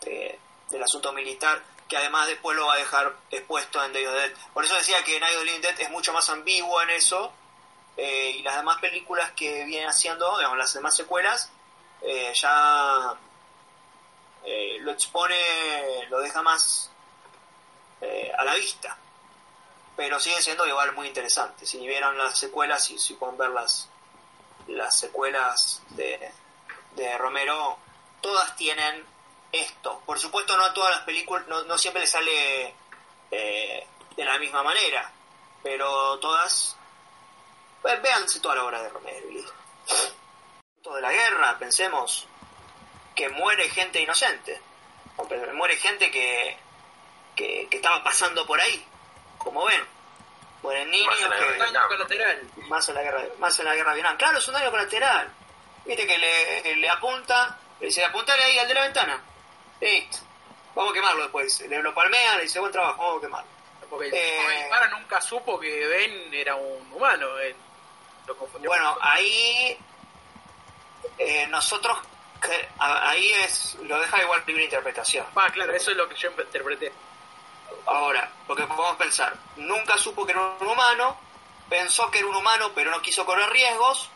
de- 0.00 0.38
del 0.70 0.82
asunto 0.82 1.12
militar 1.12 1.62
que 1.88 1.96
además 1.96 2.26
después 2.26 2.56
lo 2.56 2.66
va 2.66 2.74
a 2.74 2.78
dejar 2.78 3.14
expuesto 3.30 3.84
en 3.84 3.92
Day 3.92 4.06
of 4.06 4.14
Dead. 4.14 4.32
Por 4.52 4.64
eso 4.64 4.74
decía 4.76 5.02
que 5.04 5.20
Night 5.20 5.34
of 5.34 5.40
the 5.40 5.44
Living 5.44 5.60
Dead 5.60 5.80
es 5.80 5.90
mucho 5.90 6.12
más 6.12 6.28
ambiguo 6.30 6.80
en 6.82 6.90
eso 6.90 7.32
eh, 7.96 8.36
y 8.38 8.42
las 8.42 8.56
demás 8.56 8.78
películas 8.80 9.32
que 9.32 9.64
vienen 9.64 9.88
haciendo, 9.88 10.36
digamos, 10.38 10.58
las 10.58 10.72
demás 10.72 10.96
secuelas, 10.96 11.50
eh, 12.02 12.32
ya 12.34 13.14
eh, 14.44 14.78
lo 14.80 14.92
expone, 14.92 15.36
lo 16.08 16.20
deja 16.20 16.42
más 16.42 16.90
eh, 18.00 18.32
a 18.36 18.44
la 18.44 18.54
vista. 18.54 18.96
Pero 19.96 20.18
sigue 20.18 20.42
siendo 20.42 20.66
igual 20.66 20.92
muy 20.92 21.06
interesante. 21.06 21.66
Si 21.66 21.78
vieron 21.86 22.18
las 22.18 22.36
secuelas, 22.36 22.84
si, 22.84 22.98
si 22.98 23.14
pueden 23.14 23.38
ver 23.38 23.50
las, 23.50 23.88
las 24.66 24.98
secuelas 24.98 25.82
de, 25.90 26.32
de 26.96 27.18
Romero, 27.18 27.78
todas 28.20 28.56
tienen 28.56 29.04
esto. 29.54 30.02
Por 30.06 30.18
supuesto, 30.18 30.56
no 30.56 30.64
a 30.64 30.74
todas 30.74 30.90
las 30.90 31.04
películas, 31.04 31.46
no, 31.48 31.62
no 31.64 31.78
siempre 31.78 32.02
le 32.02 32.06
sale 32.06 32.74
eh, 33.30 33.86
de 34.16 34.24
la 34.24 34.38
misma 34.38 34.62
manera, 34.62 35.10
pero 35.62 36.18
todas. 36.18 36.76
Pues, 37.82 38.00
véanse 38.02 38.40
toda 38.40 38.56
la 38.56 38.64
obra 38.64 38.82
de 38.82 38.88
Romero 38.88 39.30
y 39.30 39.34
listo. 39.34 39.52
Todo 40.82 40.96
de 40.96 41.02
la 41.02 41.12
guerra, 41.12 41.58
pensemos 41.58 42.26
que 43.14 43.28
muere 43.28 43.68
gente 43.70 44.00
inocente, 44.00 44.60
muere 45.54 45.76
gente 45.76 46.10
que, 46.10 46.58
que, 47.36 47.68
que 47.70 47.76
estaba 47.76 48.02
pasando 48.02 48.46
por 48.46 48.60
ahí, 48.60 48.84
como 49.38 49.64
ven. 49.64 49.94
Mueren 50.62 50.90
niños 50.90 51.08
Más 51.08 51.20
en 51.20 51.30
la 51.30 51.36
que 51.36 51.58
Daño 51.58 51.88
colateral. 51.88 52.42
más 52.68 52.88
en 52.88 52.94
la 52.94 53.02
guerra 53.02 53.22
más 53.38 53.58
en 53.58 53.64
la 53.66 53.74
guerra 53.74 53.90
de 53.90 53.96
Vietnam 53.96 54.16
claro 54.16 54.38
es 54.38 54.48
un 54.48 54.54
daño 54.54 54.70
colateral 54.70 55.30
viste 55.84 56.06
que 56.06 56.16
le, 56.16 56.76
le 56.76 56.88
apunta 56.88 57.58
le 57.80 57.88
dice 57.88 58.02
apuntale 58.02 58.42
ahí 58.44 58.58
al 58.58 58.66
de 58.68 58.72
la 58.72 58.80
ventana 58.80 59.22
vamos 60.74 60.90
a 60.90 60.94
quemarlo 60.94 61.22
después 61.22 61.60
le 61.68 61.82
lo 61.82 61.94
palmea 61.94 62.36
le 62.36 62.42
dice 62.42 62.60
buen 62.60 62.72
trabajo 62.72 63.02
vamos 63.02 63.18
a 63.18 63.26
quemarlo 63.26 63.50
Porque 63.90 64.08
el 64.08 64.14
Eh, 64.14 64.58
dispara 64.60 64.88
nunca 64.88 65.20
supo 65.20 65.58
que 65.58 65.86
Ben 65.86 66.34
era 66.34 66.56
un 66.56 66.92
humano. 66.92 67.26
lo 68.26 68.34
bueno 68.34 68.98
ahí 69.00 69.78
eh, 71.18 71.46
nosotros 71.48 71.98
ahí 72.78 73.30
es 73.44 73.76
lo 73.82 73.98
deja 73.98 74.22
igual 74.22 74.42
libre 74.46 74.64
interpretación. 74.64 75.26
Ah, 75.34 75.48
claro, 75.50 75.72
eso 75.74 75.90
es 75.90 75.96
lo 75.96 76.08
que 76.08 76.14
yo 76.14 76.30
interpreté. 76.30 76.92
Ahora, 77.86 78.30
lo 78.48 78.54
que 78.54 78.66
podemos 78.66 78.96
pensar, 78.96 79.34
nunca 79.56 79.96
supo 79.98 80.24
que 80.24 80.32
era 80.32 80.40
un 80.42 80.66
humano, 80.66 81.16
pensó 81.68 82.10
que 82.10 82.18
era 82.18 82.28
un 82.28 82.34
humano 82.34 82.70
pero 82.74 82.90
no 82.90 83.00
quiso 83.02 83.24
correr 83.24 83.48
riesgos, 83.50 84.10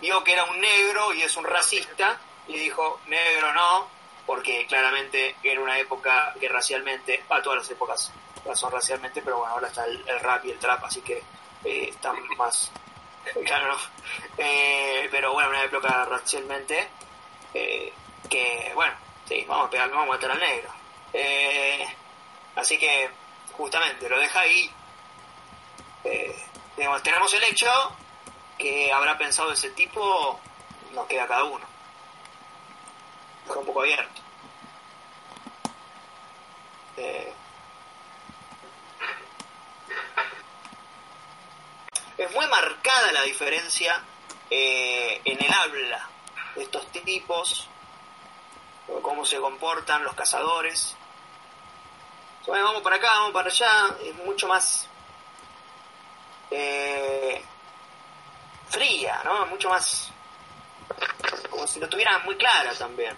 vio 0.00 0.22
que 0.24 0.32
era 0.32 0.44
un 0.44 0.60
negro 0.60 1.12
y 1.14 1.22
es 1.22 1.36
un 1.36 1.44
racista 1.44 2.18
y 2.48 2.54
dijo, 2.58 3.00
negro 3.06 3.52
no, 3.52 3.88
porque 4.26 4.66
claramente 4.66 5.36
era 5.42 5.60
una 5.60 5.78
época 5.78 6.34
que 6.38 6.48
racialmente, 6.48 7.24
a 7.28 7.42
todas 7.42 7.60
las 7.60 7.70
épocas 7.70 8.12
son 8.54 8.72
racialmente, 8.72 9.22
pero 9.22 9.38
bueno, 9.38 9.54
ahora 9.54 9.68
está 9.68 9.84
el, 9.86 10.04
rap 10.20 10.44
y 10.44 10.50
el 10.50 10.58
trap, 10.58 10.84
así 10.84 11.00
que 11.00 11.22
eh, 11.64 11.94
más... 12.36 12.70
Claro, 13.44 13.68
no. 13.68 13.78
Eh, 14.36 15.08
pero 15.12 15.32
bueno, 15.32 15.50
una 15.50 15.62
época 15.62 16.04
racialmente 16.06 16.88
eh, 17.54 17.92
que, 18.28 18.72
bueno, 18.74 18.94
sí, 19.28 19.44
vamos 19.46 19.68
a 19.68 19.70
pegar, 19.70 19.88
vamos 19.90 20.08
a 20.08 20.12
matar 20.12 20.32
al 20.32 20.40
negro. 20.40 20.68
Eh, 21.12 21.86
Así 22.54 22.78
que, 22.78 23.10
justamente, 23.52 24.08
lo 24.08 24.18
deja 24.18 24.40
ahí. 24.40 24.70
Eh, 26.04 26.36
digamos, 26.76 27.02
tenemos 27.02 27.32
el 27.34 27.44
hecho 27.44 27.70
que 28.58 28.92
habrá 28.92 29.16
pensado 29.16 29.52
ese 29.52 29.70
tipo, 29.70 30.38
nos 30.92 31.06
queda 31.06 31.26
cada 31.26 31.44
uno. 31.44 31.64
Deja 33.46 33.58
un 33.58 33.66
poco 33.66 33.80
abierto. 33.80 34.20
Eh, 36.96 37.32
es 42.18 42.32
muy 42.32 42.46
marcada 42.46 43.12
la 43.12 43.22
diferencia 43.22 44.02
eh, 44.50 45.20
en 45.24 45.42
el 45.42 45.52
habla 45.52 46.08
de 46.54 46.62
estos 46.62 46.86
tipos, 46.92 47.68
cómo 49.00 49.24
se 49.24 49.38
comportan 49.38 50.04
los 50.04 50.14
cazadores. 50.14 50.94
Bueno, 52.46 52.64
vamos 52.64 52.82
para 52.82 52.96
acá, 52.96 53.08
vamos 53.16 53.32
para 53.32 53.48
allá, 53.48 53.96
es 54.04 54.14
mucho 54.16 54.46
más 54.48 54.86
eh, 56.50 57.42
fría, 58.68 59.20
¿no? 59.24 59.46
Mucho 59.46 59.70
más 59.70 60.12
como 61.48 61.66
si 61.66 61.80
lo 61.80 61.88
tuvieran 61.88 62.24
muy 62.24 62.36
clara 62.36 62.74
también. 62.74 63.16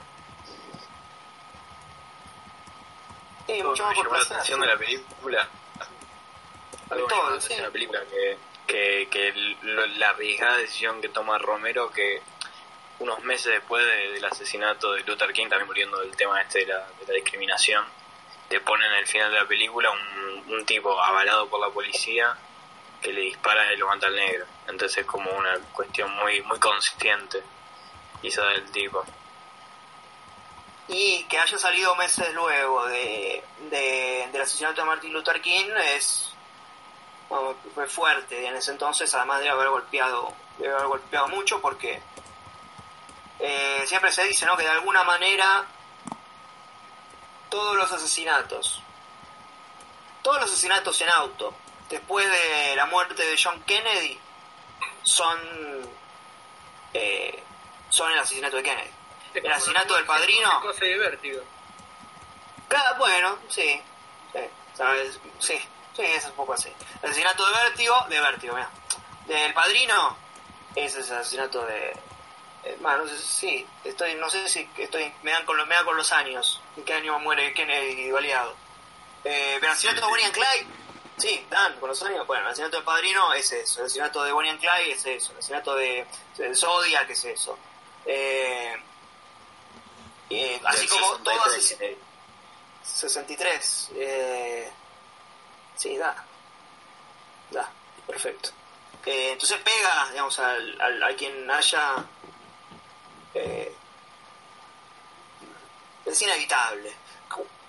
Sí, 3.46 3.62
mucho 3.62 3.82
más 3.84 3.90
me 3.90 3.96
por 3.96 4.04
llamó 4.06 4.16
la 4.16 4.22
atención 4.24 4.60
de 4.60 4.66
la 4.66 4.76
película. 4.76 5.48
Algo 6.90 7.06
Todo, 7.08 7.18
llamó 7.22 7.30
la 7.34 7.40
sí. 7.40 7.54
de 7.54 7.62
la 7.62 7.70
película 7.70 8.00
que, 8.10 8.36
que, 8.66 9.08
que 9.10 9.32
lo- 9.62 9.86
la 9.86 10.10
arriesgada 10.10 10.56
decisión 10.58 11.00
que 11.00 11.08
toma 11.08 11.38
Romero 11.38 11.90
que 11.90 12.22
unos 13.00 13.18
meses 13.24 13.52
después 13.52 13.84
de- 13.84 14.12
del 14.12 14.24
asesinato 14.24 14.92
de 14.92 15.02
Luther 15.02 15.32
King, 15.32 15.48
también 15.48 15.66
muriendo 15.66 15.98
del 16.00 16.14
tema 16.16 16.40
este 16.40 16.60
de 16.60 16.66
la, 16.66 16.78
de 17.00 17.06
la 17.08 17.14
discriminación, 17.14 17.84
te 18.48 18.60
ponen 18.60 18.90
en 18.92 18.98
el 18.98 19.06
final 19.06 19.32
de 19.32 19.40
la 19.40 19.46
película 19.46 19.90
un, 19.90 20.52
un 20.54 20.66
tipo 20.66 20.98
avalado 21.00 21.48
por 21.48 21.60
la 21.60 21.70
policía 21.72 22.36
que 23.02 23.12
le 23.12 23.22
dispara 23.22 23.72
y 23.72 23.76
lo 23.76 23.88
mata 23.88 24.06
al 24.06 24.14
negro. 24.16 24.46
Entonces 24.68 24.98
es 24.98 25.06
como 25.06 25.30
una 25.30 25.58
cuestión 25.72 26.10
muy 26.16 26.40
muy 26.42 26.58
consciente 26.58 27.42
quizá 28.22 28.44
del 28.46 28.70
tipo. 28.70 29.04
Y 30.88 31.24
que 31.24 31.38
haya 31.38 31.56
salido 31.58 31.94
meses 31.96 32.32
luego 32.34 32.84
de, 32.86 33.42
de- 33.70 34.28
del 34.32 34.42
asesinato 34.42 34.82
de 34.82 34.86
Martin 34.86 35.12
Luther 35.12 35.40
King 35.40 35.70
es 35.96 36.30
fue 37.74 37.86
fuerte 37.88 38.46
en 38.46 38.54
ese 38.54 38.70
entonces, 38.70 39.12
además 39.14 39.40
de 39.40 39.48
haber 39.48 39.68
golpeado, 39.68 40.32
de 40.58 40.68
haber 40.70 40.86
golpeado 40.86 41.26
mucho 41.28 41.60
porque 41.60 42.00
eh, 43.40 43.82
siempre 43.86 44.12
se 44.12 44.24
dice 44.24 44.46
¿no? 44.46 44.56
que 44.56 44.62
de 44.62 44.68
alguna 44.68 45.02
manera 45.02 45.64
todos 47.48 47.76
los 47.76 47.90
asesinatos, 47.90 48.82
todos 50.22 50.40
los 50.40 50.50
asesinatos 50.50 51.00
en 51.00 51.08
auto, 51.08 51.54
después 51.88 52.26
de 52.30 52.76
la 52.76 52.86
muerte 52.86 53.24
de 53.24 53.36
John 53.42 53.60
Kennedy, 53.64 54.18
son 55.02 55.38
eh, 56.92 57.42
son 57.88 58.12
el 58.12 58.18
asesinato 58.18 58.56
de 58.56 58.62
Kennedy. 58.62 58.90
El 59.34 59.52
asesinato 59.52 59.96
del 59.96 60.04
padrino. 60.06 60.60
Cosa 60.60 60.84
de 60.84 60.98
vértigo. 60.98 61.42
Bueno, 62.98 63.38
sí, 63.48 63.80
sí, 64.32 64.40
¿sabes? 64.74 65.18
Sí, 65.38 65.58
sí, 65.94 66.02
es 66.02 66.24
un 66.26 66.32
poco 66.32 66.54
así. 66.54 66.72
El 67.02 67.10
asesinato 67.10 67.46
de 67.46 67.52
Vértigo, 67.52 68.06
de 68.08 68.20
Vértigo, 68.20 68.54
mira. 68.54 68.70
Del 69.26 69.54
padrino, 69.54 70.16
ese 70.74 71.00
es 71.00 71.10
el 71.10 71.18
asesinato 71.18 71.64
de. 71.66 71.90
eh, 72.64 72.76
bueno, 72.80 73.04
no 73.04 73.08
sé, 73.08 73.18
sí, 73.18 73.66
estoy, 73.84 74.14
no 74.16 74.28
sé 74.28 74.48
si 74.48 74.68
estoy, 74.78 75.12
me 75.22 75.30
dan 75.30 75.44
con 75.44 75.56
los, 75.56 75.66
me 75.66 75.74
dan 75.74 75.84
con 75.84 75.96
los 75.96 76.10
años. 76.12 76.60
¿En 76.76 76.84
qué 76.84 76.94
año 76.94 77.18
muere 77.20 77.52
Kennedy 77.54 78.10
baleado? 78.10 78.56
Eh, 79.24 79.56
pero 79.60 79.66
el 79.66 79.72
asesinato 79.72 80.00
de 80.00 80.06
Bonnie 80.08 80.24
and 80.24 80.34
Clyde, 80.34 80.66
sí, 81.16 81.46
dan 81.50 81.78
con 81.78 81.88
los 81.88 82.02
años. 82.02 82.26
Bueno, 82.26 82.44
el 82.44 82.48
asesinato 82.48 82.76
del 82.76 82.84
padrino 82.84 83.32
es 83.34 83.52
eso. 83.52 83.80
El 83.80 83.86
asesinato 83.86 84.24
de 84.24 84.32
Bonnie 84.32 84.50
and 84.50 84.60
Clyde 84.60 84.92
es 84.92 85.06
eso. 85.06 85.32
El 85.32 85.38
asesinato 85.38 85.76
de, 85.76 86.06
de 86.36 86.54
Zodiac 86.54 87.08
es 87.08 87.24
eso. 87.24 87.58
Eh, 88.04 88.76
eh, 90.30 90.60
así 90.64 90.86
como 90.88 91.06
63, 91.16 91.22
todas. 91.24 91.70
eh, 91.80 91.98
63. 92.84 93.90
Eh, 93.96 94.72
sí, 95.76 95.96
da. 95.96 96.24
Da, 97.50 97.70
perfecto. 98.06 98.50
Eh, 99.06 99.32
entonces 99.32 99.58
pega, 99.60 100.08
digamos, 100.10 100.38
al, 100.38 100.80
al- 100.80 101.02
a 101.02 101.14
quien 101.16 101.50
haya... 101.50 102.04
eh, 103.34 103.74
es 106.04 106.22
inevitable. 106.22 106.94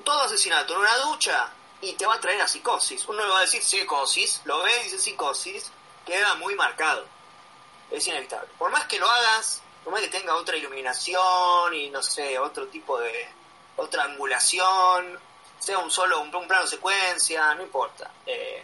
Todo 0.04 0.22
asesinato 0.24 0.74
en 0.74 0.80
una 0.80 0.96
ducha 0.98 1.50
y 1.82 1.94
te 1.94 2.06
va 2.06 2.16
a 2.16 2.20
traer 2.20 2.42
a 2.42 2.48
psicosis. 2.48 3.06
Uno 3.08 3.24
le 3.24 3.30
va 3.32 3.40
a 3.40 3.42
decir 3.42 3.64
psicosis, 3.64 4.42
lo 4.46 4.62
ve 4.64 4.72
y 4.82 4.84
dice 4.84 5.00
psicosis, 5.00 5.72
queda 6.06 6.36
muy 6.36 6.56
marcado. 6.56 7.06
Es 7.92 8.06
inevitable. 8.08 8.50
Por 8.58 8.72
más 8.72 8.86
que 8.86 9.00
lo 9.00 9.10
hagas, 9.10 9.62
más 9.92 10.02
que 10.02 10.08
tenga 10.10 10.36
otra 10.36 10.58
iluminación 10.58 11.74
y 11.74 11.90
no 11.90 12.02
sé, 12.02 12.38
otro 12.40 12.68
tipo 12.68 13.00
de, 13.00 13.28
otra 13.78 14.04
angulación, 14.04 15.20
sea 15.60 15.78
un 15.80 15.92
solo, 15.92 16.22
un, 16.22 16.34
un 16.36 16.48
plano 16.48 16.66
secuencia, 16.68 17.54
no 17.56 17.64
importa. 17.64 18.10
Eh, 18.26 18.64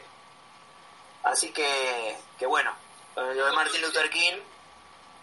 así 1.24 1.52
que, 1.52 2.18
que 2.38 2.46
bueno, 2.46 2.74
lo 3.16 3.46
de 3.46 3.52
Martin 3.52 3.82
Luther 3.82 4.10
King, 4.10 4.34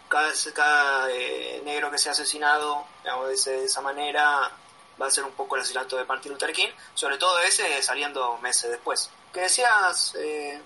cada, 0.07 0.31
cada 0.53 1.11
eh, 1.11 1.61
negro 1.63 1.91
que 1.91 1.97
sea 1.97 2.13
asesinado 2.13 2.85
digamos, 3.03 3.27
de, 3.27 3.33
ese- 3.35 3.51
de 3.51 3.65
esa 3.65 3.81
manera 3.81 4.51
va 5.01 5.07
a 5.07 5.11
ser 5.11 5.23
un 5.23 5.31
poco 5.33 5.55
el 5.55 5.61
asesinato 5.61 5.97
de 5.97 6.05
Martin 6.05 6.31
Luther 6.31 6.51
King, 6.51 6.69
sobre 6.93 7.17
todo 7.17 7.39
ese 7.39 7.81
saliendo 7.83 8.37
meses 8.39 8.69
después. 8.71 9.09
¿Qué 9.33 9.41
decías? 9.41 10.15
Eh, 10.15 10.61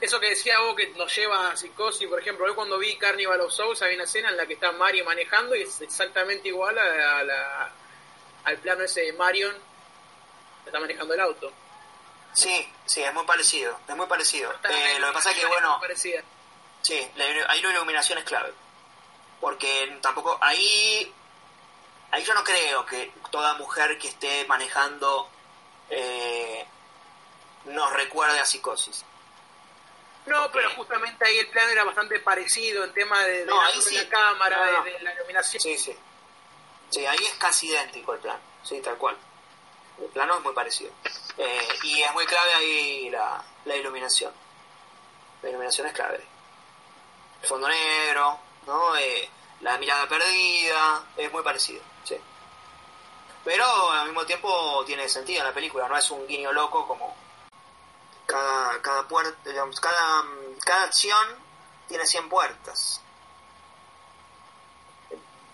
Eso 0.00 0.20
que 0.20 0.30
decía 0.30 0.58
vos 0.60 0.76
que 0.76 0.88
nos 0.90 1.14
lleva 1.14 1.50
a 1.50 1.56
psicosis, 1.56 2.08
por 2.08 2.20
ejemplo, 2.20 2.46
hoy 2.46 2.54
cuando 2.54 2.78
vi 2.78 2.96
Carnival 2.96 3.40
of 3.40 3.52
Souls 3.52 3.80
había 3.82 3.94
una 3.94 4.04
escena 4.04 4.28
en 4.28 4.36
la 4.36 4.46
que 4.46 4.54
está 4.54 4.72
Mario 4.72 5.04
manejando 5.04 5.54
y 5.54 5.62
es 5.62 5.80
exactamente 5.80 6.48
igual 6.48 6.78
a, 6.78 7.18
a 7.18 7.24
la, 7.24 7.72
al 8.44 8.58
plano 8.58 8.84
ese 8.84 9.02
de 9.02 9.12
Marion 9.12 9.54
que 10.64 10.70
está 10.70 10.78
manejando 10.78 11.14
el 11.14 11.20
auto. 11.20 11.52
Sí, 12.32 12.66
sí, 12.86 13.02
es 13.02 13.12
muy 13.12 13.24
parecido, 13.24 13.78
es 13.86 13.96
muy 13.96 14.06
parecido. 14.06 14.52
Eh, 14.64 14.98
lo 14.98 15.08
que 15.08 15.12
pasa 15.12 15.30
es 15.30 15.38
que, 15.38 15.46
bueno. 15.46 15.80
Sí, 16.82 16.94
ahí 17.16 17.62
la 17.62 17.70
iluminación 17.70 18.18
es 18.18 18.24
clave. 18.24 18.52
Porque 19.40 19.98
tampoco, 20.00 20.38
ahí, 20.40 21.12
ahí 22.10 22.24
yo 22.24 22.34
no 22.34 22.42
creo 22.42 22.86
que 22.86 23.12
toda 23.30 23.54
mujer 23.54 23.98
que 23.98 24.08
esté 24.08 24.44
manejando 24.46 25.28
eh, 25.90 26.64
nos 27.66 27.92
recuerde 27.92 28.38
a 28.38 28.44
psicosis. 28.44 29.04
No, 30.26 30.50
pero 30.52 30.70
justamente 30.76 31.26
ahí 31.26 31.38
el 31.38 31.48
plano 31.48 31.70
era 31.70 31.84
bastante 31.84 32.20
parecido 32.20 32.84
en 32.84 32.92
tema 32.92 33.22
de, 33.24 33.38
de 33.40 33.46
No, 33.46 33.60
la, 33.60 33.68
ahí 33.68 33.80
sí. 33.82 33.96
la 33.96 34.08
cámara, 34.08 34.56
No, 34.66 34.78
no. 34.78 34.84
de, 34.84 34.92
de 34.92 35.00
la 35.00 35.14
iluminación. 35.14 35.60
Sí, 35.60 35.76
sí. 35.78 35.96
Sí, 36.90 37.04
ahí 37.06 37.18
es 37.24 37.34
casi 37.38 37.66
idéntico 37.68 38.14
el 38.14 38.20
plano. 38.20 38.40
Sí, 38.62 38.80
tal 38.80 38.96
cual. 38.96 39.16
El 40.00 40.08
plano 40.08 40.36
es 40.36 40.42
muy 40.42 40.52
parecido. 40.54 40.92
Eh, 41.38 41.68
y 41.84 42.02
es 42.02 42.12
muy 42.12 42.24
clave 42.26 42.54
ahí 42.54 43.10
la, 43.10 43.42
la 43.64 43.76
iluminación. 43.76 44.32
La 45.42 45.48
iluminación 45.48 45.86
es 45.88 45.92
clave. 45.92 46.24
El 47.42 47.48
fondo 47.48 47.68
negro, 47.68 48.38
¿no? 48.66 48.96
Eh, 48.96 49.28
la 49.60 49.76
mirada 49.78 50.06
perdida, 50.08 51.04
es 51.16 51.32
muy 51.32 51.42
parecido, 51.42 51.82
sí. 52.04 52.16
Pero 53.44 53.90
al 53.90 54.06
mismo 54.06 54.24
tiempo 54.24 54.84
tiene 54.86 55.08
sentido 55.08 55.40
en 55.40 55.46
la 55.46 55.52
película, 55.54 55.88
no 55.88 55.96
es 55.96 56.10
un 56.12 56.26
guiño 56.26 56.52
loco 56.52 56.86
como 56.86 57.16
cada, 58.32 58.80
cada 58.80 59.06
puerta, 59.06 59.36
digamos, 59.50 59.78
cada, 59.78 60.24
cada 60.64 60.84
acción 60.84 61.26
tiene 61.86 62.06
100 62.06 62.30
puertas. 62.30 63.02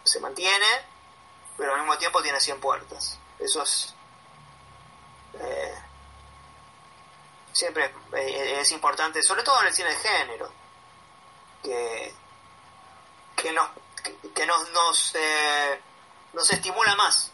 Se 0.05 0.21
mantiene, 0.21 0.67
pero 1.57 1.75
al 1.75 1.81
mismo 1.81 1.99
tiempo 1.99 2.23
tiene 2.23 2.39
100 2.39 2.61
puertas. 2.61 3.19
Eso 3.41 3.63
es... 3.63 3.95
eh, 5.35 5.75
siempre 7.53 7.93
eh, 8.13 8.61
es 8.61 8.71
importante, 8.71 9.23
sobre 9.25 9.43
todo 9.43 9.61
en 9.63 9.67
el 9.67 9.75
cine 9.75 9.89
de 9.91 9.97
género, 9.97 10.53
que, 11.65 12.15
que 13.35 13.53
nos, 13.53 13.69
que, 14.05 14.31
que 14.33 14.47
nos, 14.47 14.71
nos, 14.71 15.15
eh, 15.17 15.83
nos 16.33 16.49
estimula 16.49 16.95
más, 16.95 17.33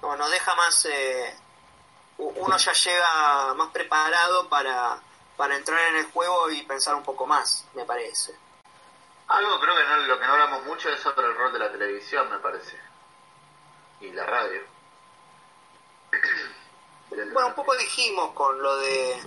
no, 0.00 0.14
nos 0.16 0.30
deja 0.30 0.54
más... 0.54 0.84
eh, 0.84 1.36
uno 2.18 2.56
ya 2.56 2.72
llega 2.72 3.54
más 3.54 3.70
preparado 3.70 4.48
para, 4.48 4.98
para 5.36 5.56
entrar 5.56 5.80
en 5.88 5.96
el 5.96 6.10
juego 6.10 6.50
y 6.50 6.62
pensar 6.62 6.94
un 6.94 7.02
poco 7.02 7.26
más, 7.26 7.64
me 7.74 7.84
parece. 7.84 8.34
Algo 9.28 9.60
creo 9.60 9.76
que 9.76 9.84
no, 9.84 9.96
lo 9.98 10.18
que 10.18 10.26
no 10.26 10.32
hablamos 10.32 10.64
mucho 10.64 10.88
es 10.88 11.00
sobre 11.00 11.26
el 11.26 11.36
rol 11.36 11.52
de 11.52 11.58
la 11.58 11.70
televisión, 11.70 12.30
me 12.30 12.38
parece. 12.38 12.78
Y 14.00 14.10
la 14.12 14.24
radio. 14.24 14.62
Bueno, 17.08 17.46
un 17.46 17.54
poco 17.54 17.74
dijimos 17.76 18.32
con 18.32 18.60
lo 18.60 18.76
de 18.78 19.22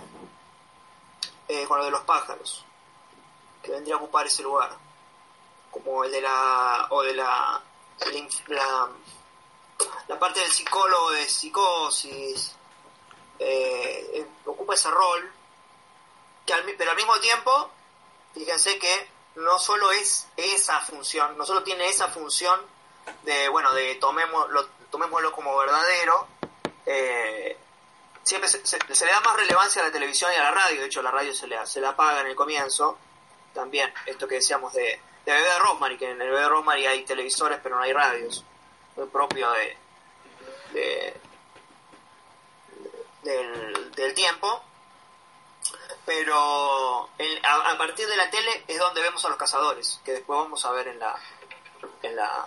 eh, 1.48 1.66
con 1.66 1.78
lo 1.78 1.86
de 1.86 1.90
los 1.90 2.02
pájaros, 2.02 2.64
que 3.62 3.72
vendría 3.72 3.94
a 3.94 3.98
ocupar 3.98 4.26
ese 4.26 4.42
lugar, 4.42 4.70
como 5.70 6.04
el 6.04 6.12
de 6.12 6.20
la 6.20 6.86
o 6.90 7.02
de 7.02 7.14
la 7.14 7.60
la, 8.48 8.88
la 10.08 10.18
parte 10.18 10.40
del 10.40 10.50
psicólogo 10.50 11.10
de 11.12 11.26
psicosis, 11.26 12.54
eh, 13.40 14.26
ocupa 14.46 14.74
ese 14.74 14.90
rol, 14.90 15.32
pero 16.78 16.90
al 16.90 16.96
mismo 16.96 17.14
tiempo, 17.20 17.70
fíjense 18.34 18.78
que 18.78 19.08
no 19.36 19.58
solo 19.58 19.90
es 19.92 20.26
esa 20.36 20.80
función, 20.80 21.36
no 21.38 21.44
solo 21.44 21.62
tiene 21.62 21.88
esa 21.88 22.08
función 22.08 22.60
de 23.22 23.48
bueno 23.48 23.72
de 23.72 23.94
tomémoslo, 23.96 24.68
tomémoslo 24.90 25.32
como 25.32 25.56
verdadero, 25.56 26.26
eh, 26.86 27.56
siempre 28.22 28.48
se, 28.48 28.78
le 29.06 29.12
da 29.12 29.20
más 29.20 29.36
relevancia 29.36 29.82
a 29.82 29.86
la 29.86 29.92
televisión 29.92 30.30
y 30.32 30.36
a 30.36 30.42
la 30.42 30.50
radio. 30.50 30.80
De 30.80 30.86
hecho, 30.86 31.02
la 31.02 31.10
radio 31.10 31.32
se 31.34 31.46
le, 31.46 31.64
se 31.66 31.80
la 31.80 31.90
apaga 31.90 32.20
en 32.20 32.28
el 32.28 32.36
comienzo. 32.36 32.98
También, 33.54 33.92
esto 34.06 34.28
que 34.28 34.36
decíamos 34.36 34.72
de, 34.74 35.00
de 35.24 35.32
Bebé 35.32 35.42
de 35.48 35.58
Rosemary, 35.58 35.98
que 35.98 36.10
en 36.10 36.20
el 36.20 36.28
Bebé 36.28 36.42
de 36.42 36.48
Rosemary 36.48 36.86
hay 36.86 37.04
televisores, 37.04 37.58
pero 37.62 37.76
no 37.76 37.82
hay 37.82 37.92
radios. 37.92 38.44
Muy 38.96 39.06
propio 39.06 39.50
de- 39.52 39.76
del, 43.22 43.92
del 43.92 44.14
tiempo. 44.14 44.62
Pero 46.06 47.10
el- 47.18 47.44
a, 47.44 47.76
partir 47.78 48.06
de 48.08 48.16
la 48.16 48.30
tele 48.30 48.64
es 48.66 48.78
donde 48.78 49.00
vemos 49.02 49.24
a 49.24 49.28
los 49.28 49.36
cazadores, 49.38 50.00
que 50.04 50.12
después 50.12 50.38
vamos 50.38 50.64
a 50.64 50.70
ver 50.72 50.88
en 50.88 50.98
la. 50.98 51.16
En 52.02 52.16
la 52.16 52.44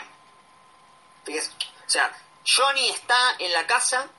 fíjese, 1.25 1.51
o 1.51 1.89
sea, 1.89 2.11
Johnny 2.45 2.89
está 2.89 3.35
en 3.39 3.53
la 3.53 3.65
casa 3.65 4.09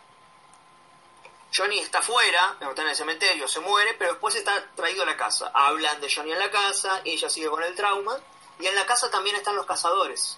Johnny 1.56 1.78
está 1.78 2.02
fuera, 2.02 2.56
está 2.60 2.82
en 2.82 2.88
el 2.88 2.96
cementerio, 2.96 3.46
se 3.46 3.60
muere, 3.60 3.94
pero 3.94 4.12
después 4.12 4.34
está 4.34 4.64
traído 4.74 5.04
a 5.04 5.06
la 5.06 5.16
casa. 5.16 5.52
Hablan 5.54 6.00
de 6.00 6.12
Johnny 6.12 6.32
en 6.32 6.38
la 6.40 6.50
casa, 6.50 7.00
ella 7.04 7.30
sigue 7.30 7.48
con 7.48 7.62
el 7.62 7.76
trauma, 7.76 8.18
y 8.58 8.66
en 8.66 8.74
la 8.74 8.84
casa 8.86 9.08
también 9.10 9.36
están 9.36 9.54
los 9.54 9.64
cazadores, 9.66 10.36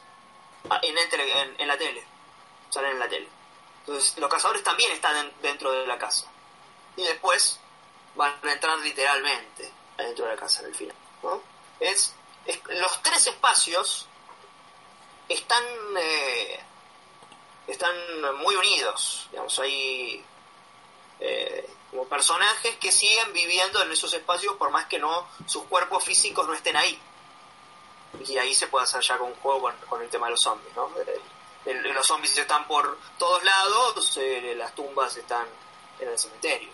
en, 0.82 0.98
el 0.98 1.08
tele- 1.08 1.40
en, 1.40 1.54
en 1.58 1.68
la 1.68 1.78
tele, 1.78 2.04
salen 2.68 2.90
en 2.92 2.98
la 2.98 3.08
tele. 3.08 3.28
Entonces, 3.86 4.18
los 4.18 4.28
cazadores 4.30 4.62
también 4.64 4.90
están 4.92 5.16
en- 5.16 5.32
dentro 5.42 5.70
de 5.72 5.86
la 5.86 5.96
casa. 5.98 6.26
Y 6.96 7.04
después 7.04 7.60
van 8.16 8.34
a 8.42 8.52
entrar 8.52 8.78
literalmente 8.78 9.70
adentro 9.98 10.24
de 10.26 10.32
la 10.34 10.40
casa 10.40 10.60
en 10.60 10.66
el 10.66 10.74
final. 10.74 10.96
¿no? 11.22 11.40
Es, 11.80 12.12
es- 12.46 12.60
los 12.68 13.02
tres 13.02 13.26
espacios 13.28 14.06
están, 15.28 15.62
eh, 15.98 16.60
están 17.66 17.94
muy 18.38 18.54
unidos. 18.56 19.28
Digamos, 19.30 19.58
hay 19.60 20.24
eh, 21.20 21.68
como 21.90 22.04
personajes 22.06 22.76
que 22.76 22.92
siguen 22.92 23.32
viviendo 23.32 23.82
en 23.82 23.90
esos 23.92 24.12
espacios 24.14 24.54
por 24.56 24.70
más 24.70 24.86
que 24.86 24.98
no 24.98 25.26
sus 25.46 25.64
cuerpos 25.64 26.04
físicos 26.04 26.46
no 26.46 26.54
estén 26.54 26.76
ahí. 26.76 27.00
Y 28.26 28.36
ahí 28.38 28.54
se 28.54 28.66
puede 28.66 28.84
hacer 28.84 29.02
ya 29.02 29.16
con 29.18 29.28
un 29.28 29.34
juego 29.36 29.60
con, 29.62 29.76
con 29.88 30.02
el 30.02 30.08
tema 30.08 30.26
de 30.26 30.32
los 30.32 30.40
zombies, 30.40 30.74
¿no? 30.74 30.90
El- 31.66 31.82
los 31.92 32.06
zombies 32.06 32.38
están 32.38 32.66
por 32.66 32.96
todos 33.18 33.42
lados, 33.44 34.16
eh, 34.18 34.54
las 34.56 34.74
tumbas 34.74 35.16
están 35.16 35.46
en 35.98 36.08
el 36.08 36.18
cementerio. 36.18 36.70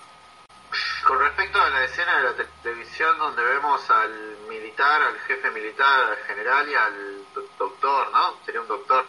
Con 1.06 1.18
respecto 1.18 1.60
a 1.60 1.68
la 1.70 1.84
escena 1.84 2.16
de 2.18 2.22
la 2.24 2.36
te- 2.36 2.44
televisión 2.62 3.18
donde 3.18 3.42
vemos 3.42 3.88
al 3.90 4.10
militar, 4.48 5.02
al 5.02 5.18
jefe 5.20 5.50
militar, 5.50 6.04
al 6.10 6.16
general 6.24 6.68
y 6.68 6.74
al 6.74 7.32
do- 7.34 7.48
doctor, 7.58 8.10
¿no? 8.12 8.36
Sería 8.44 8.60
un 8.60 8.68
doctor. 8.68 9.04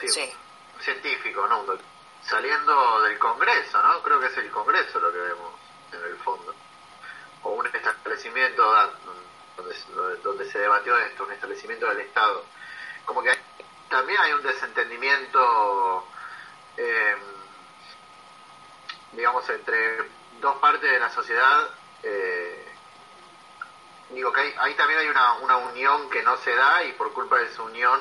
Sí, 0.00 0.32
científico, 0.80 1.46
¿no? 1.46 1.60
Un 1.60 1.66
doctor. 1.66 1.86
Saliendo 2.22 3.02
del 3.02 3.18
Congreso, 3.18 3.82
¿no? 3.82 4.02
Creo 4.02 4.18
que 4.20 4.26
es 4.26 4.36
el 4.38 4.50
Congreso 4.50 4.98
lo 4.98 5.12
que 5.12 5.18
vemos 5.18 5.54
en 5.92 6.02
el 6.04 6.16
fondo. 6.18 6.54
O 7.42 7.50
un 7.50 7.66
establecimiento 7.66 8.72
da- 8.72 8.90
donde, 9.56 10.16
donde- 10.22 10.50
se 10.50 10.58
debatió 10.58 10.96
esto, 10.98 11.24
un 11.24 11.32
establecimiento 11.32 11.86
del 11.86 12.00
Estado. 12.00 12.44
Como 13.04 13.22
que 13.22 13.30
también 13.94 14.20
hay 14.20 14.32
un 14.32 14.42
desentendimiento... 14.42 16.04
Eh, 16.76 17.16
digamos, 19.12 19.48
entre 19.48 20.10
dos 20.40 20.56
partes 20.56 20.90
de 20.90 20.98
la 20.98 21.08
sociedad, 21.10 21.70
eh, 22.02 22.66
digo 24.10 24.32
que 24.32 24.40
hay, 24.40 24.54
ahí 24.58 24.74
también 24.74 24.98
hay 24.98 25.06
una, 25.06 25.34
una 25.34 25.56
unión 25.58 26.10
que 26.10 26.24
no 26.24 26.36
se 26.38 26.52
da 26.52 26.82
y 26.82 26.92
por 26.94 27.12
culpa 27.12 27.38
de 27.38 27.44
esa 27.44 27.62
unión 27.62 28.00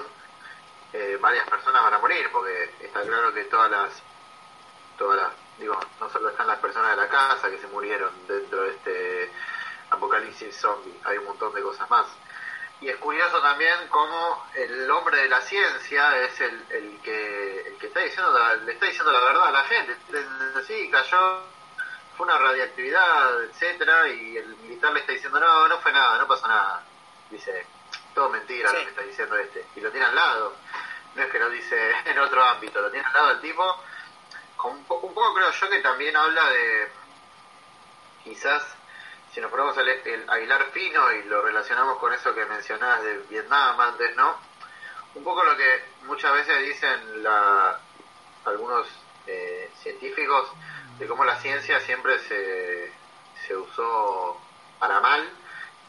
eh, 0.93 1.19
varias 1.21 1.47
personas 1.47 1.83
van 1.83 1.93
a 1.93 1.99
morir, 1.99 2.27
porque 2.31 2.71
está 2.79 3.03
claro 3.03 3.31
que 3.31 3.43
todas 3.43 3.69
las, 3.69 3.93
todas 4.97 5.21
las, 5.21 5.31
digo, 5.59 5.79
no 5.99 6.09
solo 6.09 6.29
están 6.29 6.47
las 6.47 6.57
personas 6.57 6.89
de 6.89 7.03
la 7.03 7.09
casa 7.09 7.51
que 7.51 7.59
se 7.59 7.67
murieron 7.67 8.11
dentro 8.27 8.63
de 8.63 8.69
este 8.71 9.31
apocalipsis 9.91 10.59
zombie, 10.59 10.99
hay 11.03 11.19
un 11.19 11.25
montón 11.25 11.53
de 11.53 11.61
cosas 11.61 11.87
más. 11.91 12.07
Y 12.83 12.89
es 12.89 12.97
curioso 12.97 13.41
también 13.41 13.87
cómo 13.87 14.45
el 14.55 14.91
hombre 14.91 15.15
de 15.17 15.29
la 15.29 15.39
ciencia 15.39 16.17
es 16.23 16.41
el, 16.41 16.65
el 16.69 16.99
que 17.01 17.61
el 17.67 17.77
que 17.77 17.87
está 17.87 18.01
diciendo 18.01 18.37
la- 18.37 18.55
le 18.55 18.73
está 18.73 18.87
diciendo 18.87 19.09
la 19.11 19.21
verdad 19.21 19.47
a 19.47 19.51
la 19.51 19.63
gente. 19.63 19.95
Sí, 20.67 20.89
cayó, 20.91 21.43
fue 22.17 22.25
una 22.25 22.37
radiactividad, 22.37 23.43
etcétera, 23.45 24.09
y 24.09 24.35
el 24.37 24.47
militar 24.57 24.91
le 24.91 24.99
está 24.99 25.13
diciendo 25.13 25.39
no, 25.39 25.67
no 25.69 25.79
fue 25.79 25.93
nada, 25.93 26.17
no 26.17 26.27
pasó 26.27 26.45
nada. 26.47 26.83
Dice, 27.29 27.65
todo 28.13 28.27
mentira 28.29 28.69
lo 28.73 28.79
que 28.79 28.89
está 28.89 29.01
diciendo 29.03 29.37
este. 29.37 29.65
Y 29.77 29.79
lo 29.79 29.89
tiene 29.89 30.05
al 30.07 30.15
lado. 30.15 30.53
No 31.15 31.23
es 31.23 31.31
que 31.31 31.39
lo 31.39 31.49
dice 31.51 31.91
en 32.05 32.19
otro 32.19 32.43
ámbito, 32.43 32.81
lo 32.81 32.91
tiene 32.91 33.07
al 33.07 33.13
lado 33.13 33.31
el 33.31 33.39
tipo. 33.39 33.81
Un 34.65 34.83
poco 34.85 35.33
creo 35.33 35.51
yo 35.51 35.69
que 35.69 35.79
también 35.81 36.15
habla 36.17 36.49
de 36.49 36.91
quizás 38.25 38.63
si 39.33 39.41
nos 39.41 39.49
ponemos 39.49 39.75
el, 39.77 39.89
el 39.89 40.29
a 40.29 40.39
hilar 40.39 40.65
fino 40.71 41.11
y 41.11 41.23
lo 41.23 41.41
relacionamos 41.41 41.97
con 41.97 42.13
eso 42.13 42.33
que 42.35 42.45
mencionabas 42.45 43.03
de 43.03 43.17
Vietnam 43.29 43.79
antes, 43.79 44.15
¿no? 44.15 44.37
Un 45.15 45.23
poco 45.23 45.43
lo 45.43 45.57
que 45.57 45.83
muchas 46.03 46.33
veces 46.33 46.59
dicen 46.61 47.23
la, 47.23 47.79
algunos 48.45 48.87
eh, 49.25 49.71
científicos 49.81 50.51
de 50.99 51.07
cómo 51.07 51.23
la 51.25 51.39
ciencia 51.39 51.79
siempre 51.79 52.19
se, 52.19 52.91
se 53.47 53.55
usó 53.55 54.39
para 54.79 54.99
mal. 54.99 55.27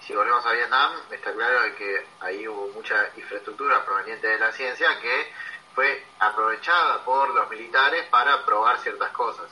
Si 0.01 0.14
volvemos 0.14 0.45
a 0.45 0.53
Vietnam, 0.53 0.92
está 1.11 1.32
claro 1.32 1.74
que 1.76 2.07
ahí 2.20 2.47
hubo 2.49 2.68
mucha 2.68 3.11
infraestructura 3.16 3.84
proveniente 3.84 4.26
de 4.26 4.38
la 4.38 4.53
ciencia 4.53 4.88
que 5.01 5.32
fue 5.74 6.07
aprovechada 6.18 7.05
por 7.05 7.34
los 7.34 7.49
militares 7.51 8.07
para 8.07 8.45
probar 8.45 8.78
ciertas 8.78 9.11
cosas. 9.11 9.51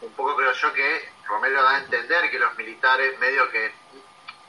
Un 0.00 0.12
poco 0.12 0.36
creo 0.36 0.52
yo 0.52 0.72
que 0.72 1.08
Romero 1.28 1.62
da 1.62 1.76
a 1.76 1.78
entender 1.78 2.30
que 2.30 2.38
los 2.38 2.56
militares 2.56 3.18
medio 3.18 3.48
que 3.50 3.72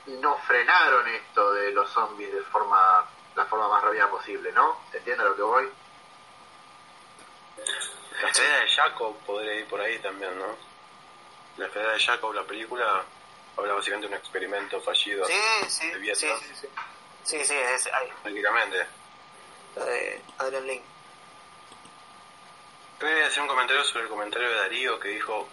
no 0.06 0.36
frenaron 0.38 1.06
esto 1.08 1.52
de 1.52 1.70
los 1.72 1.90
zombies 1.90 2.32
de 2.32 2.42
forma 2.44 3.06
la 3.36 3.44
forma 3.46 3.68
más 3.68 3.82
rápida 3.84 4.08
posible, 4.10 4.50
¿no? 4.52 4.80
¿Se 4.90 4.98
entiende 4.98 5.22
a 5.22 5.26
lo 5.26 5.36
que 5.36 5.42
voy? 5.42 5.68
La 8.22 8.28
esfera 8.28 8.56
de 8.60 8.68
Jacob 8.68 9.16
podría 9.24 9.54
ir 9.54 9.66
por 9.66 9.80
ahí 9.80 9.98
también, 10.00 10.36
¿no? 10.38 10.56
La 11.56 11.66
esfera 11.66 11.92
de 11.92 12.00
Jacob, 12.00 12.32
la 12.34 12.42
película, 12.44 13.04
habla 13.56 13.74
básicamente 13.74 14.08
de 14.08 14.14
un 14.14 14.18
experimento 14.20 14.80
fallido 14.80 15.26
Sí, 15.26 15.34
sí, 15.68 15.90
de 15.90 16.14
sí, 16.14 16.26
sí, 16.40 16.54
sí. 16.60 16.68
Sí, 17.22 17.44
sí, 17.44 17.54
es 17.54 17.86
ahí, 17.92 18.08
Prácticamente. 18.22 18.86
la 19.76 19.84
de 19.84 20.22
Adrian 20.38 20.66
Link. 20.66 20.82
Quería 22.98 23.26
hacer 23.26 23.42
un 23.42 23.48
comentario 23.48 23.84
sobre 23.84 24.04
el 24.04 24.08
comentario 24.10 24.48
de 24.48 24.54
Darío 24.56 24.98
que 24.98 25.08
dijo 25.08 25.48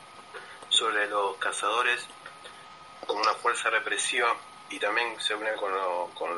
sobre 0.78 1.08
los 1.10 1.38
cazadores 1.38 2.06
como 3.06 3.22
una 3.22 3.34
fuerza 3.34 3.70
represiva 3.70 4.36
y 4.70 4.78
también 4.80 5.20
se 5.20 5.34
une 5.34 5.52
con, 5.54 5.72
lo- 5.72 6.10
con, 6.14 6.30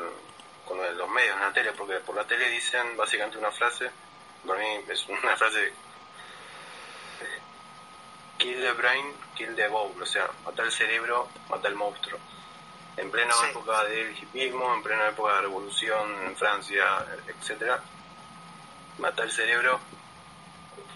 con 0.66 0.78
lo 0.78 0.84
de 0.84 0.94
los 0.94 1.08
medios 1.10 1.36
en 1.36 1.42
la 1.42 1.52
tele, 1.52 1.72
porque 1.72 1.94
por 2.00 2.14
la 2.16 2.24
tele 2.24 2.48
dicen 2.48 2.96
básicamente 2.96 3.36
una 3.38 3.50
frase, 3.50 3.90
para 4.46 4.58
mí 4.60 4.66
es 4.88 5.06
una 5.08 5.36
frase 5.36 5.72
kill 8.38 8.60
the 8.60 8.72
brain, 8.72 9.14
kill 9.36 9.54
the 9.54 9.68
bowl, 9.68 9.92
o 10.00 10.06
sea, 10.06 10.28
matar 10.44 10.64
el 10.66 10.72
cerebro, 10.72 11.28
matar 11.50 11.70
el 11.70 11.76
monstruo. 11.76 12.18
En 12.96 13.10
plena 13.10 13.32
Sí. 13.34 13.46
época 13.50 13.84
del 13.84 14.16
hipismo, 14.16 14.74
en 14.74 14.82
plena 14.82 15.08
época 15.08 15.30
de 15.30 15.34
la 15.36 15.42
revolución 15.42 16.26
en 16.26 16.36
Francia, 16.36 17.04
etcétera, 17.26 17.80
matar 18.98 19.26
el 19.26 19.32
cerebro 19.32 19.78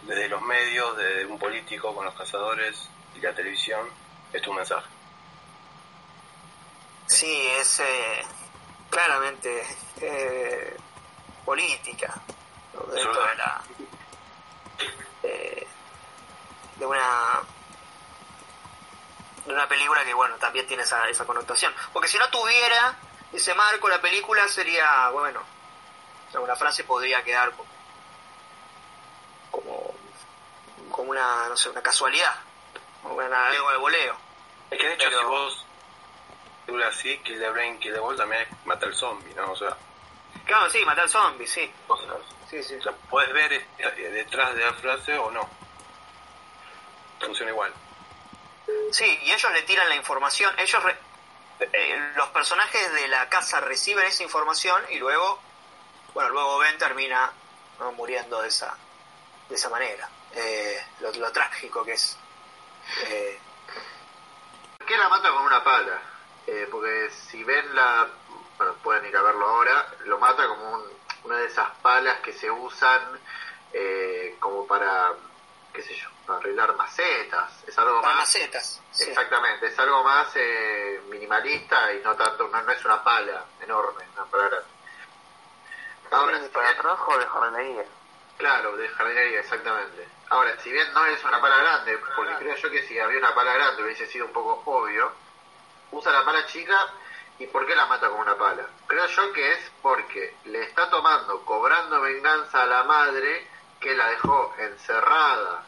desde 0.02 0.28
los 0.28 0.40
medios, 0.42 0.96
desde 0.96 1.26
un 1.26 1.38
político 1.38 1.94
con 1.94 2.04
los 2.04 2.14
cazadores 2.14 2.88
y 3.14 3.20
la 3.20 3.34
televisión, 3.34 3.88
es 4.32 4.42
tu 4.42 4.52
mensaje. 4.52 4.86
Sí, 7.06 7.48
es 7.58 7.80
eh, 7.80 8.26
claramente 8.90 9.66
eh, 10.00 10.76
política 11.44 12.14
¿no? 12.72 12.80
dentro 12.92 13.26
de 13.26 13.34
la 13.36 13.62
eh, 15.22 15.66
de 16.76 16.86
una 16.86 17.42
de 19.44 19.52
una 19.52 19.68
película 19.68 20.04
que 20.04 20.14
bueno 20.14 20.36
también 20.36 20.66
tiene 20.66 20.82
esa, 20.82 21.08
esa 21.08 21.26
connotación 21.26 21.74
porque 21.92 22.08
si 22.08 22.18
no 22.18 22.28
tuviera 22.30 22.96
ese 23.32 23.54
marco 23.54 23.88
la 23.88 24.00
película 24.00 24.48
sería 24.48 25.10
bueno 25.10 25.40
o 26.28 26.32
sea, 26.32 26.40
una 26.40 26.56
frase 26.56 26.84
podría 26.84 27.22
quedar 27.22 27.52
como 27.52 27.74
como, 29.50 29.94
como 30.90 31.10
una 31.10 31.48
no 31.48 31.56
sé 31.56 31.68
una 31.68 31.82
casualidad 31.82 32.34
una, 33.04 33.46
algo 33.48 33.70
de 33.70 33.76
voleo 33.78 34.16
Es 34.70 34.78
que 34.78 34.86
de 34.88 34.94
hecho, 34.94 35.06
Pero- 35.08 35.20
si 35.20 35.26
vos 35.26 35.66
película 36.66 36.88
así, 36.88 37.18
Kill 37.18 37.38
the 37.38 37.50
Brain, 37.50 37.78
Kill 37.78 37.92
the 37.92 38.00
Ball, 38.00 38.16
también 38.16 38.42
es 38.42 38.66
matar 38.66 38.88
al 38.88 38.94
zombie, 38.94 39.34
¿no? 39.34 39.52
O 39.52 39.56
sea, 39.56 39.76
claro 40.46 40.68
sí 40.70 40.84
matar 40.84 41.08
zombies 41.08 41.50
sí 41.50 41.70
sí 42.50 42.62
sí 42.62 42.74
o 42.76 42.82
sea, 42.82 42.92
puedes 43.10 43.32
ver 43.32 43.52
eh, 43.52 43.66
detrás 44.12 44.54
de 44.54 44.64
la 44.64 44.72
frase 44.74 45.16
o 45.18 45.30
no. 45.30 45.48
Funciona 47.20 47.50
igual. 47.52 47.72
Sí, 48.92 49.18
y 49.22 49.30
ellos 49.32 49.52
le 49.52 49.62
tiran 49.62 49.88
la 49.88 49.94
información, 49.96 50.52
ellos, 50.58 50.82
re- 50.82 50.98
eh, 51.60 52.12
los 52.16 52.28
personajes 52.28 52.92
de 52.94 53.08
la 53.08 53.28
casa 53.28 53.60
reciben 53.60 54.06
esa 54.06 54.22
información 54.22 54.82
y 54.90 54.96
luego, 54.96 55.40
bueno, 56.14 56.30
luego 56.30 56.58
Ben 56.58 56.76
termina 56.78 57.30
¿no? 57.78 57.92
muriendo 57.92 58.40
de 58.42 58.48
esa, 58.48 58.74
de 59.48 59.54
esa 59.54 59.68
manera. 59.68 60.08
Eh, 60.34 60.82
lo, 61.00 61.12
lo 61.12 61.30
trágico 61.32 61.84
que 61.84 61.92
es. 61.92 62.16
Eh, 63.06 63.38
¿Por 64.78 64.86
qué 64.86 64.96
la 64.96 65.08
mata 65.08 65.30
con 65.30 65.44
una 65.44 65.62
pala? 65.64 66.00
Eh, 66.46 66.68
porque 66.70 67.10
si 67.10 67.42
ven 67.44 67.74
la... 67.74 68.06
Bueno, 68.58 68.74
pueden 68.82 69.06
ir 69.06 69.16
a 69.16 69.22
verlo 69.22 69.46
ahora. 69.48 69.86
Lo 70.04 70.18
mata 70.18 70.46
como 70.46 70.72
un- 70.74 70.94
una 71.24 71.38
de 71.38 71.46
esas 71.46 71.70
palas 71.82 72.20
que 72.20 72.32
se 72.32 72.50
usan 72.50 73.18
eh, 73.72 74.36
como 74.38 74.66
para, 74.66 75.12
qué 75.72 75.82
sé 75.82 75.94
yo, 75.94 76.08
para 76.26 76.38
arreglar 76.38 76.76
macetas. 76.76 77.64
Es 77.66 77.76
algo 77.78 78.00
para 78.02 78.14
más... 78.14 78.26
macetas. 78.28 78.80
sí. 78.92 79.04
Exactamente, 79.08 79.66
es 79.66 79.78
algo 79.78 80.04
más 80.04 80.28
eh, 80.36 81.02
minimalista 81.08 81.92
y 81.94 82.00
no 82.02 82.14
tanto, 82.14 82.46
no, 82.48 82.62
no 82.62 82.70
es 82.72 82.84
una 82.84 83.02
pala 83.02 83.44
enorme, 83.62 84.04
una 84.14 84.24
pala 84.26 84.48
grande. 84.48 84.68
Ahora, 86.10 86.40
si 86.40 86.48
para 86.50 86.76
trabajo 86.76 87.18
de 87.18 87.26
jardinería. 87.26 87.84
Claro, 88.38 88.76
de 88.76 88.88
jardinería, 88.90 89.40
exactamente. 89.40 90.06
Ahora, 90.34 90.58
si 90.58 90.72
bien 90.72 90.92
no 90.92 91.06
es 91.06 91.22
una 91.22 91.40
pala 91.40 91.58
grande, 91.58 91.96
porque 92.16 92.34
creo 92.40 92.56
yo 92.56 92.68
que 92.68 92.82
si 92.88 92.98
había 92.98 93.18
una 93.18 93.32
pala 93.36 93.52
grande 93.54 93.84
hubiese 93.84 94.08
sido 94.08 94.26
un 94.26 94.32
poco 94.32 94.60
obvio, 94.68 95.12
usa 95.92 96.10
la 96.10 96.24
pala 96.24 96.44
chica 96.46 96.88
y 97.38 97.46
¿por 97.46 97.64
qué 97.64 97.76
la 97.76 97.86
mata 97.86 98.08
con 98.08 98.18
una 98.18 98.34
pala? 98.36 98.66
Creo 98.88 99.06
yo 99.06 99.32
que 99.32 99.52
es 99.52 99.70
porque 99.80 100.34
le 100.46 100.64
está 100.64 100.90
tomando, 100.90 101.44
cobrando 101.44 102.00
venganza 102.00 102.62
a 102.62 102.66
la 102.66 102.82
madre 102.82 103.46
que 103.78 103.94
la 103.94 104.08
dejó 104.08 104.52
encerrada 104.58 105.66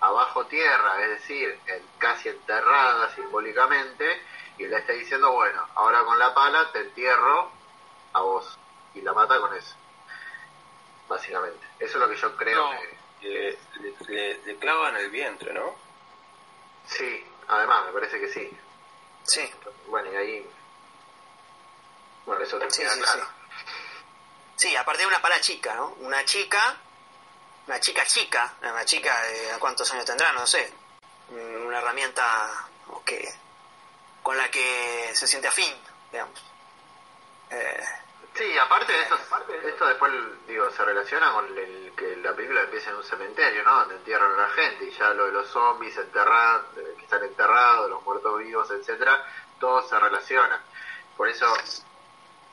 abajo 0.00 0.46
tierra, 0.46 1.02
es 1.02 1.10
decir, 1.10 1.60
casi 1.98 2.30
enterrada 2.30 3.14
simbólicamente, 3.14 4.22
y 4.56 4.66
le 4.66 4.78
está 4.78 4.94
diciendo, 4.94 5.30
bueno, 5.32 5.62
ahora 5.74 6.02
con 6.04 6.18
la 6.18 6.32
pala 6.32 6.72
te 6.72 6.80
entierro 6.80 7.50
a 8.14 8.20
vos, 8.22 8.58
y 8.94 9.02
la 9.02 9.12
mata 9.12 9.38
con 9.40 9.54
eso 9.54 9.76
básicamente. 11.06 11.66
Eso 11.78 11.98
es 11.98 12.00
lo 12.00 12.08
que 12.08 12.16
yo 12.16 12.34
creo 12.34 12.64
No. 12.64 12.70
que... 12.80 12.95
Le, 13.22 13.58
le, 13.80 13.94
le- 14.08 14.38
le 14.44 14.56
clavan 14.58 14.96
el 14.96 15.10
vientre, 15.10 15.52
¿no? 15.52 15.74
Sí, 16.86 17.24
además, 17.48 17.86
me 17.86 17.92
parece 17.92 18.20
que 18.20 18.32
sí. 18.32 18.50
Sí, 19.24 19.50
Bueno, 19.88 20.12
y 20.12 20.16
ahí... 20.16 20.50
Bueno, 22.26 22.42
eso 22.44 22.58
te 22.58 22.70
sí, 22.70 22.82
queda 22.82 22.90
sí, 22.90 22.98
sí. 22.98 23.02
claro. 23.04 23.28
Sí, 24.56 24.76
aparte 24.76 25.02
de 25.02 25.06
una 25.08 25.20
pala 25.22 25.40
chica, 25.40 25.74
¿no? 25.74 25.88
Una 26.00 26.24
chica, 26.24 26.76
una 27.66 27.78
chica 27.80 28.04
chica, 28.06 28.54
una 28.62 28.84
chica 28.84 29.22
de 29.24 29.52
¿a 29.52 29.58
cuántos 29.58 29.92
años 29.92 30.04
tendrá, 30.04 30.32
no 30.32 30.46
sé. 30.46 30.72
Mm, 31.30 31.66
Una 31.66 31.78
herramienta 31.78 32.68
o 32.88 33.02
que, 33.04 33.28
con 34.22 34.36
la 34.36 34.50
que 34.50 35.10
se 35.14 35.26
siente 35.26 35.48
afín, 35.48 35.74
digamos. 36.10 36.40
Eh, 37.50 37.84
Sí, 38.36 38.58
aparte 38.58 38.92
de 38.92 39.02
eso, 39.02 39.16
esto 39.64 39.86
después, 39.86 40.12
digo, 40.46 40.70
se 40.70 40.84
relaciona 40.84 41.32
con 41.32 41.46
el 41.56 41.92
que 41.96 42.16
la 42.16 42.34
película 42.34 42.62
empieza 42.62 42.90
en 42.90 42.96
un 42.96 43.04
cementerio, 43.04 43.64
¿no? 43.64 43.78
Donde 43.80 43.96
entierran 43.96 44.30
a 44.32 44.42
la 44.42 44.48
gente 44.50 44.84
y 44.84 44.90
ya 44.90 45.08
lo 45.14 45.24
de 45.26 45.32
los 45.32 45.48
zombies 45.48 45.96
enterrados, 45.96 46.66
que 46.74 47.02
están 47.02 47.24
enterrados, 47.24 47.88
los 47.88 48.02
muertos 48.02 48.38
vivos, 48.38 48.70
etcétera, 48.70 49.24
todo 49.58 49.88
se 49.88 49.98
relaciona. 49.98 50.62
Por 51.16 51.28
eso, 51.28 51.46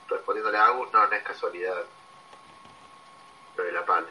respondiéndole 0.07 0.57
a 0.57 0.67
Agus, 0.67 0.89
no, 0.93 1.05
no 1.05 1.13
es 1.13 1.23
casualidad 1.23 1.83
lo 3.57 3.63
de 3.63 3.71
la 3.73 3.85
pala. 3.85 4.07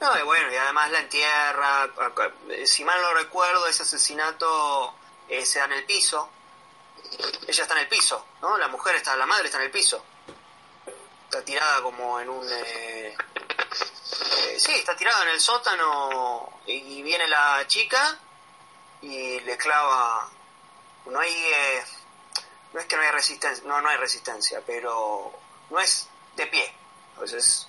No, 0.00 0.18
y 0.18 0.22
bueno, 0.22 0.52
y 0.52 0.56
además 0.56 0.90
la 0.90 0.98
entierra. 1.00 1.88
eh, 2.50 2.66
Si 2.66 2.84
mal 2.84 3.00
no 3.00 3.14
recuerdo, 3.14 3.66
ese 3.66 3.82
asesinato 3.82 4.94
eh, 5.28 5.44
se 5.46 5.58
da 5.58 5.64
en 5.66 5.72
el 5.72 5.84
piso. 5.84 6.30
Ella 7.46 7.62
está 7.62 7.74
en 7.74 7.80
el 7.80 7.88
piso, 7.88 8.26
¿no? 8.42 8.56
La 8.58 8.68
mujer 8.68 8.94
está, 8.96 9.16
la 9.16 9.26
madre 9.26 9.46
está 9.46 9.58
en 9.58 9.64
el 9.64 9.70
piso. 9.70 10.04
Está 11.24 11.44
tirada 11.44 11.82
como 11.82 12.20
en 12.20 12.28
un. 12.28 12.46
eh, 12.50 13.16
eh, 13.16 14.56
sí, 14.58 14.72
está 14.72 14.96
tirada 14.96 15.22
en 15.22 15.28
el 15.28 15.40
sótano 15.40 16.60
y 16.66 17.02
viene 17.02 17.26
la 17.28 17.64
chica 17.66 18.18
y 19.02 19.40
le 19.40 19.56
clava. 19.56 20.28
No 21.06 21.20
hay. 21.20 21.32
eh, 21.32 21.84
no 22.72 22.80
es 22.80 22.86
que 22.86 22.96
no 22.96 23.02
hay 23.02 23.10
resistencia, 23.10 23.64
no, 23.66 23.80
no 23.80 23.88
hay 23.88 23.96
resistencia, 23.96 24.62
pero 24.64 25.32
no 25.70 25.80
es 25.80 26.08
de 26.36 26.46
pie. 26.46 26.74
Entonces 27.14 27.66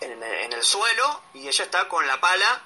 en, 0.00 0.22
en 0.22 0.52
el 0.52 0.62
suelo 0.62 1.22
y 1.34 1.48
ella 1.48 1.64
está 1.64 1.88
con 1.88 2.06
la 2.06 2.20
pala 2.20 2.62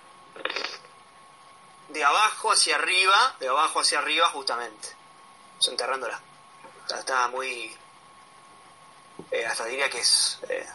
de 1.89 2.05
abajo 2.05 2.53
hacia 2.53 2.77
arriba, 2.77 3.37
de 3.41 3.49
abajo 3.49 3.81
hacia 3.81 3.99
arriba 3.99 4.29
justamente, 4.29 4.89
enterrándola. 5.69 6.21
Está 6.89 7.29
muy... 7.29 7.77
eh, 9.31 9.47
hasta 9.47 9.65
diría 9.67 9.89
que 9.89 10.01
es... 10.01 10.39
eh, 10.49 10.67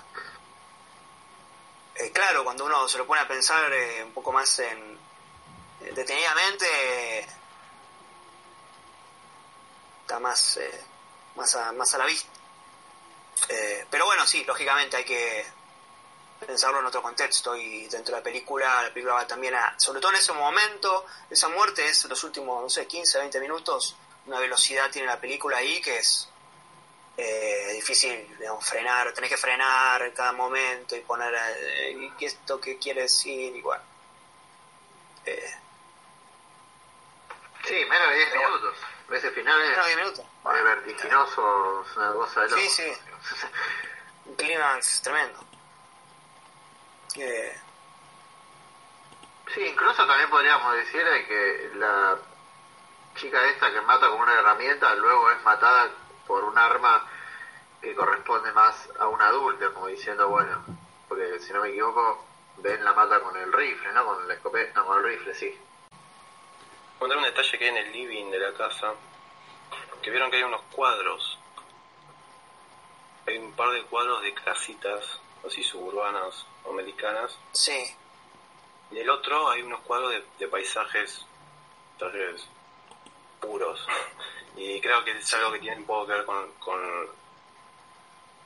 eh, 1.96 2.12
claro, 2.12 2.44
cuando 2.44 2.66
uno 2.66 2.88
se 2.88 2.98
lo 2.98 3.08
pone 3.08 3.22
a 3.22 3.28
pensar 3.28 3.72
eh, 3.72 4.04
un 4.04 4.12
poco 4.12 4.32
más 4.32 4.60
en 4.60 4.98
detenidamente, 5.94 6.66
está 10.02 10.20
más, 10.20 10.60
más, 11.36 11.56
a, 11.56 11.72
más 11.74 11.94
a 11.94 11.98
la 12.00 12.06
vista. 12.06 12.30
Pero 13.90 14.06
bueno, 14.06 14.26
sí, 14.26 14.44
lógicamente 14.46 14.98
hay 14.98 15.06
que 15.06 15.46
pensarlo 16.46 16.80
en 16.80 16.86
otro 16.86 17.02
contexto 17.02 17.56
y 17.56 17.88
dentro 17.88 18.14
de 18.14 18.20
la 18.20 18.24
película, 18.24 18.84
la 18.84 18.90
película 18.90 19.16
va 19.16 19.28
también 19.28 19.56
a, 19.56 19.80
sobre 19.80 20.00
todo 20.00 20.12
en 20.12 20.18
ese 20.18 20.34
momento, 20.34 21.06
esa 21.30 21.48
muerte 21.50 21.86
es 21.86 22.06
los 22.06 22.24
últimos, 22.24 22.62
no 22.62 22.70
sé, 22.70 22.86
15, 22.88 23.20
20 23.20 23.40
minutos, 23.40 23.96
una 24.26 24.40
velocidad 24.40 24.90
tiene 24.92 25.08
la 25.08 25.20
película 25.20 25.58
ahí 25.58 25.82
que 25.82 25.98
es 25.98 26.30
eh, 27.18 27.72
difícil, 27.74 28.38
digamos, 28.38 28.66
frenar, 28.68 29.14
tenés 29.14 29.30
que 29.30 29.38
frenar 29.38 30.02
en 30.02 30.12
cada 30.14 30.34
momento 30.34 30.96
y 30.96 31.02
poner, 31.02 31.34
eh, 31.36 31.92
¿y 31.98 32.12
qué 32.12 32.26
esto 32.26 32.60
qué 32.60 32.78
quiere 32.78 33.04
decir? 33.04 33.56
Igual. 33.56 33.82
Eh, 35.26 35.56
Sí, 37.68 37.74
menos 37.90 38.10
de 38.10 38.16
10 38.16 38.30
Pero 38.30 38.42
bueno. 38.42 38.58
minutos. 38.58 38.78
Ese 39.12 39.32
final 39.32 39.62
es, 39.62 39.70
menos 39.70 39.86
de 39.86 39.96
10 39.96 39.98
minutos. 40.06 40.26
es 40.56 40.64
vertiginoso, 40.64 41.86
es 41.90 41.98
una 41.98 42.14
cosa 42.14 42.42
de 42.42 42.50
loco. 42.50 42.62
Sí, 42.62 42.70
sí. 42.70 42.94
Un 44.26 44.36
clímax 44.36 45.02
tremendo. 45.02 45.40
Eh, 47.16 47.62
Sí, 49.54 49.62
incluso 49.62 50.06
también 50.08 50.30
podríamos 50.30 50.76
decir 50.76 51.04
de 51.06 51.26
que 51.28 51.72
la 51.76 52.18
chica 53.16 53.44
esta 53.50 53.72
que 53.72 53.82
mata 53.82 54.10
con 54.10 54.20
una 54.20 54.34
herramienta 54.34 54.94
luego 54.96 55.32
es 55.32 55.42
matada 55.44 55.90
por 56.28 56.44
un 56.44 56.58
arma 56.58 57.08
que 57.82 57.96
corresponde 57.96 58.52
más 58.52 58.90
a 59.00 59.08
un 59.08 59.22
adulto, 59.22 59.74
como 59.74 59.88
diciendo, 59.88 60.28
bueno, 60.28 60.64
porque 61.08 61.40
si 61.40 61.54
no 61.54 61.62
me 61.62 61.70
equivoco, 61.70 62.26
Ben 62.58 62.84
la 62.84 62.94
mata 62.94 63.20
con 63.20 63.36
el 63.38 63.52
rifle, 63.52 63.92
¿no? 63.92 64.06
Con 64.06 64.28
la 64.28 64.34
escopeta, 64.34 64.80
no, 64.80 64.86
con 64.86 64.98
el 65.00 65.04
rifle, 65.04 65.36
sí. 65.36 65.56
Contar 66.98 67.18
un 67.18 67.26
detalle 67.26 67.58
que 67.58 67.66
hay 67.66 67.70
en 67.70 67.78
el 67.78 67.92
living 67.92 68.32
de 68.32 68.40
la 68.40 68.54
casa, 68.54 68.94
que 70.02 70.10
vieron 70.10 70.32
que 70.32 70.38
hay 70.38 70.44
unos 70.44 70.62
cuadros. 70.72 71.38
Hay 73.28 73.38
un 73.38 73.52
par 73.54 73.72
de 73.72 73.84
cuadros 73.84 74.22
de 74.22 74.34
casitas, 74.34 75.20
así 75.46 75.64
suburbanas 75.64 76.46
o 76.64 76.72
americanas. 76.72 77.38
sí, 77.52 77.96
Y 78.92 79.00
el 79.00 79.10
otro 79.10 79.50
hay 79.50 79.62
unos 79.62 79.82
cuadros 79.82 80.12
de, 80.12 80.24
de 80.40 80.48
paisajes, 80.48 81.26
paisajes 82.00 82.48
puros. 83.40 83.86
Y 84.56 84.80
creo 84.82 85.04
que 85.04 85.12
es 85.18 85.34
algo 85.34 85.52
que 85.52 85.60
tiene 85.60 85.78
un 85.78 85.86
poco 85.86 86.08
que 86.08 86.14
ver 86.14 86.26
con, 86.26 86.52
con 86.54 86.80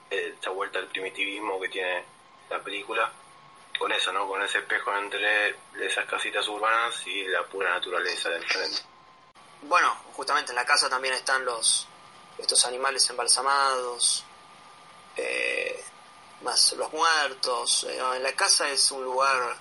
eh, 0.09 0.33
esta 0.33 0.49
vuelta 0.49 0.79
al 0.79 0.87
primitivismo 0.87 1.59
que 1.59 1.69
tiene 1.69 2.03
la 2.49 2.59
película. 2.59 3.11
Con 3.77 3.91
eso, 3.93 4.11
¿no? 4.11 4.27
Con 4.27 4.41
ese 4.41 4.57
espejo 4.57 4.93
entre 4.97 5.55
esas 5.81 6.05
casitas 6.05 6.45
urbanas 6.49 7.01
y 7.07 7.23
la 7.25 7.43
pura 7.43 7.69
naturaleza 7.69 8.29
del 8.29 8.43
frente. 8.43 8.81
Bueno, 9.61 9.95
justamente 10.13 10.51
en 10.51 10.55
la 10.55 10.65
casa 10.65 10.89
también 10.89 11.13
están 11.13 11.45
los 11.45 11.87
estos 12.37 12.65
animales 12.65 13.09
embalsamados, 13.09 14.23
eh, 15.15 15.83
más 16.41 16.73
los 16.73 16.91
muertos. 16.91 17.83
eh, 17.85 18.01
en 18.15 18.23
la 18.23 18.33
casa 18.33 18.69
es 18.69 18.91
un 18.91 19.03
lugar 19.03 19.57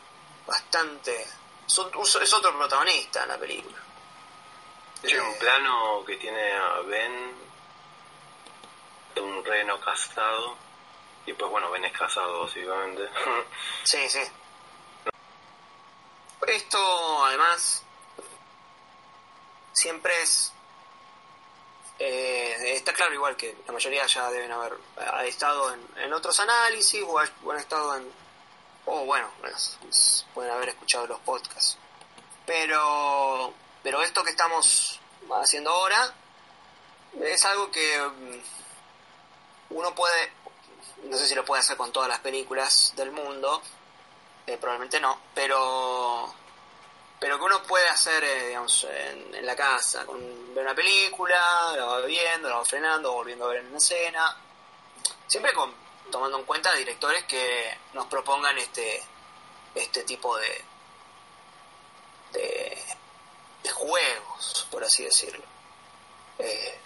bastante... 0.47 1.27
Es 1.67 2.33
otro 2.33 2.57
protagonista 2.57 3.25
en 3.25 3.29
la 3.29 3.39
película. 3.39 3.77
Hay 5.05 5.15
un 5.15 5.39
plano 5.39 6.05
que 6.05 6.17
tiene 6.17 6.53
a 6.53 6.81
Ben, 6.81 7.35
de 9.15 9.21
un 9.21 9.45
reno 9.45 9.81
casado, 9.81 10.57
y 11.27 11.33
pues 11.33 11.51
bueno, 11.51 11.71
Ben 11.71 11.85
es 11.85 11.93
casado, 11.97 12.43
básicamente. 12.43 13.09
Sí, 13.85 14.09
sí. 14.09 14.21
Esto, 16.47 17.25
además, 17.25 17.83
siempre 19.73 20.13
es... 20.23 20.53
eh, 21.99 22.57
está 22.77 22.93
claro 22.93 23.13
igual 23.15 23.37
que 23.37 23.57
la 23.67 23.73
mayoría 23.73 24.07
ya 24.07 24.31
deben 24.31 24.51
haber 24.53 24.75
ha 24.97 25.25
estado 25.27 25.75
en, 25.75 25.87
en 25.97 26.13
otros 26.13 26.39
análisis 26.41 27.03
o, 27.07 27.19
ha- 27.19 27.29
o 27.45 27.51
han 27.53 27.59
estado 27.59 27.97
en... 27.97 28.11
O 28.87 29.05
bueno, 29.05 29.31
pueden 30.33 30.51
haber 30.53 30.71
escuchado 30.71 31.07
los 31.07 31.21
podcasts. 31.21 31.77
Pero, 32.47 33.53
pero 33.83 34.03
esto 34.03 34.23
que 34.25 34.31
estamos 34.31 35.01
haciendo 35.41 35.71
ahora 35.71 36.15
es 37.21 37.45
algo 37.45 37.71
que 37.71 38.01
mm, 38.01 39.75
uno 39.75 39.95
puede, 39.95 40.33
no 41.05 41.17
sé 41.17 41.27
si 41.27 41.35
lo 41.35 41.45
puede 41.45 41.61
hacer 41.61 41.77
con 41.77 41.93
todas 41.93 42.09
las 42.09 42.21
películas 42.21 42.93
del 42.97 43.11
mundo, 43.13 43.63
eh, 44.47 44.57
probablemente 44.59 45.01
no, 45.01 45.21
pero 45.35 46.35
pero 47.21 47.37
que 47.37 47.45
uno 47.45 47.63
puede 47.65 47.89
hacer, 47.89 48.23
eh, 48.23 48.47
digamos, 48.47 48.85
en, 48.85 49.35
en 49.35 49.45
la 49.45 49.57
casa, 49.57 50.07
con 50.07 50.55
ver 50.55 50.65
una 50.65 50.75
película, 50.75 51.73
la 51.77 51.85
va 51.85 52.01
viendo, 52.03 52.49
la 52.49 52.59
va 52.59 52.65
frenando, 52.65 53.13
volviendo 53.13 53.47
a 53.47 53.49
ver 53.49 53.59
en 53.59 53.67
una 53.69 53.79
escena, 53.79 54.37
siempre 55.27 55.53
con, 55.53 55.75
tomando 56.11 56.39
en 56.39 56.45
cuenta 56.45 56.73
directores 56.75 57.25
que 57.25 57.77
nos 57.93 58.07
propongan 58.07 58.57
este 58.59 59.03
este 59.75 60.03
tipo 60.05 60.37
de 60.39 60.65
de, 62.33 62.79
de 63.63 63.71
juegos, 63.71 64.67
por 64.71 64.85
así 64.85 65.05
decirlo. 65.05 65.45
Eh, 66.39 66.79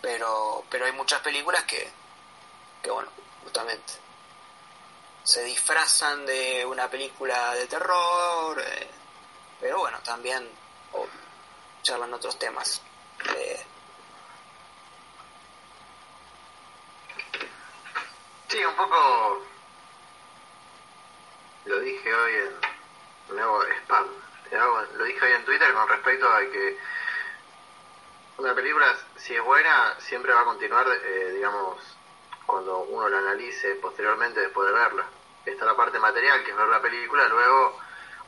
pero 0.00 0.64
pero 0.70 0.86
hay 0.86 0.92
muchas 0.92 1.20
películas 1.20 1.64
que 1.64 1.90
que 2.82 2.90
bueno, 2.90 3.10
justamente 3.42 3.92
se 5.24 5.42
disfrazan 5.42 6.24
de 6.24 6.64
una 6.64 6.88
película 6.88 7.54
de 7.54 7.66
terror, 7.66 8.60
eh, 8.60 8.88
pero 9.60 9.78
bueno, 9.78 9.98
también 10.04 10.48
o, 10.92 11.06
charlan 11.82 12.14
otros 12.14 12.38
temas. 12.38 12.80
Eh, 13.36 13.66
Sí, 18.48 18.64
un 18.64 18.76
poco 18.76 19.42
lo 21.64 21.80
dije 21.80 22.14
hoy 22.14 22.32
en 22.32 22.75
me 23.30 23.40
hago 23.42 23.62
spam, 23.82 24.06
lo 24.94 25.04
dije 25.04 25.24
hoy 25.24 25.32
en 25.32 25.44
Twitter 25.44 25.72
con 25.74 25.88
respecto 25.88 26.28
a 26.30 26.40
que 26.40 26.78
una 28.38 28.54
película 28.54 28.94
si 29.16 29.34
es 29.34 29.42
buena 29.42 29.94
siempre 29.98 30.32
va 30.32 30.42
a 30.42 30.44
continuar, 30.44 30.86
eh, 30.88 31.32
digamos, 31.34 31.78
cuando 32.44 32.78
uno 32.80 33.08
la 33.08 33.18
analice 33.18 33.74
posteriormente 33.76 34.40
después 34.40 34.68
de 34.68 34.74
verla. 34.74 35.04
Está 35.44 35.64
la 35.64 35.76
parte 35.76 35.98
material 35.98 36.44
que 36.44 36.50
es 36.50 36.56
ver 36.56 36.68
la 36.68 36.80
película, 36.82 37.26
luego 37.28 37.78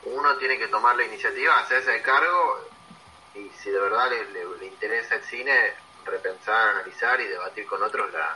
uno 0.05 0.35
tiene 0.37 0.57
que 0.57 0.67
tomar 0.67 0.95
la 0.95 1.03
iniciativa, 1.03 1.59
hacerse 1.59 1.95
el 1.95 2.01
cargo 2.01 2.65
y 3.35 3.49
si 3.51 3.69
de 3.69 3.79
verdad 3.79 4.09
le, 4.09 4.25
le- 4.31 4.57
le 4.57 4.65
interesa 4.65 5.15
el 5.15 5.23
cine, 5.23 5.73
repensar, 6.05 6.69
analizar 6.69 7.19
y 7.21 7.27
debatir 7.27 7.65
con 7.67 7.83
otros 7.83 8.11
la, 8.11 8.35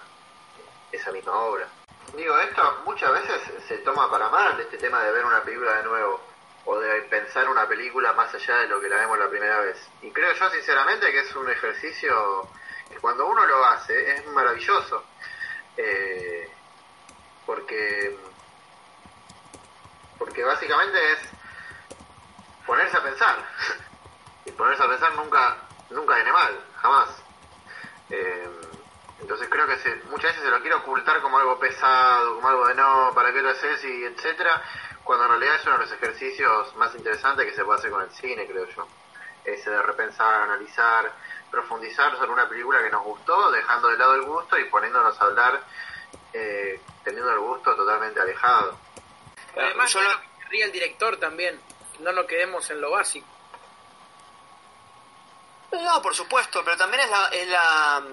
esa 0.92 1.12
misma 1.12 1.34
obra. 1.40 1.68
Digo, 2.14 2.38
esto 2.38 2.82
muchas 2.86 3.12
veces 3.14 3.42
se 3.68 3.78
toma 3.80 4.10
para 4.12 4.30
mal, 4.30 4.60
este 4.60 4.78
tema 4.78 5.02
de 5.04 5.12
ver 5.12 5.26
una 5.26 5.42
película 5.42 5.74
de 5.78 5.84
nuevo, 5.84 6.22
o 6.66 6.80
de 6.80 7.02
pensar 7.04 7.50
una 7.50 7.68
película 7.68 8.14
más 8.14 8.34
allá 8.34 8.58
de 8.58 8.68
lo 8.68 8.80
que 8.80 8.90
la 8.90 8.98
vemos 8.98 9.20
la 9.20 9.30
primera 9.30 9.60
vez. 9.60 9.78
Y 10.02 10.12
creo 10.12 10.34
yo 10.34 10.50
sinceramente 10.50 11.12
que 11.12 11.20
es 11.20 11.36
un 11.36 11.50
ejercicio 11.50 12.48
que 12.90 12.98
cuando 13.00 13.26
uno 13.26 13.46
lo 13.46 13.66
hace 13.66 14.16
es 14.16 14.26
maravilloso, 14.28 15.04
Eh, 15.76 16.50
porque 17.46 18.16
porque 20.18 20.44
básicamente 20.44 21.14
es 21.14 21.20
ponerse 22.66 22.96
a 22.96 23.04
pensar, 23.04 23.38
y 24.46 24.52
ponerse 24.52 24.84
a 24.84 24.88
pensar 24.88 25.14
nunca, 25.16 25.58
nunca 25.90 26.16
viene 26.16 26.32
mal, 26.32 26.60
jamás. 26.78 27.10
Eh, 28.10 28.50
entonces 29.20 29.48
creo 29.50 29.66
que 29.68 29.78
se, 29.78 29.96
muchas 30.10 30.32
veces 30.32 30.44
se 30.44 30.50
lo 30.50 30.60
quiere 30.62 30.76
ocultar 30.76 31.22
como 31.22 31.40
algo 31.40 31.60
pesado, 31.60 32.36
como 32.36 32.48
algo 32.48 32.68
de 32.68 32.76
no, 32.76 33.12
¿para 33.16 33.32
qué 33.34 33.42
lo 33.42 33.50
haces? 33.50 33.84
y 33.84 34.06
etcétera, 34.06 34.62
cuando 35.04 35.26
en 35.26 35.32
realidad 35.32 35.56
es 35.56 35.66
uno 35.66 35.78
de 35.78 35.84
los 35.86 35.92
ejercicios 35.92 36.76
más 36.76 36.94
interesantes 36.96 37.46
que 37.46 37.54
se 37.56 37.64
puede 37.66 37.80
hacer 37.80 37.92
con 37.92 38.04
el 38.04 38.12
cine, 38.12 38.48
creo 38.48 38.66
yo. 38.68 38.88
Ese 39.46 39.70
de 39.70 39.82
repensar, 39.82 40.44
analizar, 40.44 41.12
profundizar 41.52 42.16
sobre 42.18 42.32
una 42.32 42.48
película 42.48 42.82
que 42.82 42.90
nos 42.90 43.04
gustó, 43.04 43.52
dejando 43.52 43.90
de 43.90 43.98
lado 43.98 44.16
el 44.16 44.22
gusto 44.24 44.58
y 44.58 44.66
poniéndonos 44.66 45.20
a 45.20 45.26
hablar 45.26 45.62
eh, 46.34 46.80
teniendo 47.04 47.32
el 47.32 47.40
gusto 47.40 47.76
totalmente 47.76 48.20
alejado. 48.22 48.78
Además, 49.56 49.92
yo 49.92 50.00
yo 50.00 50.08
lo- 50.08 50.14
lo 50.14 50.22
que 50.22 50.28
querría 50.44 50.66
el 50.66 50.72
director 50.72 51.18
también, 51.18 51.60
no 52.00 52.12
nos 52.12 52.26
quedemos 52.26 52.70
en 52.70 52.80
lo 52.82 52.92
básico. 52.92 53.28
No, 55.72 56.02
por 56.02 56.16
supuesto, 56.16 56.62
pero 56.64 56.78
también 56.78 57.02
es 57.04 57.10
la 57.10 57.28
es 57.30 57.48
la 57.50 58.04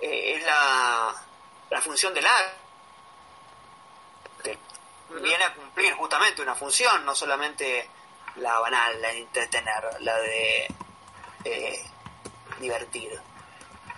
eh, 0.00 0.34
es 0.36 0.44
la, 0.44 1.14
la 1.70 1.80
función 1.80 2.12
del 2.12 2.26
arte. 2.26 2.52
Viene 5.20 5.44
a 5.44 5.54
cumplir 5.54 5.94
justamente 5.94 6.42
una 6.42 6.54
función, 6.54 7.04
no 7.04 7.14
solamente 7.14 7.88
la 8.36 8.58
banal, 8.60 9.00
la 9.00 9.08
de 9.08 9.18
entretener, 9.18 10.00
la 10.00 10.16
de 10.18 10.66
eh, 11.44 11.84
divertir. 12.58 13.20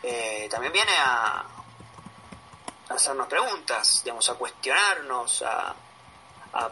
Eh, 0.02 0.48
también 0.50 0.72
viene 0.72 0.92
a, 0.98 1.44
hacernos 2.88 3.26
preguntas, 3.28 4.02
digamos, 4.04 4.28
a 4.28 4.34
cuestionarnos, 4.34 5.42
a, 5.42 5.74
a, 6.52 6.70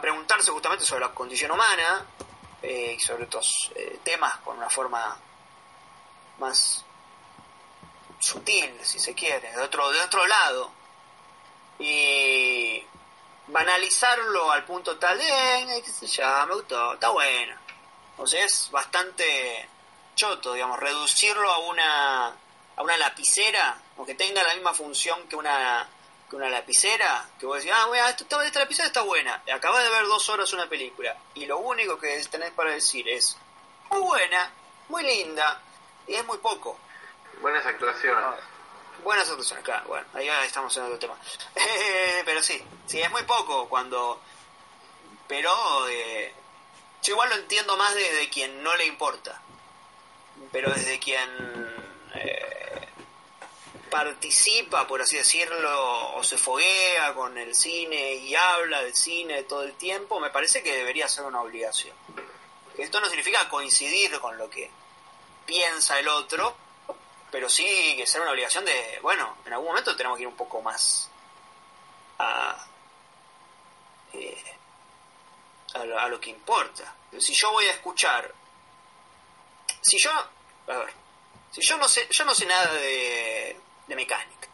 preguntarse 0.00 0.50
justamente 0.50 0.84
sobre 0.84 1.02
la 1.02 1.12
condición 1.12 1.52
humana 1.52 2.04
eh, 2.62 2.94
y 2.96 3.00
sobre 3.00 3.24
otros 3.24 3.72
temas 4.02 4.36
con 4.38 4.56
una 4.56 4.68
forma 4.68 5.16
más 6.38 6.84
sutil, 8.18 8.78
si 8.82 8.98
se 8.98 9.14
quiere, 9.14 9.52
de 9.52 9.60
otro, 9.62 9.90
de 9.90 10.00
otro 10.00 10.26
lado. 10.26 10.70
Y 11.78 12.82
banalizarlo 13.48 14.50
al 14.50 14.64
punto 14.64 14.96
tal 14.98 15.18
de, 15.18 15.24
eh, 15.26 15.82
qué 15.84 15.90
sé 15.90 16.06
yo, 16.06 16.46
me 16.46 16.54
gustó, 16.54 16.94
está 16.94 17.10
bueno. 17.10 17.56
O 18.16 18.26
sea, 18.26 18.44
es 18.44 18.70
bastante 18.70 19.68
choto, 20.14 20.54
digamos, 20.54 20.78
reducirlo 20.78 21.50
a 21.50 21.58
una, 21.58 22.26
a 22.28 22.82
una 22.82 22.96
lapicera, 22.96 23.76
o 23.96 24.06
que 24.06 24.14
tenga 24.14 24.42
la 24.42 24.54
misma 24.54 24.72
función 24.72 25.26
que 25.28 25.36
una, 25.36 25.88
que 26.30 26.36
una 26.36 26.48
lapicera, 26.48 27.28
que 27.38 27.46
vos 27.46 27.58
decís, 27.58 27.72
ah, 27.74 28.08
esto, 28.08 28.24
esta, 28.24 28.44
esta 28.44 28.60
lapicera 28.60 28.86
está 28.86 29.02
buena, 29.02 29.42
acabas 29.52 29.82
de 29.82 29.90
ver 29.90 30.04
dos 30.04 30.28
horas 30.28 30.52
una 30.52 30.68
película, 30.68 31.16
y 31.34 31.46
lo 31.46 31.58
único 31.58 31.98
que 31.98 32.22
tenés 32.30 32.52
para 32.52 32.70
decir 32.70 33.08
es, 33.08 33.36
muy 33.90 34.00
buena, 34.00 34.52
muy 34.88 35.02
linda, 35.02 35.60
y 36.06 36.14
es 36.14 36.24
muy 36.24 36.38
poco. 36.38 36.78
Buenas 37.40 37.66
actuaciones. 37.66 38.53
Buenas 39.02 39.28
actuaciones, 39.28 39.64
claro, 39.64 39.88
bueno, 39.88 40.06
ahí 40.14 40.28
estamos 40.46 40.76
en 40.76 40.84
otro 40.84 40.98
tema. 40.98 41.16
Pero 42.24 42.42
sí, 42.42 42.62
sí, 42.86 43.00
es 43.00 43.10
muy 43.10 43.22
poco 43.24 43.68
cuando... 43.68 44.20
Pero 45.26 45.50
eh, 45.88 46.32
yo 47.02 47.12
igual 47.12 47.30
lo 47.30 47.36
entiendo 47.36 47.76
más 47.76 47.94
desde 47.94 48.28
quien 48.28 48.62
no 48.62 48.76
le 48.76 48.86
importa. 48.86 49.40
Pero 50.52 50.72
desde 50.72 50.98
quien 50.98 51.28
eh, 52.14 52.88
participa, 53.90 54.86
por 54.86 55.02
así 55.02 55.16
decirlo, 55.16 56.16
o 56.16 56.24
se 56.24 56.36
foguea 56.36 57.14
con 57.14 57.38
el 57.38 57.54
cine 57.54 58.14
y 58.14 58.34
habla 58.34 58.82
del 58.82 58.94
cine 58.94 59.44
todo 59.44 59.62
el 59.62 59.74
tiempo, 59.74 60.18
me 60.18 60.30
parece 60.30 60.62
que 60.62 60.76
debería 60.76 61.08
ser 61.08 61.24
una 61.24 61.40
obligación. 61.40 61.96
Esto 62.76 63.00
no 63.00 63.06
significa 63.06 63.48
coincidir 63.48 64.18
con 64.18 64.36
lo 64.36 64.50
que 64.50 64.70
piensa 65.46 65.98
el 66.00 66.08
otro, 66.08 66.56
pero 67.34 67.48
sí 67.48 67.96
que 67.96 68.06
ser 68.06 68.20
una 68.20 68.30
obligación 68.30 68.64
de, 68.64 69.00
bueno, 69.02 69.38
en 69.44 69.52
algún 69.52 69.66
momento 69.66 69.96
tenemos 69.96 70.16
que 70.16 70.22
ir 70.22 70.28
un 70.28 70.36
poco 70.36 70.62
más 70.62 71.10
a, 72.20 72.64
eh, 74.12 74.56
a, 75.74 75.84
lo, 75.84 75.98
a 75.98 76.08
lo 76.08 76.20
que 76.20 76.30
importa. 76.30 76.94
Si 77.18 77.34
yo 77.34 77.50
voy 77.50 77.64
a 77.64 77.72
escuchar, 77.72 78.32
si 79.80 79.98
yo, 79.98 80.12
a 80.12 80.78
ver, 80.78 80.92
si 81.50 81.60
yo 81.60 81.76
no 81.76 81.88
sé, 81.88 82.06
yo 82.08 82.24
no 82.24 82.36
sé 82.36 82.46
nada 82.46 82.72
de, 82.72 83.58
de 83.88 83.96
mecánica. 83.96 84.46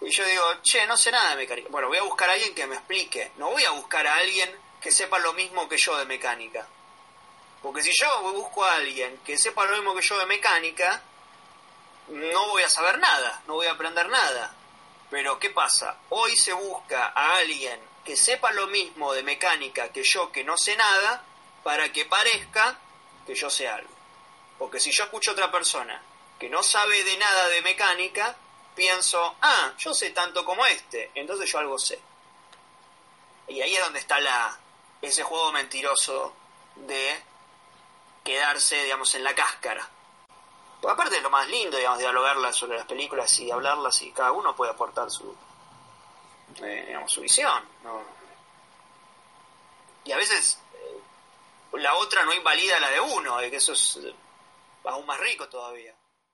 Y 0.00 0.08
yo 0.08 0.24
digo, 0.24 0.62
che, 0.62 0.86
no 0.86 0.96
sé 0.96 1.10
nada 1.10 1.28
de 1.32 1.36
mecánica. 1.36 1.68
Bueno, 1.68 1.88
voy 1.88 1.98
a 1.98 2.04
buscar 2.04 2.30
a 2.30 2.32
alguien 2.32 2.54
que 2.54 2.66
me 2.66 2.76
explique. 2.76 3.32
No 3.36 3.50
voy 3.50 3.64
a 3.66 3.70
buscar 3.72 4.06
a 4.06 4.14
alguien 4.14 4.50
que 4.80 4.90
sepa 4.90 5.18
lo 5.18 5.34
mismo 5.34 5.68
que 5.68 5.76
yo 5.76 5.94
de 5.98 6.06
mecánica. 6.06 6.66
Porque 7.60 7.82
si 7.82 7.92
yo 7.92 8.32
busco 8.32 8.64
a 8.64 8.76
alguien 8.76 9.18
que 9.26 9.36
sepa 9.36 9.66
lo 9.66 9.76
mismo 9.76 9.94
que 9.94 10.00
yo 10.00 10.18
de 10.18 10.24
mecánica, 10.24 11.02
no 12.08 12.48
voy 12.48 12.62
a 12.62 12.70
saber 12.70 12.98
nada, 12.98 13.42
no 13.46 13.54
voy 13.54 13.66
a 13.66 13.72
aprender 13.72 14.08
nada. 14.08 14.54
Pero 15.10 15.38
¿qué 15.38 15.50
pasa? 15.50 15.96
Hoy 16.10 16.36
se 16.36 16.52
busca 16.52 17.12
a 17.14 17.36
alguien 17.36 17.80
que 18.04 18.16
sepa 18.16 18.52
lo 18.52 18.66
mismo 18.66 19.12
de 19.12 19.22
mecánica 19.22 19.90
que 19.90 20.02
yo 20.02 20.30
que 20.30 20.44
no 20.44 20.56
sé 20.58 20.76
nada 20.76 21.24
para 21.62 21.92
que 21.92 22.04
parezca 22.04 22.78
que 23.26 23.34
yo 23.34 23.48
sé 23.48 23.68
algo. 23.68 23.92
Porque 24.58 24.80
si 24.80 24.90
yo 24.90 25.04
escucho 25.04 25.30
a 25.30 25.34
otra 25.34 25.50
persona 25.50 26.00
que 26.38 26.48
no 26.48 26.62
sabe 26.62 27.02
de 27.04 27.16
nada 27.16 27.48
de 27.48 27.62
mecánica, 27.62 28.36
pienso, 28.74 29.36
ah, 29.40 29.72
yo 29.78 29.94
sé 29.94 30.10
tanto 30.10 30.44
como 30.44 30.66
este, 30.66 31.10
entonces 31.14 31.50
yo 31.50 31.58
algo 31.58 31.78
sé. 31.78 31.98
Y 33.48 33.60
ahí 33.60 33.74
es 33.74 33.80
donde 33.82 33.98
está 33.98 34.20
la, 34.20 34.58
ese 35.00 35.22
juego 35.22 35.52
mentiroso 35.52 36.34
de 36.76 37.22
quedarse, 38.24 38.82
digamos, 38.82 39.14
en 39.14 39.24
la 39.24 39.34
cáscara. 39.34 39.88
Aparte 40.88 41.16
es 41.16 41.22
lo 41.22 41.30
más 41.30 41.48
lindo, 41.48 41.76
digamos, 41.76 41.98
dialogarlas 41.98 42.56
sobre 42.56 42.76
las 42.76 42.86
películas 42.86 43.38
y 43.40 43.50
hablarlas 43.50 44.02
y 44.02 44.10
cada 44.12 44.32
uno 44.32 44.54
puede 44.54 44.72
aportar 44.72 45.10
su, 45.10 45.34
eh, 46.62 46.84
digamos, 46.86 47.10
su 47.10 47.20
visión. 47.20 47.62
¿no? 47.82 48.02
Y 50.04 50.12
a 50.12 50.16
veces 50.16 50.58
eh, 50.74 51.00
la 51.78 51.94
otra 51.94 52.24
no 52.24 52.34
invalida 52.34 52.78
la 52.80 52.90
de 52.90 53.00
uno, 53.00 53.42
y 53.42 53.50
que 53.50 53.56
eso 53.56 53.72
es 53.72 53.96
eh, 53.96 54.14
aún 54.84 55.06
más 55.06 55.18
rico 55.18 55.48
todavía. 55.48 55.94